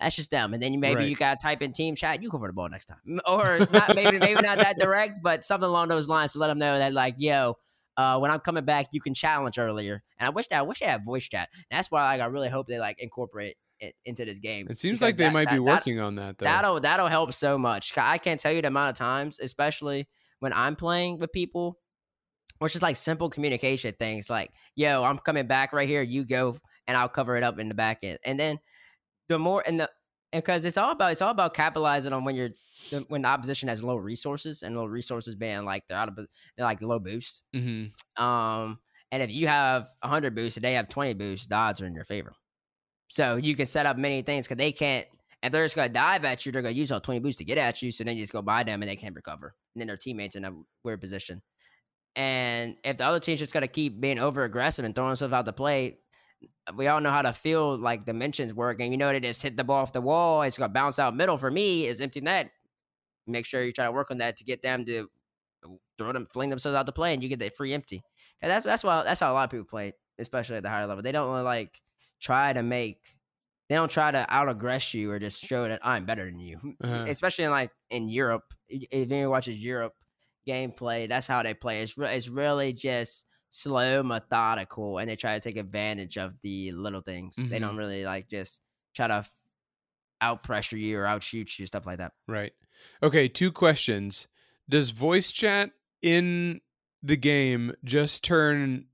[0.00, 0.54] that's just them.
[0.54, 1.08] And then you maybe Right.
[1.08, 2.22] you gotta type in team chat.
[2.22, 5.44] You go for the ball next time, or not, maybe maybe not that direct, but
[5.44, 7.58] something along those lines to let them know that like, yo,
[8.00, 10.02] uh, when I'm coming back, you can challenge earlier.
[10.18, 11.48] And I wish that I wish they had voice chat.
[11.54, 14.66] And that's why like, I really hope they like incorporate it into this game.
[14.70, 17.08] it seems like they that- might be that- that- working on that though That'll that'll
[17.08, 17.96] help so much.
[17.96, 20.08] I can't tell you the amount of times, especially
[20.40, 21.78] when I'm playing with people,
[22.58, 26.56] which is like simple communication things like, yo, I'm coming back right here, you go
[26.86, 28.18] and I'll cover it up in the back end.
[28.24, 28.58] And then
[29.28, 29.90] the more and the
[30.32, 32.50] because it's all about it's all about capitalizing on when you're
[32.90, 36.16] the- when the opposition has low resources and low resources being like they're out of
[36.16, 37.42] they're like low boost.
[37.54, 37.86] hmm
[38.16, 38.78] Um,
[39.12, 41.94] and if you have 100 boosts and they have 20 boosts, the odds are in
[41.94, 42.32] your favor.
[43.08, 45.06] So you can set up many things because they can't.
[45.42, 47.58] If they're just gonna dive at you, they're gonna use all 20 boosts to get
[47.58, 47.90] at you.
[47.92, 49.54] So then you just go by them and they can't recover.
[49.74, 50.52] And then their teammates in a
[50.84, 51.42] weird position.
[52.16, 55.44] And if the other team's just gonna keep being over aggressive and throwing themselves out
[55.44, 55.98] the play,
[56.74, 58.80] we all know how to feel like dimensions work.
[58.80, 60.42] And you know they just hit the ball off the wall.
[60.42, 61.38] It's gonna bounce out middle.
[61.38, 62.50] For me, is empty net.
[63.30, 65.08] Make sure you try to work on that to get them to
[65.98, 68.02] throw them, fling themselves out the play, and you get that free empty.
[68.40, 70.86] And that's that's why that's how a lot of people play, especially at the higher
[70.86, 71.02] level.
[71.02, 71.80] They don't really like
[72.20, 73.16] try to make.
[73.68, 76.76] They don't try to out aggress you or just show that I'm better than you.
[76.82, 77.04] Uh-huh.
[77.06, 79.94] Especially in like in Europe, if anyone watches Europe
[80.46, 81.82] gameplay, that's how they play.
[81.82, 86.72] It's re- it's really just slow, methodical, and they try to take advantage of the
[86.72, 87.36] little things.
[87.36, 87.60] They Mhm.
[87.60, 88.62] don't really like just
[88.94, 89.24] try to
[90.20, 92.12] out pressure you or outshoot you, stuff like that.
[92.28, 92.52] Right.
[93.02, 94.28] Okay, two questions.
[94.68, 95.70] Does voice chat
[96.02, 96.60] in
[97.02, 98.86] the game just turn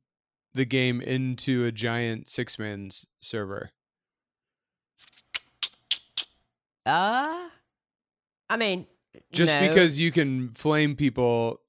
[0.55, 3.71] the game into a giant six mans server?
[6.85, 7.49] Uh,
[8.49, 8.87] I mean,
[9.33, 9.69] Just no.
[9.69, 11.61] because you can flame people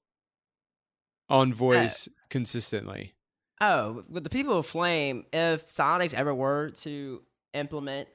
[1.28, 3.14] on voice consistently.
[3.60, 7.22] Oh, with the people of Flame, if Psyonix ever were to
[7.54, 8.08] implement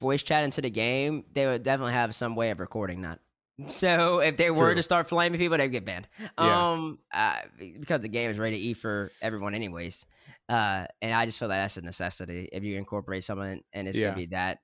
[0.00, 3.18] voice chat into the game, they would definitely have some way of recording that.
[3.66, 4.74] So if they were True.
[4.76, 6.06] to start flaming people, they'd get banned.
[6.38, 6.70] Yeah.
[6.72, 7.40] Um, uh,
[7.80, 10.06] because the game is rated E for everyone, anyways.
[10.48, 13.98] Uh, and I just feel that that's a necessity if you incorporate someone and it's
[13.98, 14.06] Yeah.
[14.08, 14.60] gonna be that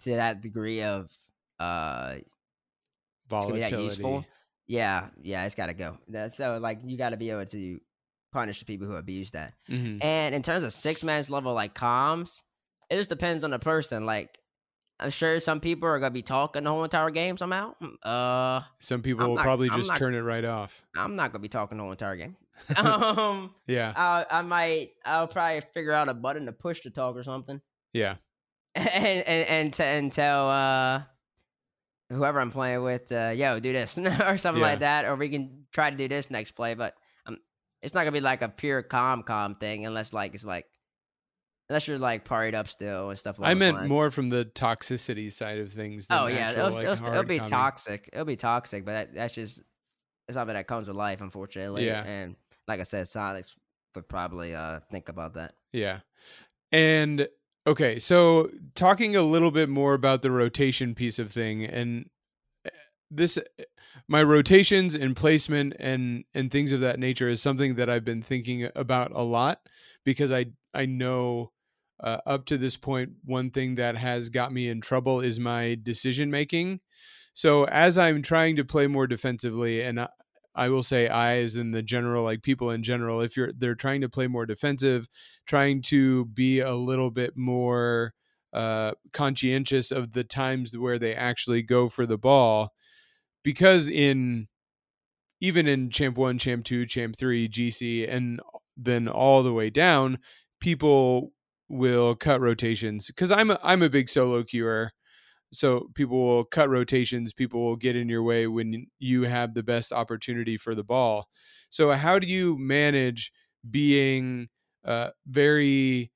[0.00, 1.12] to that degree of
[1.60, 2.24] uh it's
[3.30, 3.76] gonna be Volatility.
[3.76, 4.24] that useful.
[4.66, 5.98] Yeah, yeah, it's gotta go.
[6.08, 7.80] That's so like you gotta be able to
[8.32, 9.54] punish the people who abuse that.
[9.68, 10.02] Mhm.
[10.02, 12.42] And in terms of six mans level like comms,
[12.90, 14.06] it just depends on the person.
[14.06, 14.38] Like
[15.00, 17.74] I'm sure some people are gonna be talking the whole entire game somehow.
[17.82, 20.82] Mm, Uh Some people I'm will not- probably I'm just not- turn it right off.
[20.96, 22.36] I'm not gonna be talking the whole entire game.
[22.76, 23.92] um Yeah.
[23.96, 27.60] I I might I'll probably figure out a button to push to talk or something.
[27.92, 28.16] Yeah.
[28.74, 28.86] and
[29.26, 31.02] and and, t- and tell uh
[32.10, 34.68] whoever I'm playing with, uh, yo, do this or something Yeah.
[34.70, 36.74] like that, or we can try to do this next play.
[36.74, 36.94] But
[37.26, 37.38] um,
[37.82, 40.66] it's not gonna be like a pure com com thing unless like it's like
[41.68, 43.40] unless you're like partied up still and stuff.
[43.40, 46.06] I along those meant more from the toxicity side of things.
[46.10, 47.50] Oh yeah, actual, it'll, like, it'll, it'll be comedy.
[47.50, 48.10] toxic.
[48.12, 49.62] It'll be toxic, but that, that's just
[50.28, 51.86] it's something that comes with life, unfortunately.
[51.86, 52.04] Yeah.
[52.04, 52.36] And
[52.66, 53.54] like I said, Psyonix
[53.94, 55.54] would probably uh think about that.
[55.72, 56.00] Yeah.
[56.72, 57.28] And
[57.66, 62.08] okay, so talking a little bit more about the rotation piece of thing and
[62.64, 62.70] eh,
[63.10, 63.38] this
[64.06, 68.22] my rotations and placement and and things of that nature is something that I've been
[68.22, 69.60] thinking about a lot
[70.04, 71.52] because I I know
[72.00, 75.76] uh, up to this point one thing that has got me in trouble is my
[75.82, 76.80] decision making.
[77.34, 80.08] So as I'm trying to play more defensively and I,
[80.54, 83.76] I will say I as in the general like people in general if you're they're
[83.76, 85.08] trying to play more defensive
[85.46, 88.12] trying to be a little bit more
[88.52, 92.72] uh, conscientious of the times where they actually go for the ball
[93.44, 94.48] because in
[95.40, 98.40] even in champ 1 champ 2 champ 3 gc and
[98.76, 100.18] then all the way down
[100.60, 101.32] people
[101.68, 104.90] will cut rotations because i'm a, i'm a big solo queuer.
[105.52, 109.62] So people will cut rotations people will get in your way when you have the
[109.62, 111.28] best opportunity for the ball.
[111.70, 113.32] So how do you manage
[113.70, 114.48] being
[114.84, 116.12] uh, very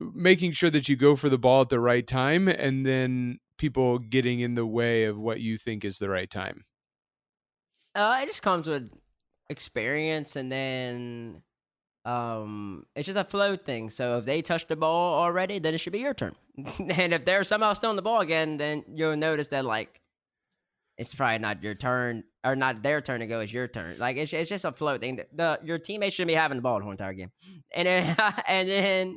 [0.00, 3.98] making sure that you go for the ball at the right time and then people
[3.98, 6.64] getting in the way of what you think is the right time?
[7.94, 8.90] Uh, it just comes with
[9.48, 11.42] experience, and then
[12.04, 13.90] um, it's just a flow thing.
[13.90, 16.34] So if they touch the ball already, then it should be your turn.
[16.78, 20.00] and if they're somehow still on the ball again, then you'll notice that like
[20.96, 23.40] it's probably not your turn or not their turn to go.
[23.40, 23.98] It's your turn.
[23.98, 25.16] Like it's it's just a flow thing.
[25.16, 27.30] The, the your teammates shouldn't be having the ball the whole entire game,
[27.74, 28.16] and then
[28.48, 29.16] and then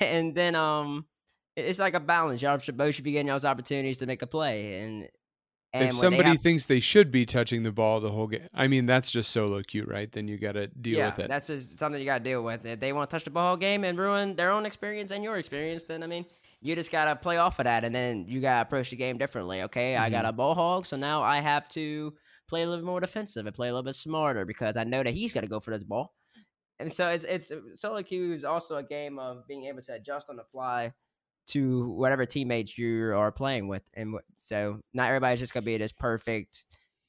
[0.00, 1.06] and then um.
[1.54, 2.40] It's like a balance.
[2.40, 5.06] Y'all should both should be getting those opportunities to make a play, and
[5.74, 8.68] and if somebody have- thinks they should be touching the ball the whole game i
[8.68, 11.46] mean that's just solo queue right then you got to deal yeah, with it that's
[11.46, 12.64] just something you got to deal with.
[12.66, 15.38] If they want to touch the ball game and ruin their own experience and your
[15.38, 16.26] experience, then I mean,
[16.60, 18.96] you just got to play off of that, and then you got to approach the
[18.96, 19.62] game differently.
[19.62, 20.12] Okay, I Mm-hmm.
[20.12, 22.12] got a ball hog, so now I have to
[22.48, 25.02] play a little bit more defensive and play a little bit smarter because I know
[25.02, 26.14] that he's got to go for this ball.
[26.78, 30.28] And so it's it's solo queue is also a game of being able to adjust
[30.28, 30.92] on the fly
[31.48, 35.92] to whatever teammates you are playing with, and so not everybody's just gonna be this
[35.92, 36.66] perfect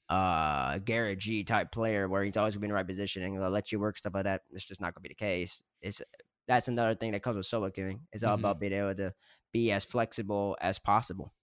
[0.10, 3.50] uh GarrettG type player where he's always gonna be in the right position and gonna
[3.50, 4.42] let you work stuff like that.
[4.52, 5.64] It's just not gonna be the case.
[5.82, 6.02] It's
[6.48, 8.00] that's another thing that comes with solo queuing.
[8.12, 8.40] It's all Mhm.
[8.40, 9.14] about being able to
[9.54, 11.34] be as flexible as possible.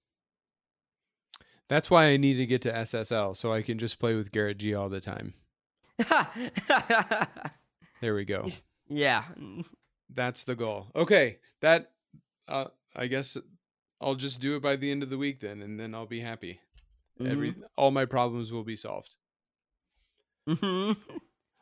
[1.69, 4.77] that's why i need to get to ssl so i can just play with GarrettG
[4.77, 5.33] all the time
[8.01, 8.47] there we go
[8.89, 9.25] yeah.
[10.13, 11.93] that's the goal okay that
[12.49, 12.65] uh,
[12.97, 13.37] i guess
[14.01, 16.21] i'll just do it by the end of the week then and then i'll be
[16.21, 16.61] happy
[17.25, 19.15] every all my problems will be solved
[20.49, 20.97] Mhm.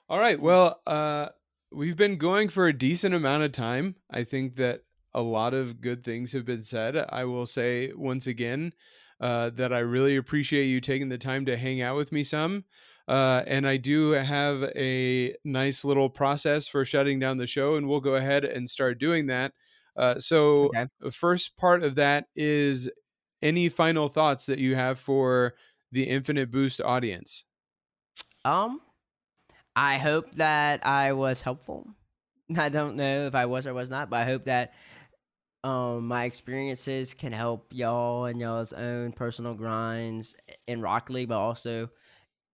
[0.09, 0.41] All right.
[0.41, 1.29] Well, uh,
[1.71, 3.97] we've been going for a decent amount of time.
[4.11, 4.85] I think that
[5.15, 6.97] a lot of good things have been said.
[6.97, 8.73] I will say once again
[9.21, 12.65] uh, that I really appreciate you taking the time to hang out with me some.
[13.09, 17.89] Uh, and I do have a nice little process for shutting down the show, and
[17.89, 19.55] we'll go ahead and start doing that.
[19.99, 20.89] Uh, so, Okay.
[21.01, 22.91] the first part of that is
[23.43, 25.55] any final thoughts that you have for
[25.93, 27.45] the Infinite Boost audience?
[28.45, 28.81] Um,
[29.77, 31.95] I hope that I was helpful.
[32.57, 34.75] I don't know if I was or was not, but I hope that
[35.65, 40.37] um my experiences can help y'all and y'all's own personal grinds
[40.69, 41.91] in Rock League, but also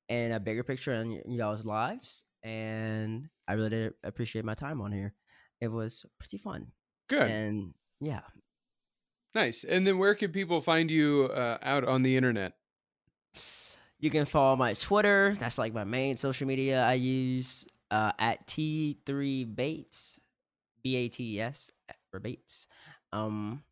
[0.08, 2.24] in a bigger picture in y'all's lives.
[2.44, 5.14] and I really did appreciate my time on here.
[5.60, 6.72] It was pretty fun.
[7.08, 7.30] Good.
[7.30, 8.20] And yeah.
[9.34, 9.64] Nice.
[9.64, 12.52] And then where can people find you uh, out on the internet?
[13.98, 15.34] You can follow my Twitter.
[15.38, 20.20] That's like my main social media I use uh, at T3 Bates,
[20.82, 21.70] B A T S
[22.10, 22.66] for Bates.
[23.12, 23.62] Um,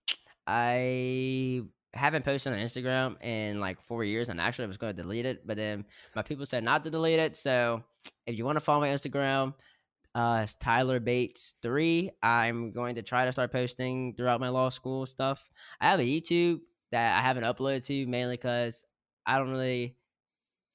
[0.47, 1.63] I
[1.95, 5.27] haven't posted on Instagram in like four years, and actually I was going to delete
[5.27, 5.85] it, but then
[6.17, 7.37] my people said not to delete it.
[7.37, 7.83] So
[8.27, 9.55] if you want to follow my Instagram,
[10.15, 12.11] uh, Tyler Bates three.
[12.23, 15.51] I'm going to try to start posting throughout my law school stuff.
[15.81, 16.61] I have a YouTube
[16.91, 18.85] that I haven't uploaded to mainly because
[19.27, 19.97] I don't really.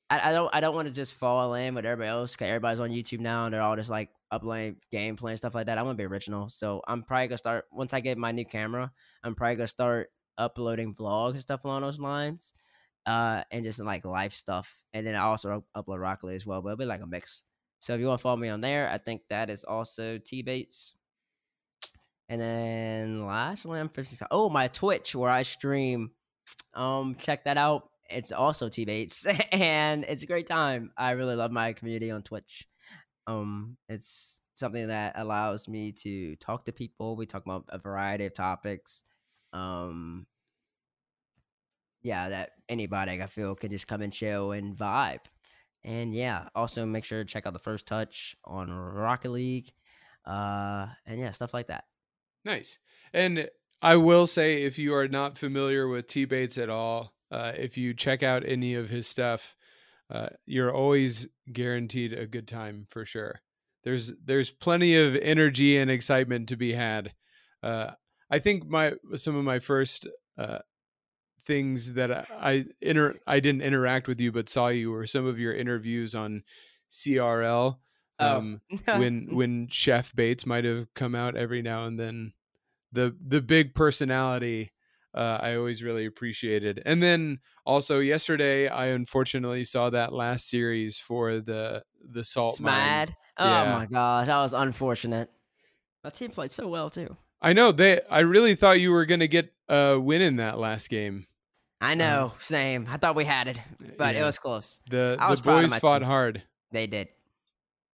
[0.10, 0.54] I, I don't.
[0.56, 2.36] I don't want to just fall in with everybody else.
[2.36, 5.68] Cause everybody's on YouTube now, and they're all just like uploading gameplay and stuff like
[5.68, 5.78] that.
[5.78, 8.46] I want to be original, so I'm probably gonna start once I get my new
[8.46, 8.92] camera.
[9.24, 12.54] I'm probably gonna start uploading vlogs and stuff along those lines,
[13.06, 14.82] uh, and just like life stuff.
[14.94, 17.46] And then I also upload Rocket League as well, but it'll be like a mix.
[17.80, 20.42] So if you want to follow me on there, I think that is also T
[20.42, 20.94] Bates.
[22.30, 23.90] And then lastly, I'm
[24.32, 26.12] oh my Twitch where I stream.
[26.74, 27.90] Um, check that out.
[28.10, 30.92] It's also T Bates, and it's a great time.
[30.98, 32.68] I really love my community on Twitch.
[33.28, 37.16] Um, it's something that allows me to talk to people.
[37.16, 39.04] We talk about a variety of topics.
[39.54, 40.26] Um,
[42.02, 45.20] yeah, that anybody I feel can just come and chill and vibe.
[45.88, 49.72] And yeah, also make sure to check out the first touch on Rocket League.
[50.26, 51.86] Uh, and yeah, stuff like that.
[52.44, 52.78] Nice.
[53.14, 53.50] And
[53.82, 57.78] I will say, if you are not familiar with T Bates at all, uh, if
[57.78, 59.56] you check out any of his stuff,
[60.10, 63.40] uh, you're always guaranteed a good time for sure.
[63.86, 67.14] There's there's plenty of energy and excitement to be had.
[67.64, 67.92] Uh,
[68.30, 70.06] I think my some of my first
[70.38, 70.60] uh,
[71.48, 75.26] things that I, I inter I didn't interact with you, but saw you were some
[75.26, 76.44] of your interviews on
[76.92, 77.78] CRL.
[78.20, 78.38] Oh.
[78.38, 82.34] Um, when when Chef Bates might have come out every now and then,
[82.92, 84.72] the the big personality
[85.14, 86.82] uh, I always really appreciated.
[86.86, 92.74] And then also yesterday, I unfortunately saw that last series for the the salt mine.
[92.76, 93.16] Mad.
[93.38, 93.74] Oh Yeah.
[93.74, 95.30] my gosh, that was unfortunate.
[96.04, 97.16] My team played so well too.
[97.42, 98.02] I know they.
[98.10, 101.27] I really thought you were gonna get a win in that last game.
[101.80, 101.96] I uh-huh.
[101.96, 102.88] know, same.
[102.90, 103.58] I thought we had it,
[103.98, 104.22] but Yeah.
[104.22, 104.82] it was close.
[104.90, 106.08] The I the was proud boys fought team.
[106.08, 106.44] hard.
[106.72, 107.10] They did.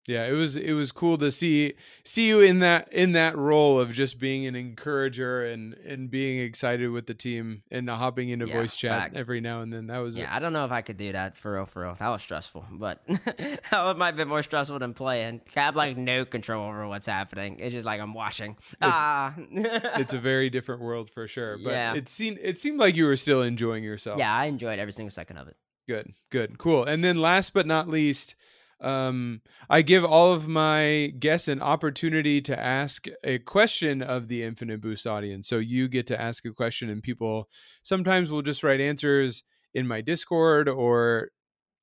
[0.05, 3.79] Yeah, it was it was cool to see see you in that in that role
[3.79, 8.45] of just being an encourager and and being excited with the team and hopping into
[8.47, 9.15] Yeah, voice chat fact.
[9.17, 9.87] every now and then.
[9.87, 11.65] That was Yeah, I don't know if I could do that for real.
[11.65, 12.65] For real, that was stressful.
[12.73, 15.39] But that might be more stressful than playing.
[15.55, 17.59] I have like no control over what's happening.
[17.59, 18.57] It's just like I'm watching.
[18.81, 21.57] ah, it's a very different world for sure.
[21.63, 21.93] But Yeah.
[21.95, 24.19] it seemed it seemed like you were still enjoying yourself.
[24.19, 25.55] yeah, I enjoyed every single second of it.
[25.87, 26.83] Good, good, cool.
[26.83, 28.35] And then last but not least,
[28.81, 34.43] um, I give all of my guests an opportunity to ask a question of the
[34.43, 35.47] Infinite Boost audience.
[35.47, 37.49] So you get to ask a question, and people
[37.83, 39.43] sometimes will just write answers
[39.73, 41.29] in my Discord or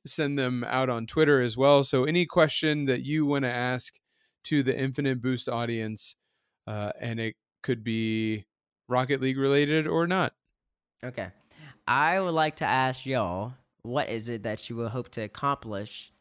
[0.06, 1.84] send them out on Twitter as well.
[1.84, 3.94] So any question that you want to ask
[4.44, 6.16] to the Infinite Boost audience,
[6.66, 8.44] uh, and it could be
[8.88, 10.32] Rocket League related or not.
[11.04, 11.28] Okay,
[11.86, 16.12] I would like to ask y'all, what is it that you will hope to accomplish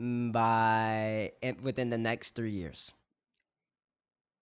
[0.00, 1.32] Mm, by
[1.62, 2.92] within the next three years?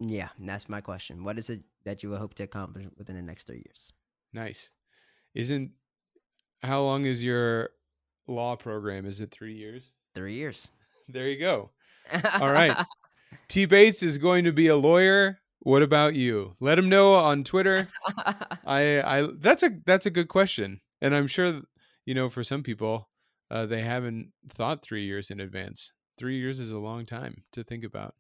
[0.01, 1.25] Yeah, that's my question.
[1.25, 3.93] What is it that you will hope to accomplish within the next three years?
[4.33, 4.71] Nice.
[5.35, 5.71] Isn't
[6.63, 7.71] how long is your
[8.27, 9.07] law program?
[9.07, 9.93] Is it three years?
[10.15, 10.69] Three years.
[11.07, 11.69] There you go.
[12.41, 12.75] All right.
[13.49, 15.39] T Bates is going to be a lawyer.
[15.61, 16.55] What about you?
[16.61, 17.89] Let him know on Twitter.
[18.65, 20.81] I I that's a that's a good question.
[21.03, 21.61] And I'm sure
[22.07, 23.11] you know for some people
[23.51, 25.93] uh, they haven't thought 3 years in advance.
[26.19, 28.15] 3 years is a long time to think about.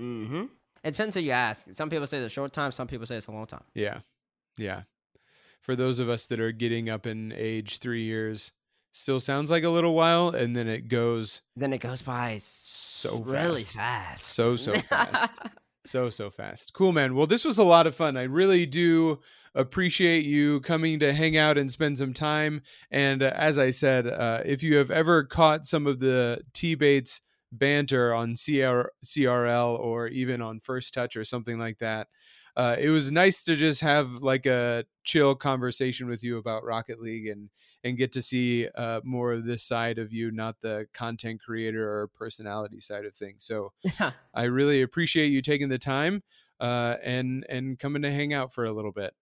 [0.00, 0.44] mm-hmm.
[0.84, 1.66] It depends who you ask.
[1.72, 2.70] Some people say it's a short time.
[2.70, 3.64] Some people say it's a long time.
[3.74, 4.00] Yeah.
[4.56, 4.82] Yeah.
[5.60, 8.52] For those of us that are getting up in age 3 years
[8.92, 13.08] still sounds like a little while and then it goes Then it goes by so
[13.08, 13.76] So really fast.
[13.76, 14.24] fast.
[14.26, 15.32] So, so fast.
[15.86, 16.72] So, so fast.
[16.72, 17.14] Cool, man.
[17.14, 18.16] Well, this was a lot of fun.
[18.16, 19.20] I really do
[19.54, 22.62] appreciate you coming to hang out and spend some time.
[22.90, 26.74] And uh, as I said, uh, if you have ever caught some of the T
[26.74, 27.22] Bates
[27.52, 32.08] banter on CR- CRL or even on First Touch or something like that,
[32.56, 37.00] uh, it was nice to just have like a chill conversation with you about Rocket
[37.00, 37.50] League and
[37.84, 41.88] and get to see uh, more of this side of you, not the content creator
[41.88, 43.44] or personality side of things.
[43.44, 43.72] So
[44.34, 46.22] I really appreciate you taking the time
[46.58, 49.14] uh, and and coming to hang out for a little bit.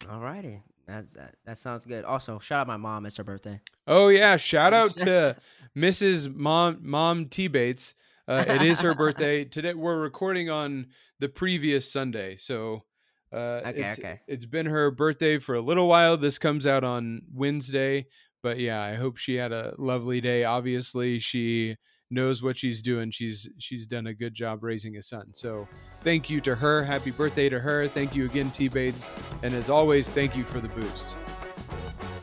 [0.00, 0.62] Alrighty.
[0.86, 1.36] That's that.
[1.44, 2.04] That sounds good.
[2.04, 3.06] Also, shout out my mom.
[3.06, 3.60] It's her birthday.
[3.86, 5.36] Oh yeah, shout out to
[5.76, 6.34] Mrs.
[6.34, 7.94] Mom Mom T Bates.
[8.28, 9.74] Uh, it is her birthday today.
[9.74, 10.86] We're recording on
[11.18, 12.84] the previous Sunday, so
[13.32, 14.20] uh, Okay, it's, okay.
[14.28, 16.16] it's been her birthday for a little while.
[16.16, 18.06] This comes out on Wednesday,
[18.42, 20.44] but yeah, I hope she had a lovely day.
[20.44, 21.76] Obviously, she
[22.10, 23.10] knows what she's doing.
[23.10, 25.32] She's she's done a good job raising a son.
[25.32, 25.66] So
[26.04, 26.84] thank you to her.
[26.84, 27.88] Happy birthday to her.
[27.88, 29.08] Thank you again, T Bates.
[29.42, 31.16] And as always, thank you for the boost.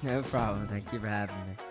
[0.03, 0.67] No problem.
[0.67, 1.68] Thank you for having me.